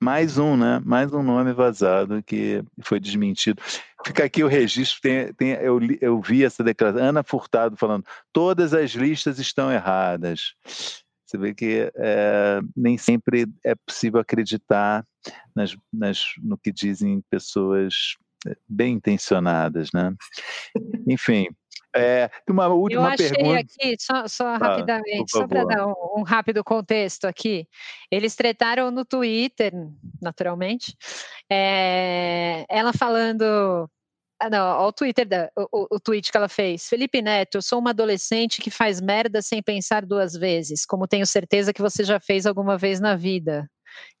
Mais 0.00 0.38
um, 0.38 0.56
né? 0.56 0.80
Mais 0.84 1.12
um 1.12 1.22
nome 1.22 1.52
vazado 1.52 2.22
que 2.22 2.62
foi 2.80 2.98
desmentido. 2.98 3.62
Fica 4.04 4.24
aqui 4.24 4.42
o 4.42 4.48
registro, 4.48 5.00
tem, 5.00 5.32
tem, 5.34 5.50
eu, 5.52 5.78
eu 6.00 6.20
vi 6.20 6.44
essa 6.44 6.62
declaração, 6.62 7.06
Ana 7.06 7.22
Furtado 7.22 7.76
falando, 7.76 8.04
todas 8.32 8.72
as 8.72 8.92
listas 8.92 9.38
estão 9.38 9.70
erradas. 9.70 10.54
Você 11.26 11.36
vê 11.36 11.52
que 11.52 11.90
é, 11.96 12.60
nem 12.76 12.96
sempre 12.96 13.46
é 13.64 13.74
possível 13.74 14.20
acreditar 14.20 15.04
nas, 15.54 15.76
nas, 15.92 16.24
no 16.42 16.56
que 16.56 16.72
dizem 16.72 17.20
pessoas 17.28 18.16
eh, 18.46 18.56
bem 18.68 18.94
intencionadas, 18.94 19.88
né? 19.92 20.14
Enfim, 21.06 21.48
é, 21.96 22.30
uma 22.48 22.68
última 22.68 23.02
Eu 23.02 23.06
achei 23.06 23.30
pergunta. 23.30 23.60
aqui, 23.60 23.96
só, 24.00 24.26
só 24.26 24.46
ah, 24.46 24.56
rapidamente, 24.56 25.30
só 25.30 25.46
para 25.46 25.64
dar 25.64 25.86
um, 25.86 25.94
um, 26.18 26.22
rápido 26.22 26.62
contexto 26.62 27.26
aqui. 27.26 27.66
Eles 28.10 28.34
tretaram 28.34 28.90
no 28.90 29.04
Twitter, 29.04 29.72
naturalmente, 30.20 30.96
é, 31.50 32.64
ela 32.68 32.92
falando. 32.92 33.88
Ah, 34.38 34.50
não, 34.50 34.86
o 34.86 34.92
Twitter, 34.92 35.26
da, 35.26 35.50
o, 35.72 35.96
o 35.96 36.00
tweet 36.00 36.30
que 36.30 36.36
ela 36.36 36.48
fez. 36.48 36.86
Felipe 36.86 37.22
Neto, 37.22 37.56
eu 37.56 37.62
sou 37.62 37.78
uma 37.78 37.90
adolescente 37.90 38.60
que 38.60 38.70
faz 38.70 39.00
merda 39.00 39.40
sem 39.40 39.62
pensar 39.62 40.04
duas 40.04 40.34
vezes, 40.34 40.84
como 40.84 41.08
tenho 41.08 41.26
certeza 41.26 41.72
que 41.72 41.80
você 41.80 42.04
já 42.04 42.20
fez 42.20 42.44
alguma 42.44 42.76
vez 42.76 43.00
na 43.00 43.16
vida. 43.16 43.66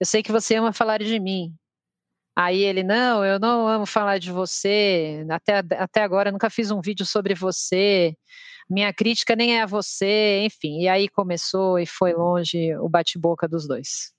Eu 0.00 0.06
sei 0.06 0.22
que 0.22 0.32
você 0.32 0.54
ama 0.54 0.72
falar 0.72 1.02
de 1.02 1.20
mim, 1.20 1.52
Aí 2.36 2.62
ele, 2.62 2.82
não, 2.82 3.24
eu 3.24 3.40
não 3.40 3.66
amo 3.66 3.86
falar 3.86 4.18
de 4.18 4.30
você, 4.30 5.24
até, 5.30 5.62
até 5.78 6.02
agora 6.02 6.30
nunca 6.30 6.50
fiz 6.50 6.70
um 6.70 6.82
vídeo 6.82 7.06
sobre 7.06 7.34
você, 7.34 8.14
minha 8.68 8.92
crítica 8.92 9.34
nem 9.34 9.56
é 9.56 9.62
a 9.62 9.66
você, 9.66 10.42
enfim. 10.44 10.80
E 10.80 10.88
aí 10.88 11.08
começou 11.08 11.78
e 11.78 11.86
foi 11.86 12.12
longe 12.12 12.76
o 12.76 12.88
bate-boca 12.88 13.48
dos 13.48 13.66
dois. 13.66 14.12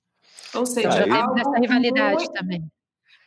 Ou 0.54 0.66
seja, 0.66 1.06
então, 1.06 1.38
essa 1.38 1.60
rivalidade 1.60 2.16
muito, 2.16 2.32
também. 2.32 2.64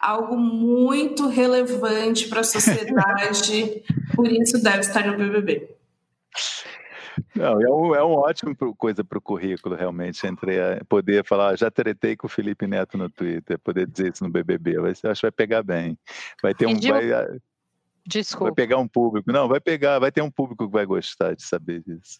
Algo 0.01 0.36
muito 0.36 1.28
relevante 1.28 2.26
para 2.28 2.41
a 2.41 2.45
sociedade, 2.45 3.84
por 4.16 4.26
isso 4.26 4.61
deve 4.62 4.80
estar 4.80 5.07
no 5.07 5.16
BBB. 5.16 5.76
Não, 7.34 7.61
é, 7.61 7.68
um, 7.68 7.94
é 7.94 8.02
uma 8.02 8.20
ótima 8.20 8.54
coisa 8.76 9.02
para 9.04 9.18
o 9.18 9.22
currículo, 9.22 9.74
realmente, 9.74 10.26
entre 10.26 10.56
poder 10.88 11.24
falar, 11.24 11.56
já 11.56 11.70
tretei 11.70 12.16
com 12.16 12.26
o 12.26 12.30
Felipe 12.30 12.66
Neto 12.66 12.96
no 12.96 13.11
Twitter, 13.11 13.58
poder 13.58 13.86
dizer 13.86 14.12
isso 14.12 14.24
no 14.24 14.30
BBB, 14.30 14.78
vai, 14.78 14.90
acho 14.90 15.02
que 15.02 15.22
vai 15.22 15.32
pegar 15.32 15.62
bem. 15.62 15.98
Vai 16.42 16.54
ter 16.54 16.66
um... 16.66 16.78
Vai, 16.78 17.12
ah, 17.12 17.26
Desculpa. 18.06 18.46
Vai 18.46 18.54
pegar 18.54 18.78
um 18.78 18.88
público. 18.88 19.30
Não, 19.30 19.46
vai 19.46 19.61
pegar, 19.61 19.98
vai 19.98 20.11
ter 20.11 20.22
um 20.22 20.30
público 20.30 20.66
que 20.66 20.72
vai 20.72 20.86
gostar 20.86 21.34
de 21.34 21.42
saber 21.42 21.82
disso. 21.82 22.18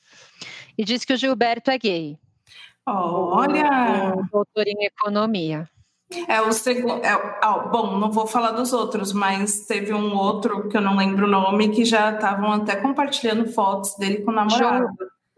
E 0.77 0.85
diz 0.85 1.05
que 1.05 1.13
o 1.13 1.17
Gilberto 1.17 1.71
é 1.71 1.79
gay. 1.79 2.19
Olha! 2.87 4.15
doutor 4.31 4.67
em 4.67 4.85
economia. 4.85 5.69
É 6.27 6.41
o 6.41 6.53
segundo. 6.53 7.05
É, 7.05 7.17
bom, 7.71 7.99
não 7.99 8.11
vou 8.11 8.27
falar 8.27 8.51
dos 8.53 8.73
outros, 8.73 9.13
mas 9.13 9.67
teve 9.67 9.95
um 9.95 10.17
outro 10.17 10.69
que 10.69 10.77
eu 10.77 10.81
não 10.81 10.97
lembro 10.97 11.27
o 11.27 11.31
nome 11.31 11.69
que 11.69 11.85
já 11.85 12.13
estavam 12.13 12.53
até 12.53 12.77
compartilhando 12.77 13.47
fotos 13.53 13.97
dele 13.97 14.23
com 14.23 14.31
o 14.31 14.35
namorado. 14.35 14.89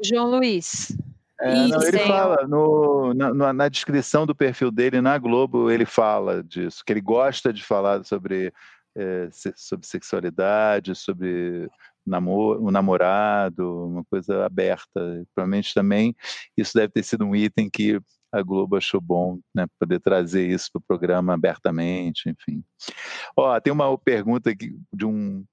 João, 0.02 0.30
João 0.30 0.30
Luiz. 0.38 0.96
É, 1.40 1.66
não, 1.66 1.82
ele 1.82 1.98
fala 1.98 2.46
no, 2.46 3.12
na, 3.14 3.52
na, 3.52 3.68
descrição 3.68 4.24
do 4.24 4.34
perfil 4.34 4.70
dele 4.70 5.00
na 5.00 5.18
Globo, 5.18 5.70
ele 5.70 5.84
fala 5.84 6.42
disso, 6.42 6.84
que 6.86 6.92
ele 6.92 7.00
gosta 7.00 7.52
de 7.52 7.64
falar 7.64 8.04
sobre, 8.04 8.52
é, 8.96 9.28
sobre 9.56 9.84
sexualidade, 9.84 10.94
sobre 10.94 11.68
namoro, 12.06 12.64
um 12.64 12.70
namorado, 12.70 13.86
uma 13.86 14.04
coisa 14.04 14.46
aberta. 14.46 15.24
Provavelmente 15.34 15.74
também 15.74 16.14
isso 16.56 16.72
deve 16.74 16.92
ter 16.92 17.02
sido 17.02 17.24
um 17.24 17.34
item 17.34 17.68
que 17.68 18.00
a 18.32 18.42
Globo 18.42 18.76
achou 18.76 19.00
bom 19.00 19.38
né, 19.54 19.66
poder 19.78 20.00
trazer 20.00 20.48
isso 20.48 20.70
para 20.72 20.78
o 20.78 20.82
programa 20.82 21.34
abertamente, 21.34 22.30
enfim. 22.30 22.64
Ó, 23.36 23.60
tem 23.60 23.72
uma 23.72 23.96
pergunta 23.98 24.50
aqui 24.50 24.74
de 24.92 25.04
um, 25.04 25.44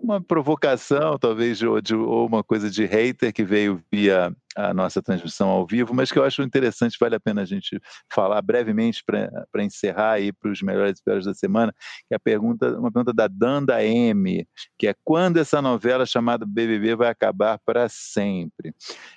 uma 0.00 0.20
provocação, 0.20 1.18
talvez, 1.18 1.62
ou, 1.62 1.80
de, 1.80 1.94
ou 1.94 2.26
uma 2.26 2.44
coisa 2.44 2.70
de 2.70 2.84
hater 2.84 3.32
que 3.32 3.42
veio 3.42 3.82
via 3.90 4.34
a 4.58 4.74
nossa 4.74 5.00
transmissão 5.00 5.48
ao 5.48 5.64
vivo, 5.64 5.94
mas 5.94 6.10
que 6.10 6.18
eu 6.18 6.24
acho 6.24 6.42
interessante, 6.42 6.96
vale 7.00 7.14
a 7.14 7.20
pena 7.20 7.42
a 7.42 7.44
gente 7.44 7.80
falar 8.12 8.42
brevemente 8.42 9.04
para 9.04 9.62
encerrar 9.62 10.12
aí 10.12 10.32
para 10.32 10.50
os 10.50 10.60
melhores 10.60 10.98
e 10.98 11.04
piores 11.04 11.24
da 11.24 11.32
semana, 11.32 11.72
que 12.08 12.12
é 12.12 12.16
a 12.16 12.20
pergunta, 12.20 12.76
uma 12.76 12.90
pergunta 12.90 13.12
da 13.12 13.28
Danda 13.28 13.84
M, 13.84 14.44
que 14.76 14.88
é 14.88 14.94
quando 15.04 15.36
essa 15.36 15.62
novela 15.62 16.04
chamada 16.04 16.44
BBB 16.44 16.96
vai 16.96 17.08
acabar 17.08 17.60
para 17.64 17.88
sempre? 17.88 18.74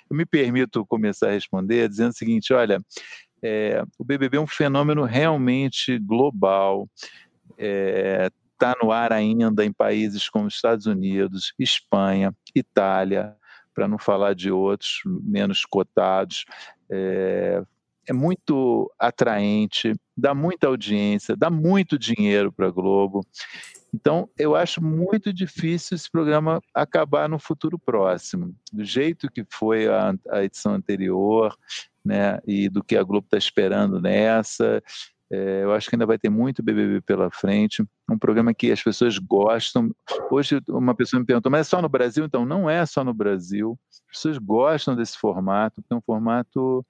Eu 0.08 0.16
me 0.16 0.24
permito 0.24 0.86
começar 0.86 1.28
a 1.28 1.32
responder 1.32 1.88
dizendo 1.88 2.10
o 2.10 2.16
seguinte, 2.16 2.52
olha, 2.52 2.78
é, 3.42 3.82
o 3.98 4.04
BBB 4.04 4.36
é 4.36 4.40
um 4.40 4.46
fenômeno 4.46 5.02
realmente 5.02 5.98
global, 5.98 6.88
é, 7.58 8.30
está 8.52 8.76
no 8.80 8.92
ar 8.92 9.12
ainda 9.12 9.64
em 9.64 9.72
países 9.72 10.28
como 10.28 10.46
Estados 10.46 10.86
Unidos, 10.86 11.52
Espanha, 11.58 12.32
Itália, 12.54 13.34
para 13.74 13.88
não 13.88 13.98
falar 13.98 14.34
de 14.34 14.50
outros 14.50 15.00
menos 15.04 15.64
cotados. 15.64 16.44
É, 16.90 17.62
é 18.08 18.12
muito 18.12 18.92
atraente, 18.98 19.94
dá 20.16 20.34
muita 20.34 20.66
audiência, 20.66 21.36
dá 21.36 21.48
muito 21.48 21.98
dinheiro 21.98 22.52
para 22.52 22.66
a 22.66 22.70
Globo. 22.70 23.24
Então, 23.94 24.28
eu 24.38 24.56
acho 24.56 24.82
muito 24.82 25.32
difícil 25.32 25.94
esse 25.94 26.10
programa 26.10 26.60
acabar 26.74 27.28
no 27.28 27.38
futuro 27.38 27.78
próximo. 27.78 28.54
Do 28.72 28.84
jeito 28.84 29.30
que 29.30 29.44
foi 29.50 29.86
a, 29.86 30.14
a 30.30 30.42
edição 30.42 30.74
anterior, 30.74 31.54
né, 32.04 32.38
e 32.46 32.68
do 32.68 32.82
que 32.82 32.96
a 32.96 33.02
Globo 33.02 33.26
está 33.26 33.36
esperando 33.36 34.00
nessa, 34.00 34.82
é, 35.32 35.62
eu 35.62 35.72
acho 35.72 35.88
que 35.88 35.94
ainda 35.94 36.04
vai 36.04 36.18
ter 36.18 36.28
muito 36.28 36.62
BBB 36.62 37.00
pela 37.00 37.30
frente. 37.30 37.82
Um 38.06 38.18
programa 38.18 38.52
que 38.52 38.70
as 38.70 38.82
pessoas 38.82 39.16
gostam. 39.16 39.90
Hoje, 40.30 40.60
uma 40.68 40.94
pessoa 40.94 41.20
me 41.20 41.24
perguntou, 41.24 41.50
mas 41.50 41.62
é 41.62 41.70
só 41.70 41.80
no 41.80 41.88
Brasil? 41.88 42.26
Então, 42.26 42.44
não 42.44 42.68
é 42.68 42.84
só 42.84 43.02
no 43.02 43.14
Brasil. 43.14 43.78
As 43.90 44.00
pessoas 44.18 44.36
gostam 44.36 44.94
desse 44.94 45.16
formato, 45.16 45.80
que 45.80 45.90
é 45.90 45.96
um 45.96 46.02
formato 46.02 46.84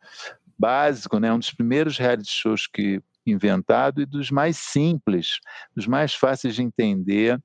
básico, 0.59 1.21
né? 1.21 1.33
um 1.33 1.39
dos 1.39 1.53
primeiros 1.53 1.97
reality 1.97 2.33
shows 2.33 2.67
que 2.67 3.01
inventado 3.25 4.03
e 4.03 4.07
dos 4.07 4.33
mais 4.33 4.57
simples, 4.57 5.39
dos 5.77 5.87
mais 5.87 6.13
fáceis 6.13 6.57
de 6.57 6.63
entender, 6.65 7.41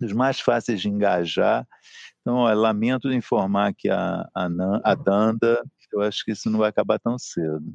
dos 0.00 0.12
mais 0.12 0.40
fáceis 0.40 0.80
de 0.80 0.88
engajar. 0.88 1.64
Então, 2.20 2.38
ó, 2.38 2.52
lamento 2.52 3.12
informar 3.12 3.72
que 3.72 3.88
a, 3.88 4.28
a, 4.34 4.48
a 4.82 4.94
Danda, 4.96 5.62
eu 5.92 6.00
acho 6.00 6.24
que 6.24 6.32
isso 6.32 6.50
não 6.50 6.58
vai 6.58 6.68
acabar 6.68 6.98
tão 6.98 7.16
cedo. 7.16 7.72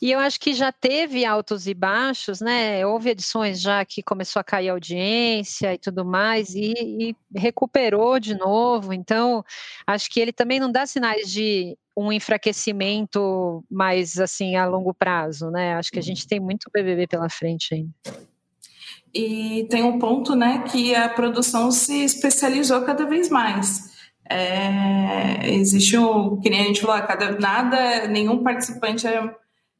E 0.00 0.12
eu 0.12 0.18
acho 0.18 0.38
que 0.38 0.54
já 0.54 0.70
teve 0.70 1.24
altos 1.24 1.66
e 1.66 1.74
baixos, 1.74 2.40
né? 2.40 2.86
Houve 2.86 3.10
edições 3.10 3.60
já 3.60 3.84
que 3.84 4.02
começou 4.02 4.40
a 4.40 4.44
cair 4.44 4.68
audiência 4.68 5.74
e 5.74 5.78
tudo 5.78 6.04
mais, 6.04 6.54
e, 6.54 6.72
e 6.76 7.16
recuperou 7.34 8.20
de 8.20 8.36
novo. 8.36 8.92
Então, 8.92 9.44
acho 9.86 10.08
que 10.10 10.20
ele 10.20 10.32
também 10.32 10.60
não 10.60 10.70
dá 10.70 10.86
sinais 10.86 11.30
de 11.30 11.76
um 11.96 12.12
enfraquecimento 12.12 13.64
mais 13.68 14.18
assim 14.18 14.54
a 14.54 14.66
longo 14.66 14.94
prazo, 14.94 15.50
né? 15.50 15.74
Acho 15.74 15.90
que 15.90 15.98
a 15.98 16.02
gente 16.02 16.28
tem 16.28 16.38
muito 16.38 16.70
BBB 16.72 17.08
pela 17.08 17.28
frente 17.28 17.74
ainda. 17.74 17.92
E 19.12 19.66
tem 19.70 19.82
um 19.82 19.98
ponto, 19.98 20.36
né, 20.36 20.64
que 20.70 20.94
a 20.94 21.08
produção 21.08 21.70
se 21.70 22.04
especializou 22.04 22.82
cada 22.82 23.06
vez 23.06 23.28
mais. 23.28 23.96
É, 24.30 25.48
existe 25.54 25.96
um, 25.96 26.38
que 26.38 26.50
nem 26.50 26.60
a 26.60 26.64
gente 26.64 26.82
falou, 26.82 27.00
cada 27.06 27.32
nada, 27.38 28.06
nenhum 28.06 28.42
participante 28.42 29.06
é 29.06 29.34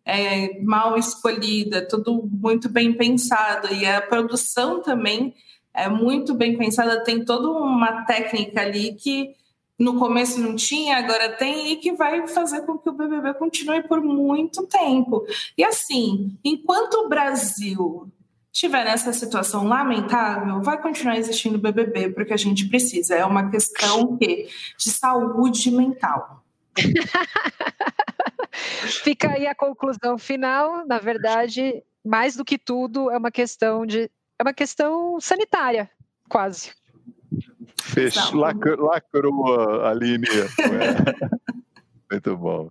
é, 0.08 0.58
mal 0.62 0.96
escolhida, 0.96 1.86
tudo 1.86 2.26
muito 2.32 2.66
bem 2.70 2.94
pensado. 2.94 3.72
E 3.74 3.84
a 3.84 4.00
produção 4.00 4.80
também 4.80 5.34
é 5.74 5.86
muito 5.86 6.34
bem 6.34 6.56
pensada, 6.56 7.04
tem 7.04 7.22
toda 7.22 7.50
uma 7.50 8.06
técnica 8.06 8.62
ali 8.62 8.94
que 8.94 9.34
no 9.78 9.98
começo 9.98 10.40
não 10.40 10.56
tinha, 10.56 10.96
agora 10.96 11.36
tem, 11.36 11.72
e 11.72 11.76
que 11.76 11.92
vai 11.92 12.26
fazer 12.26 12.62
com 12.62 12.78
que 12.78 12.88
o 12.88 12.92
BBB 12.92 13.34
continue 13.34 13.86
por 13.86 14.00
muito 14.02 14.66
tempo. 14.66 15.24
E 15.56 15.62
assim, 15.62 16.36
enquanto 16.42 16.94
o 16.94 17.08
Brasil 17.08 18.10
estiver 18.50 18.84
nessa 18.84 19.12
situação 19.12 19.68
lamentável, 19.68 20.62
vai 20.62 20.80
continuar 20.80 21.18
existindo 21.18 21.58
BBB, 21.58 22.10
porque 22.10 22.32
a 22.32 22.36
gente 22.36 22.66
precisa. 22.66 23.14
É 23.14 23.24
uma 23.24 23.50
questão 23.50 24.16
que, 24.16 24.48
de 24.76 24.90
saúde 24.90 25.70
mental. 25.70 26.42
Fica 29.04 29.32
aí 29.32 29.46
a 29.46 29.54
conclusão 29.54 30.18
final. 30.18 30.86
Na 30.86 30.98
verdade, 30.98 31.82
mais 32.04 32.36
do 32.36 32.44
que 32.44 32.58
tudo, 32.58 33.10
é 33.10 33.16
uma 33.16 33.30
questão 33.30 33.84
de 33.84 34.10
é 34.38 34.42
uma 34.42 34.54
questão 34.54 35.20
sanitária, 35.20 35.90
quase. 36.28 36.72
Fech... 37.82 38.34
Lacrou, 38.34 38.86
lacrou, 38.86 39.84
Aline. 39.84 40.26
Muito 42.10 42.36
bom. 42.36 42.70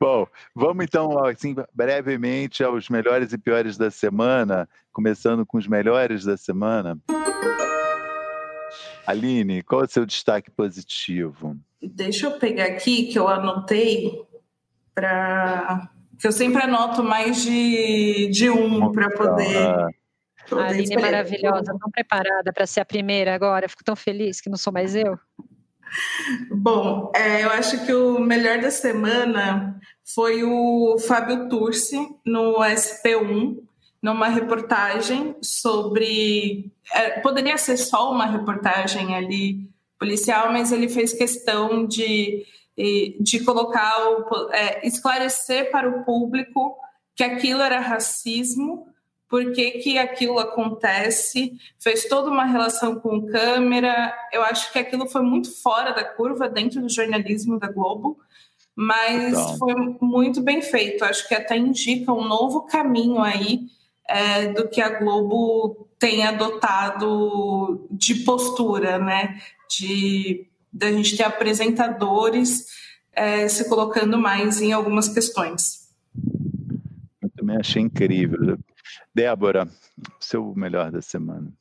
Bom, 0.00 0.26
vamos 0.54 0.84
então, 0.84 1.18
assim, 1.24 1.54
brevemente 1.74 2.64
aos 2.64 2.88
melhores 2.88 3.32
e 3.32 3.38
piores 3.38 3.76
da 3.76 3.90
semana, 3.90 4.68
começando 4.92 5.44
com 5.44 5.58
os 5.58 5.66
melhores 5.66 6.24
da 6.24 6.36
semana. 6.36 6.98
Aline, 9.06 9.62
qual 9.62 9.82
é 9.82 9.84
o 9.84 9.88
seu 9.88 10.06
destaque 10.06 10.50
positivo? 10.50 11.56
Deixa 11.82 12.26
eu 12.26 12.38
pegar 12.38 12.66
aqui 12.66 13.08
que 13.08 13.18
eu 13.18 13.28
anotei 13.28 14.24
para 14.94 15.88
que 16.18 16.26
eu 16.26 16.32
sempre 16.32 16.62
anoto 16.62 17.02
mais 17.02 17.42
de, 17.42 18.28
de 18.28 18.48
um 18.48 18.92
para 18.92 19.10
poder. 19.10 19.56
Ah. 19.56 19.88
A 20.52 20.66
Aline 20.66 20.94
é 20.94 21.00
maravilhosa, 21.00 21.76
tão 21.78 21.90
preparada 21.90 22.52
para 22.52 22.66
ser 22.66 22.80
a 22.80 22.84
primeira 22.84 23.34
agora. 23.34 23.68
Fico 23.68 23.84
tão 23.84 23.96
feliz 23.96 24.40
que 24.40 24.50
não 24.50 24.56
sou 24.56 24.72
mais 24.72 24.94
eu. 24.94 25.18
Bom, 26.50 27.10
é, 27.14 27.44
eu 27.44 27.50
acho 27.50 27.84
que 27.84 27.92
o 27.92 28.18
melhor 28.18 28.60
da 28.60 28.70
semana 28.70 29.80
foi 30.04 30.42
o 30.42 30.96
Fábio 30.98 31.48
Turci 31.48 31.96
no 32.24 32.58
SP1, 32.60 33.58
numa 34.02 34.28
reportagem 34.28 35.36
sobre. 35.42 36.70
É, 36.92 37.20
poderia 37.20 37.56
ser 37.56 37.76
só 37.76 38.10
uma 38.10 38.26
reportagem 38.26 39.14
ali 39.14 39.68
policial, 39.98 40.52
mas 40.52 40.72
ele 40.72 40.88
fez 40.88 41.12
questão 41.12 41.86
de, 41.86 42.44
de 42.76 43.44
colocar, 43.44 43.94
o, 44.08 44.50
é, 44.52 44.86
esclarecer 44.86 45.70
para 45.70 45.88
o 45.88 46.04
público 46.04 46.76
que 47.14 47.22
aquilo 47.22 47.60
era 47.60 47.78
racismo 47.80 48.86
por 49.32 49.50
que, 49.52 49.70
que 49.78 49.96
aquilo 49.96 50.38
acontece, 50.38 51.54
fez 51.80 52.04
toda 52.04 52.30
uma 52.30 52.44
relação 52.44 53.00
com 53.00 53.24
câmera. 53.24 54.14
Eu 54.30 54.42
acho 54.42 54.70
que 54.70 54.78
aquilo 54.78 55.08
foi 55.08 55.22
muito 55.22 55.50
fora 55.62 55.90
da 55.94 56.04
curva 56.04 56.50
dentro 56.50 56.82
do 56.82 56.88
jornalismo 56.90 57.58
da 57.58 57.72
Globo, 57.72 58.18
mas 58.76 59.32
então. 59.32 59.56
foi 59.56 59.74
muito 60.02 60.42
bem 60.42 60.60
feito. 60.60 61.02
Acho 61.02 61.26
que 61.26 61.34
até 61.34 61.56
indica 61.56 62.12
um 62.12 62.28
novo 62.28 62.66
caminho 62.66 63.22
aí 63.22 63.60
é, 64.06 64.48
do 64.48 64.68
que 64.68 64.82
a 64.82 64.98
Globo 64.98 65.88
tem 65.98 66.26
adotado 66.26 67.86
de 67.90 68.16
postura, 68.16 68.98
né? 68.98 69.40
De 69.70 70.46
da 70.72 70.90
gente 70.90 71.16
ter 71.16 71.24
apresentadores 71.24 72.66
é, 73.12 73.46
se 73.48 73.68
colocando 73.68 74.18
mais 74.18 74.60
em 74.60 74.72
algumas 74.72 75.08
questões. 75.08 75.88
Eu 77.20 77.30
também 77.36 77.56
achei 77.56 77.82
incrível. 77.82 78.58
Débora, 79.14 79.68
seu 80.18 80.54
melhor 80.54 80.90
da 80.90 81.02
semana. 81.02 81.52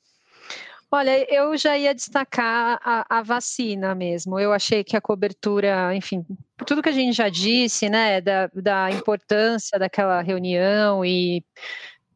Olha, 0.94 1.26
eu 1.34 1.56
já 1.56 1.78
ia 1.78 1.96
destacar 1.96 2.78
a, 2.84 3.20
a, 3.20 3.24
vacina 3.24 3.96
mesmo. 3.96 4.38
Eu 4.38 4.52
achei 4.52 4.84
que 4.84 4.98
a 4.98 5.02
cobertura, 5.02 5.96
enfim, 5.96 6.26
tudo 6.66 6.82
que 6.82 6.90
a 6.90 6.92
gente 6.92 7.16
já 7.16 7.30
disse, 7.30 7.90
né, 7.90 8.20
da, 8.20 8.48
da 8.54 8.92
importância 8.92 9.80
daquela 9.80 10.22
reunião 10.22 11.06
e 11.06 11.46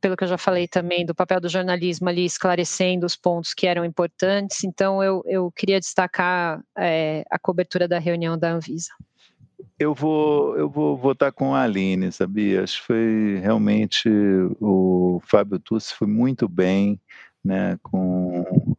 pelo 0.06 0.16
que 0.16 0.24
eu 0.24 0.28
já 0.28 0.38
falei 0.38 0.68
também 0.68 1.04
do 1.04 1.16
papel 1.16 1.42
do 1.42 1.50
jornalismo 1.50 2.08
ali 2.08 2.26
esclarecendo 2.26 3.08
os 3.08 3.16
pontos 3.16 3.56
que 3.56 3.66
eram 3.66 3.84
importantes. 3.84 4.64
Então, 4.64 5.02
eu, 5.02 5.24
eu 5.26 5.52
queria 5.52 5.80
destacar 5.80 6.62
é, 6.78 7.26
a 7.28 7.40
cobertura 7.40 7.88
da 7.88 7.98
reunião 7.98 8.38
da 8.38 8.52
Anvisa. 8.52 8.92
Eu 9.80 9.96
vou, 9.96 10.56
eu 10.60 10.70
vou 10.70 10.96
votar 10.96 11.32
com 11.32 11.56
a 11.56 11.64
Aline, 11.64 12.12
sabia? 12.12 12.62
Acho 12.62 12.82
que 12.82 12.86
foi 12.86 13.40
realmente 13.42 14.08
o 14.62 15.20
Fábio 15.26 15.58
Tussi 15.58 15.96
foi 15.96 16.06
muito 16.06 16.48
bem, 16.48 17.02
né? 17.44 17.76
Com 17.82 18.76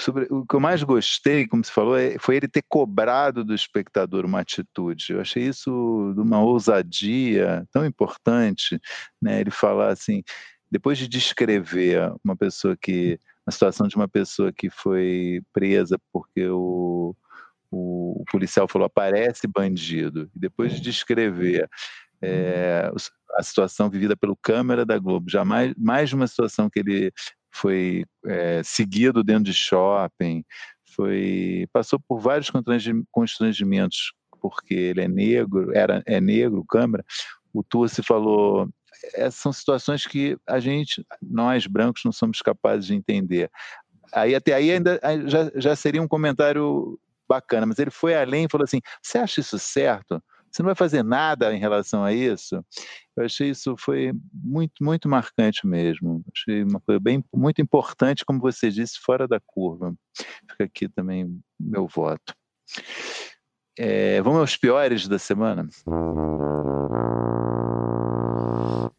sobre 0.00 0.26
o 0.30 0.46
que 0.46 0.54
eu 0.54 0.60
mais 0.60 0.82
gostei, 0.82 1.46
como 1.46 1.64
você 1.64 1.70
falou, 1.70 1.96
é, 1.96 2.18
foi 2.18 2.36
ele 2.36 2.48
ter 2.48 2.62
cobrado 2.68 3.44
do 3.44 3.54
espectador 3.54 4.24
uma 4.24 4.40
atitude. 4.40 5.12
Eu 5.12 5.20
achei 5.20 5.44
isso 5.44 6.12
de 6.14 6.20
uma 6.20 6.42
ousadia 6.42 7.66
tão 7.72 7.84
importante, 7.84 8.80
né? 9.20 9.40
Ele 9.40 9.50
falar 9.50 9.88
assim, 9.88 10.22
depois 10.70 10.98
de 10.98 11.08
descrever 11.08 12.12
uma 12.24 12.36
pessoa 12.36 12.76
que 12.76 13.18
a 13.46 13.50
situação 13.50 13.88
de 13.88 13.96
uma 13.96 14.08
pessoa 14.08 14.52
que 14.52 14.70
foi 14.70 15.42
presa 15.52 15.98
porque 16.12 16.46
o 16.48 17.14
o, 17.70 18.24
policial 18.30 18.66
falou 18.66 18.86
aparece 18.86 19.46
bandido, 19.46 20.30
e 20.34 20.38
depois 20.38 20.72
de 20.72 20.80
descrever 20.80 21.68
é, 22.20 22.90
a 23.36 23.42
situação 23.42 23.88
vivida 23.88 24.16
pelo 24.16 24.36
câmera 24.36 24.84
da 24.84 24.98
Globo, 24.98 25.30
jamais 25.30 25.72
mais 25.78 26.12
uma 26.12 26.26
situação 26.26 26.68
que 26.68 26.80
ele 26.80 27.12
foi 27.52 28.04
é, 28.26 28.62
seguido 28.62 29.24
dentro 29.24 29.44
de 29.44 29.54
shopping, 29.54 30.44
foi 30.94 31.66
passou 31.72 32.00
por 32.00 32.20
vários 32.20 32.50
constrangimentos 33.10 34.12
porque 34.40 34.74
ele 34.74 35.02
é 35.02 35.08
negro, 35.08 35.70
era 35.76 36.02
é 36.06 36.20
negro, 36.20 36.64
câmera. 36.64 37.04
O 37.52 37.62
Turci 37.62 38.02
falou 38.02 38.68
essas 39.14 39.40
são 39.40 39.52
situações 39.52 40.06
que 40.06 40.36
a 40.46 40.60
gente, 40.60 41.04
nós 41.22 41.66
brancos, 41.66 42.02
não 42.04 42.12
somos 42.12 42.42
capazes 42.42 42.86
de 42.86 42.94
entender. 42.94 43.50
Aí 44.12 44.34
até 44.34 44.52
aí 44.52 44.70
ainda 44.70 45.00
já, 45.26 45.50
já 45.54 45.76
seria 45.76 46.02
um 46.02 46.08
comentário 46.08 46.98
bacana, 47.28 47.64
mas 47.66 47.78
ele 47.78 47.90
foi 47.90 48.14
além 48.14 48.44
e 48.44 48.48
falou 48.50 48.64
assim: 48.64 48.80
você 49.00 49.18
acha 49.18 49.40
isso 49.40 49.58
certo? 49.58 50.22
Você 50.50 50.62
não 50.62 50.68
vai 50.68 50.74
fazer 50.74 51.04
nada 51.04 51.54
em 51.54 51.58
relação 51.58 52.04
a 52.04 52.12
isso? 52.12 52.64
Eu 53.16 53.24
achei 53.24 53.50
isso 53.50 53.76
foi 53.78 54.12
muito, 54.32 54.82
muito 54.82 55.08
marcante 55.08 55.66
mesmo. 55.66 56.24
Achei 56.34 56.64
uma 56.64 56.80
coisa 56.80 56.98
bem, 56.98 57.24
muito 57.32 57.62
importante, 57.62 58.24
como 58.24 58.40
você 58.40 58.70
disse, 58.70 58.98
fora 58.98 59.28
da 59.28 59.38
curva. 59.40 59.94
Fica 60.50 60.64
aqui 60.64 60.88
também 60.88 61.40
meu 61.58 61.86
voto. 61.86 62.34
É, 63.78 64.20
vamos 64.22 64.40
aos 64.40 64.56
piores 64.56 65.06
da 65.06 65.18
semana? 65.18 65.68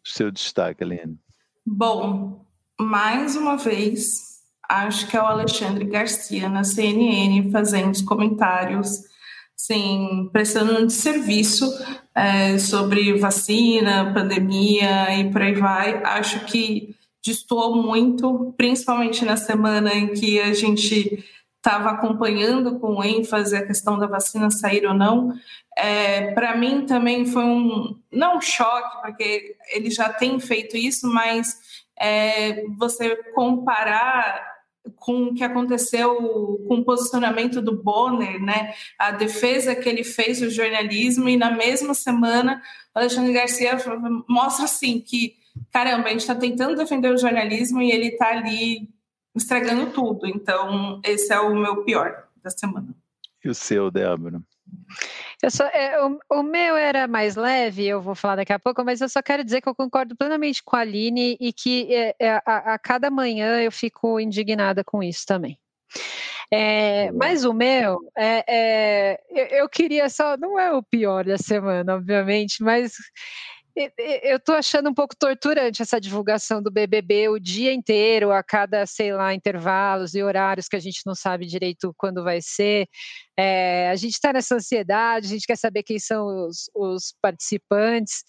Seu 0.04 0.30
destaque, 0.30 0.82
Aline. 0.82 1.18
Bom, 1.64 2.44
mais 2.80 3.36
uma 3.36 3.56
vez, 3.56 4.40
acho 4.68 5.06
que 5.08 5.16
é 5.16 5.22
o 5.22 5.26
Alexandre 5.26 5.84
Garcia 5.84 6.48
na 6.48 6.64
CNN 6.64 7.50
fazendo 7.52 7.92
os 7.92 8.02
comentários, 8.02 9.04
sim, 9.56 10.28
prestando 10.32 10.78
um 10.78 10.88
serviço 10.88 11.66
é, 12.14 12.58
sobre 12.58 13.18
vacina, 13.18 14.12
pandemia 14.12 15.14
e 15.18 15.30
por 15.30 15.42
aí 15.42 15.54
vai. 15.54 16.02
Acho 16.04 16.44
que 16.46 16.94
destoou 17.24 17.80
muito, 17.80 18.52
principalmente 18.56 19.24
na 19.24 19.36
semana 19.36 19.94
em 19.94 20.08
que 20.08 20.40
a 20.40 20.52
gente 20.52 21.24
estava 21.56 21.90
acompanhando 21.90 22.80
com 22.80 23.04
ênfase 23.04 23.56
a 23.56 23.64
questão 23.64 23.96
da 23.96 24.06
vacina 24.06 24.50
sair 24.50 24.84
ou 24.84 24.94
não. 24.94 25.32
É, 25.78 26.32
Para 26.32 26.56
mim 26.56 26.84
também 26.84 27.24
foi 27.24 27.44
um, 27.44 27.96
não 28.10 28.38
um 28.38 28.40
choque, 28.40 29.00
porque 29.00 29.56
ele 29.72 29.88
já 29.90 30.12
tem 30.12 30.40
feito 30.40 30.76
isso, 30.76 31.06
mas 31.06 31.56
é, 31.98 32.64
você 32.76 33.14
comparar 33.32 34.51
com 34.96 35.24
o 35.24 35.34
que 35.34 35.44
aconteceu 35.44 36.16
com 36.66 36.76
o 36.76 36.84
posicionamento 36.84 37.60
do 37.60 37.82
Bonner, 37.82 38.40
né? 38.40 38.72
A 38.98 39.12
defesa 39.12 39.74
que 39.74 39.88
ele 39.88 40.04
fez 40.04 40.40
do 40.40 40.50
jornalismo 40.50 41.28
e 41.28 41.36
na 41.36 41.50
mesma 41.50 41.94
semana 41.94 42.62
o 42.94 42.98
Alexandre 42.98 43.32
Garcia 43.32 43.76
mostra 44.28 44.64
assim 44.64 45.00
que 45.00 45.36
caramba, 45.70 46.08
a 46.08 46.10
gente 46.10 46.20
está 46.20 46.34
tentando 46.34 46.76
defender 46.76 47.12
o 47.12 47.18
jornalismo 47.18 47.82
e 47.82 47.90
ele 47.90 48.08
está 48.08 48.28
ali 48.28 48.88
estragando 49.34 49.92
tudo. 49.92 50.26
Então, 50.26 51.00
esse 51.04 51.32
é 51.32 51.40
o 51.40 51.54
meu 51.54 51.84
pior 51.84 52.24
da 52.42 52.50
semana. 52.50 52.94
E 53.44 53.48
o 53.48 53.54
seu, 53.54 53.90
Débora? 53.90 54.40
Só, 55.50 55.64
é, 55.66 56.00
o, 56.04 56.20
o, 56.30 56.42
meu 56.42 56.76
era 56.76 57.08
mais 57.08 57.34
leve, 57.34 57.84
eu 57.84 58.00
vou 58.00 58.14
falar 58.14 58.36
daqui 58.36 58.52
a 58.52 58.58
pouco, 58.60 58.84
mas 58.84 59.00
eu 59.00 59.08
só 59.08 59.20
quero 59.20 59.42
dizer 59.42 59.60
que 59.60 59.68
eu 59.68 59.74
concordo 59.74 60.16
plenamente 60.16 60.62
com 60.62 60.76
a 60.76 60.80
Aline 60.80 61.36
e 61.40 61.52
que 61.52 61.92
é, 61.92 62.14
é, 62.20 62.30
a, 62.46 62.74
a, 62.74 62.78
cada 62.78 63.10
manhã 63.10 63.60
eu 63.60 63.72
fico 63.72 64.20
indignada 64.20 64.84
com 64.84 65.02
isso 65.02 65.26
também. 65.26 65.58
É, 66.50 67.10
mas 67.12 67.44
o 67.44 67.52
meu, 67.52 67.98
é, 68.16 68.44
é, 68.46 69.20
eu, 69.30 69.62
eu 69.62 69.68
queria 69.68 70.08
só, 70.08 70.36
não 70.36 70.60
é 70.60 70.72
o 70.72 70.82
pior 70.82 71.24
da 71.24 71.38
semana, 71.38 71.96
obviamente, 71.96 72.62
mas 72.62 72.92
eu 73.76 74.36
estou 74.36 74.54
achando 74.54 74.90
um 74.90 74.94
pouco 74.94 75.16
torturante 75.16 75.82
essa 75.82 76.00
divulgação 76.00 76.62
do 76.62 76.70
BBB 76.70 77.28
o 77.28 77.38
dia 77.38 77.72
inteiro, 77.72 78.30
a 78.30 78.42
cada, 78.42 78.84
sei 78.86 79.12
lá, 79.12 79.32
intervalos 79.34 80.14
e 80.14 80.22
horários 80.22 80.68
que 80.68 80.76
a 80.76 80.80
gente 80.80 81.00
não 81.06 81.14
sabe 81.14 81.46
direito 81.46 81.94
quando 81.96 82.22
vai 82.22 82.40
ser. 82.42 82.86
É, 83.36 83.88
a 83.90 83.96
gente 83.96 84.12
está 84.12 84.32
nessa 84.32 84.56
ansiedade, 84.56 85.26
a 85.26 85.30
gente 85.30 85.46
quer 85.46 85.56
saber 85.56 85.82
quem 85.82 85.98
são 85.98 86.46
os, 86.46 86.70
os 86.74 87.14
participantes. 87.22 88.24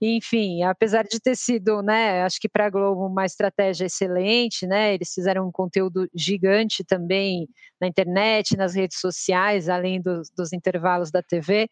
Enfim, 0.00 0.62
apesar 0.62 1.04
de 1.04 1.20
ter 1.20 1.36
sido, 1.36 1.82
né, 1.82 2.22
acho 2.22 2.40
que 2.40 2.48
para 2.48 2.66
a 2.66 2.70
Globo 2.70 3.06
uma 3.06 3.26
estratégia 3.26 3.84
excelente, 3.84 4.66
né? 4.66 4.94
Eles 4.94 5.12
fizeram 5.12 5.46
um 5.46 5.52
conteúdo 5.52 6.08
gigante 6.14 6.82
também 6.82 7.46
na 7.78 7.86
internet, 7.86 8.56
nas 8.56 8.74
redes 8.74 8.98
sociais, 8.98 9.68
além 9.68 10.00
dos, 10.00 10.30
dos 10.30 10.52
intervalos 10.54 11.10
da 11.10 11.22
TV. 11.22 11.68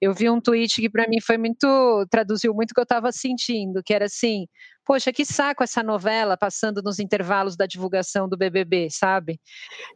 Eu 0.00 0.14
vi 0.14 0.28
um 0.30 0.40
tweet 0.40 0.80
que 0.80 0.90
para 0.90 1.06
mim 1.06 1.20
foi 1.20 1.36
muito 1.38 2.06
traduziu 2.10 2.54
muito 2.54 2.72
o 2.72 2.74
que 2.74 2.80
eu 2.80 2.84
estava 2.84 3.12
sentindo, 3.12 3.82
que 3.84 3.94
era 3.94 4.06
assim: 4.06 4.46
poxa, 4.84 5.12
que 5.12 5.24
saco 5.24 5.62
essa 5.62 5.82
novela 5.82 6.36
passando 6.36 6.82
nos 6.82 6.98
intervalos 6.98 7.56
da 7.56 7.66
divulgação 7.66 8.28
do 8.28 8.36
BBB, 8.36 8.88
sabe? 8.90 9.38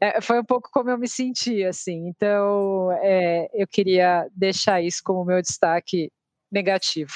É, 0.00 0.20
foi 0.20 0.40
um 0.40 0.44
pouco 0.44 0.68
como 0.72 0.90
eu 0.90 0.98
me 0.98 1.08
senti, 1.08 1.64
assim. 1.64 2.06
Então, 2.08 2.92
é, 3.02 3.48
eu 3.54 3.66
queria 3.66 4.28
deixar 4.36 4.82
isso 4.82 5.00
como 5.04 5.24
meu 5.24 5.40
destaque 5.42 6.12
negativo. 6.52 7.12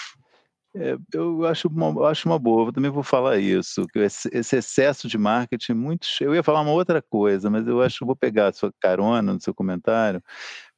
É, 0.77 0.97
eu 1.15 1.47
acho 1.47 1.67
uma, 1.69 2.09
acho 2.11 2.29
uma 2.29 2.39
boa, 2.39 2.69
eu 2.69 2.73
também 2.73 2.91
vou 2.91 3.03
falar 3.03 3.39
isso, 3.39 3.87
que 3.87 3.99
esse, 4.01 4.29
esse 4.33 4.57
excesso 4.57 5.09
de 5.09 5.17
marketing, 5.17 5.73
muito, 5.73 6.07
eu 6.21 6.35
ia 6.35 6.43
falar 6.43 6.61
uma 6.61 6.73
outra 6.73 7.01
coisa, 7.03 7.49
mas 7.51 7.67
eu 7.67 7.81
acho 7.81 7.99
que 8.01 8.05
vou 8.05 8.15
pegar 8.15 8.49
a 8.49 8.53
sua 8.53 8.73
carona 8.81 9.33
no 9.33 9.41
seu 9.41 9.55
comentário, 9.55 10.23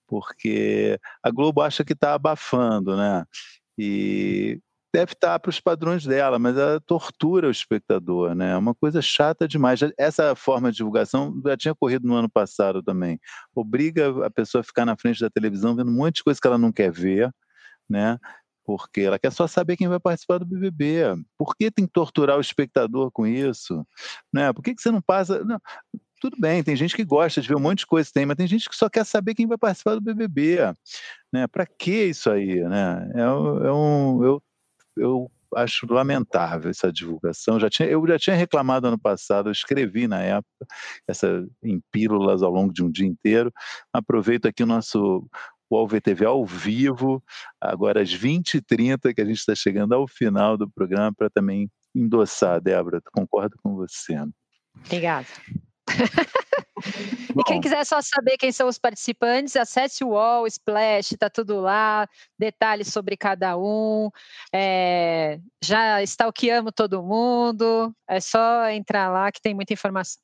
porque 0.07 0.99
a 1.22 1.30
Globo 1.30 1.61
acha 1.62 1.84
que 1.84 1.93
está 1.95 2.14
abafando, 2.14 2.97
né? 2.97 3.24
E 3.78 4.61
deve 4.93 5.12
estar 5.12 5.38
para 5.38 5.51
os 5.51 5.61
padrões 5.61 6.05
dela, 6.05 6.38
mas 6.38 6.57
ela 6.57 6.80
tortura 6.80 7.49
o 7.49 7.51
espectador, 7.51 8.34
né? 8.34 8.53
É 8.53 8.57
uma 8.57 8.74
coisa 8.74 9.01
chata 9.01 9.47
demais. 9.47 9.80
Essa 9.99 10.34
forma 10.34 10.70
de 10.70 10.78
divulgação 10.78 11.41
já 11.45 11.57
tinha 11.57 11.72
ocorrido 11.72 12.07
no 12.09 12.14
ano 12.16 12.28
passado 12.28 12.82
também. 12.82 13.18
Obriga 13.55 14.26
a 14.26 14.30
pessoa 14.30 14.61
a 14.61 14.64
ficar 14.64 14.84
na 14.84 14.97
frente 14.97 15.20
da 15.20 15.30
televisão 15.30 15.76
vendo 15.76 15.91
um 15.91 15.95
monte 15.95 16.16
de 16.16 16.24
coisa 16.24 16.41
que 16.41 16.47
ela 16.47 16.59
não 16.59 16.72
quer 16.72 16.91
ver, 16.91 17.30
né? 17.88 18.18
Porque 18.65 19.01
ela 19.01 19.19
quer 19.19 19.33
só 19.33 19.47
saber 19.47 19.77
quem 19.77 19.89
vai 19.89 19.99
participar 19.99 20.39
do 20.39 20.47
BBB. 20.47 21.03
Por 21.37 21.57
que 21.57 21.71
tem 21.71 21.87
que 21.87 21.93
torturar 21.93 22.37
o 22.37 22.41
espectador 22.41 23.11
com 23.11 23.27
isso? 23.27 23.87
Né? 24.33 24.53
Por 24.53 24.63
que, 24.63 24.75
que 24.75 24.83
você 24.83 24.91
não 24.91 25.01
passa. 25.01 25.45
Não, 25.45 25.61
tudo 26.21 26.37
bem, 26.39 26.63
tem 26.63 26.77
gente 26.77 26.95
que 26.95 27.05
gosta 27.05 27.41
de 27.41 27.49
ver 27.49 27.57
um 27.57 27.61
monte 27.61 27.79
de 27.79 27.87
coisa 27.87 28.11
tem, 28.13 28.27
mas 28.27 28.37
tem 28.37 28.47
gente 28.47 28.69
que 28.69 28.77
só 28.77 28.91
quer 28.91 29.07
saber 29.07 29.35
quem 29.35 29.47
vai 29.47 29.57
participar 29.57 29.95
do 29.95 30.03
BBB, 30.03 30.59
né? 31.33 31.47
Para 31.47 31.65
que 31.67 32.05
isso 32.05 32.31
aí, 32.31 32.63
né? 32.69 33.11
É, 33.15 33.21
é 33.23 33.73
um, 33.73 34.23
eu 34.23 34.43
eu 34.97 35.31
acho 35.57 35.87
lamentável 35.93 36.71
essa 36.71 36.93
divulgação. 36.93 37.59
Já 37.59 37.69
tinha, 37.69 37.89
eu 37.89 38.07
já 38.07 38.19
tinha 38.19 38.37
reclamado 38.37 38.87
ano 38.87 38.99
passado, 38.99 39.49
eu 39.49 39.53
escrevi 39.53 40.07
na 40.07 40.21
época, 40.23 40.67
essa 41.09 41.47
em 41.63 41.81
pílulas 41.91 42.43
ao 42.43 42.51
longo 42.51 42.73
de 42.73 42.83
um 42.85 42.91
dia 42.91 43.07
inteiro. 43.07 43.53
Aproveito 43.93 44.47
aqui 44.47 44.63
o 44.63 44.67
nosso 44.67 45.27
o 45.71 45.77
AlvTV 45.77 46.25
ao 46.27 46.45
vivo, 46.45 47.23
agora 47.61 48.03
às 48.03 48.11
20h30, 48.11 49.14
que 49.14 49.21
a 49.21 49.25
gente 49.25 49.39
está 49.39 49.55
chegando 49.55 49.95
ao 49.95 50.09
final 50.09 50.57
do 50.57 50.68
programa, 50.68 51.14
para 51.14 51.31
também 51.31 51.71
endossar, 51.95 52.61
Débora, 52.61 53.01
concordo 53.12 53.57
com 53.62 53.77
você. 53.77 54.16
Obrigada. 54.85 55.27
e 57.39 57.45
quem 57.45 57.61
quiser 57.61 57.85
só 57.85 58.01
saber 58.01 58.37
quem 58.37 58.53
são 58.53 58.68
os 58.68 58.79
participantes, 58.79 59.57
acesse 59.57 60.03
o 60.05 60.11
UOL, 60.11 60.47
Splash, 60.47 61.16
tá 61.18 61.31
tudo 61.31 61.61
lá, 61.61 62.09
detalhes 62.39 62.89
sobre 62.89 63.16
cada 63.16 63.57
um. 63.57 64.11
É, 64.53 65.39
já 65.62 66.03
stalkeamos 66.03 66.73
todo 66.75 67.03
mundo, 67.03 67.95
é 68.09 68.21
só 68.21 68.68
entrar 68.71 69.09
lá 69.11 69.31
que 69.31 69.41
tem 69.41 69.55
muita 69.55 69.73
informação. 69.73 70.21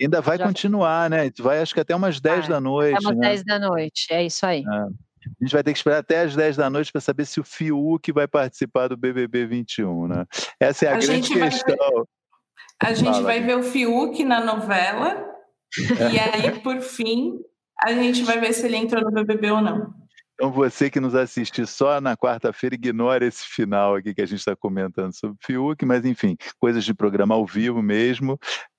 Ainda 0.00 0.20
vai 0.20 0.38
já 0.38 0.46
continuar, 0.46 1.10
né? 1.10 1.30
Vai 1.38 1.60
acho 1.60 1.74
que 1.74 1.80
até 1.80 1.94
umas 1.94 2.20
10 2.20 2.48
da 2.48 2.60
noite. 2.60 2.96
Até 2.96 3.06
umas 3.06 3.16
né? 3.18 3.28
10 3.28 3.44
da 3.44 3.58
noite, 3.58 4.06
é 4.10 4.24
isso 4.24 4.46
aí. 4.46 4.60
É. 4.62 5.10
A 5.40 5.44
gente 5.44 5.52
vai 5.52 5.62
ter 5.62 5.72
que 5.72 5.78
esperar 5.78 5.98
até 5.98 6.22
as 6.22 6.34
10 6.34 6.56
da 6.56 6.70
noite 6.70 6.90
para 6.90 7.00
saber 7.00 7.26
se 7.26 7.40
o 7.40 7.44
Fiuk 7.44 8.10
vai 8.12 8.26
participar 8.26 8.88
do 8.88 8.96
BBB 8.96 9.46
21, 9.46 10.08
né? 10.08 10.24
Essa 10.58 10.86
é 10.86 10.88
a, 10.88 10.96
a 10.96 10.98
grande 10.98 11.32
questão. 11.32 11.76
Vai... 11.76 12.90
A 12.90 12.94
gente 12.94 13.10
Fala, 13.10 13.22
vai 13.22 13.40
ver 13.42 13.58
o 13.58 13.62
Fiuk 13.62 14.24
na 14.24 14.42
novela. 14.42 15.26
e 16.12 16.18
aí, 16.18 16.58
por 16.60 16.80
fim, 16.80 17.34
a 17.78 17.92
gente 17.92 18.22
vai 18.22 18.40
ver 18.40 18.54
se 18.54 18.66
ele 18.66 18.76
entrou 18.76 19.02
no 19.02 19.12
BBB 19.12 19.50
ou 19.50 19.60
não. 19.60 19.99
Então, 20.40 20.50
você 20.50 20.88
que 20.88 20.98
nos 20.98 21.14
assistiu 21.14 21.66
só 21.66 22.00
na 22.00 22.16
quarta-feira, 22.16 22.74
ignora 22.74 23.26
esse 23.26 23.44
final 23.44 23.96
aqui 23.96 24.14
que 24.14 24.22
a 24.22 24.26
gente 24.26 24.38
está 24.38 24.56
comentando 24.56 25.12
sobre 25.12 25.36
o 25.36 25.46
Fiuk, 25.46 25.84
mas 25.84 26.02
enfim, 26.06 26.34
coisas 26.58 26.82
de 26.82 26.94
programa 26.94 27.34
ao 27.34 27.44
vivo 27.44 27.82
mesmo. 27.82 28.38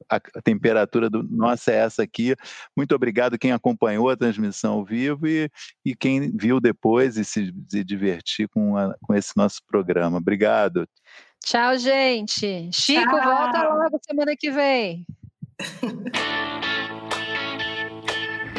A, 0.10 0.16
a 0.16 0.42
temperatura 0.42 1.08
do 1.08 1.22
nossa 1.22 1.72
é 1.72 1.76
essa 1.76 2.02
aqui. 2.02 2.36
Muito 2.76 2.96
obrigado 2.96 3.38
quem 3.38 3.52
acompanhou 3.52 4.10
a 4.10 4.18
transmissão 4.18 4.74
ao 4.74 4.84
vivo 4.84 5.28
e, 5.28 5.52
e 5.86 5.96
quem 5.96 6.36
viu 6.36 6.60
depois 6.60 7.16
e 7.16 7.24
se, 7.24 7.54
se 7.70 7.84
divertir 7.84 8.50
com, 8.50 8.76
a, 8.76 8.96
com 9.00 9.14
esse 9.14 9.38
nosso 9.38 9.62
programa. 9.68 10.18
Obrigado. 10.18 10.90
Tchau, 11.46 11.78
gente. 11.78 12.72
Chico, 12.72 13.04
Tchau. 13.04 13.24
volta 13.24 13.70
logo 13.72 14.00
semana 14.02 14.36
que 14.36 14.50
vem. 14.50 15.06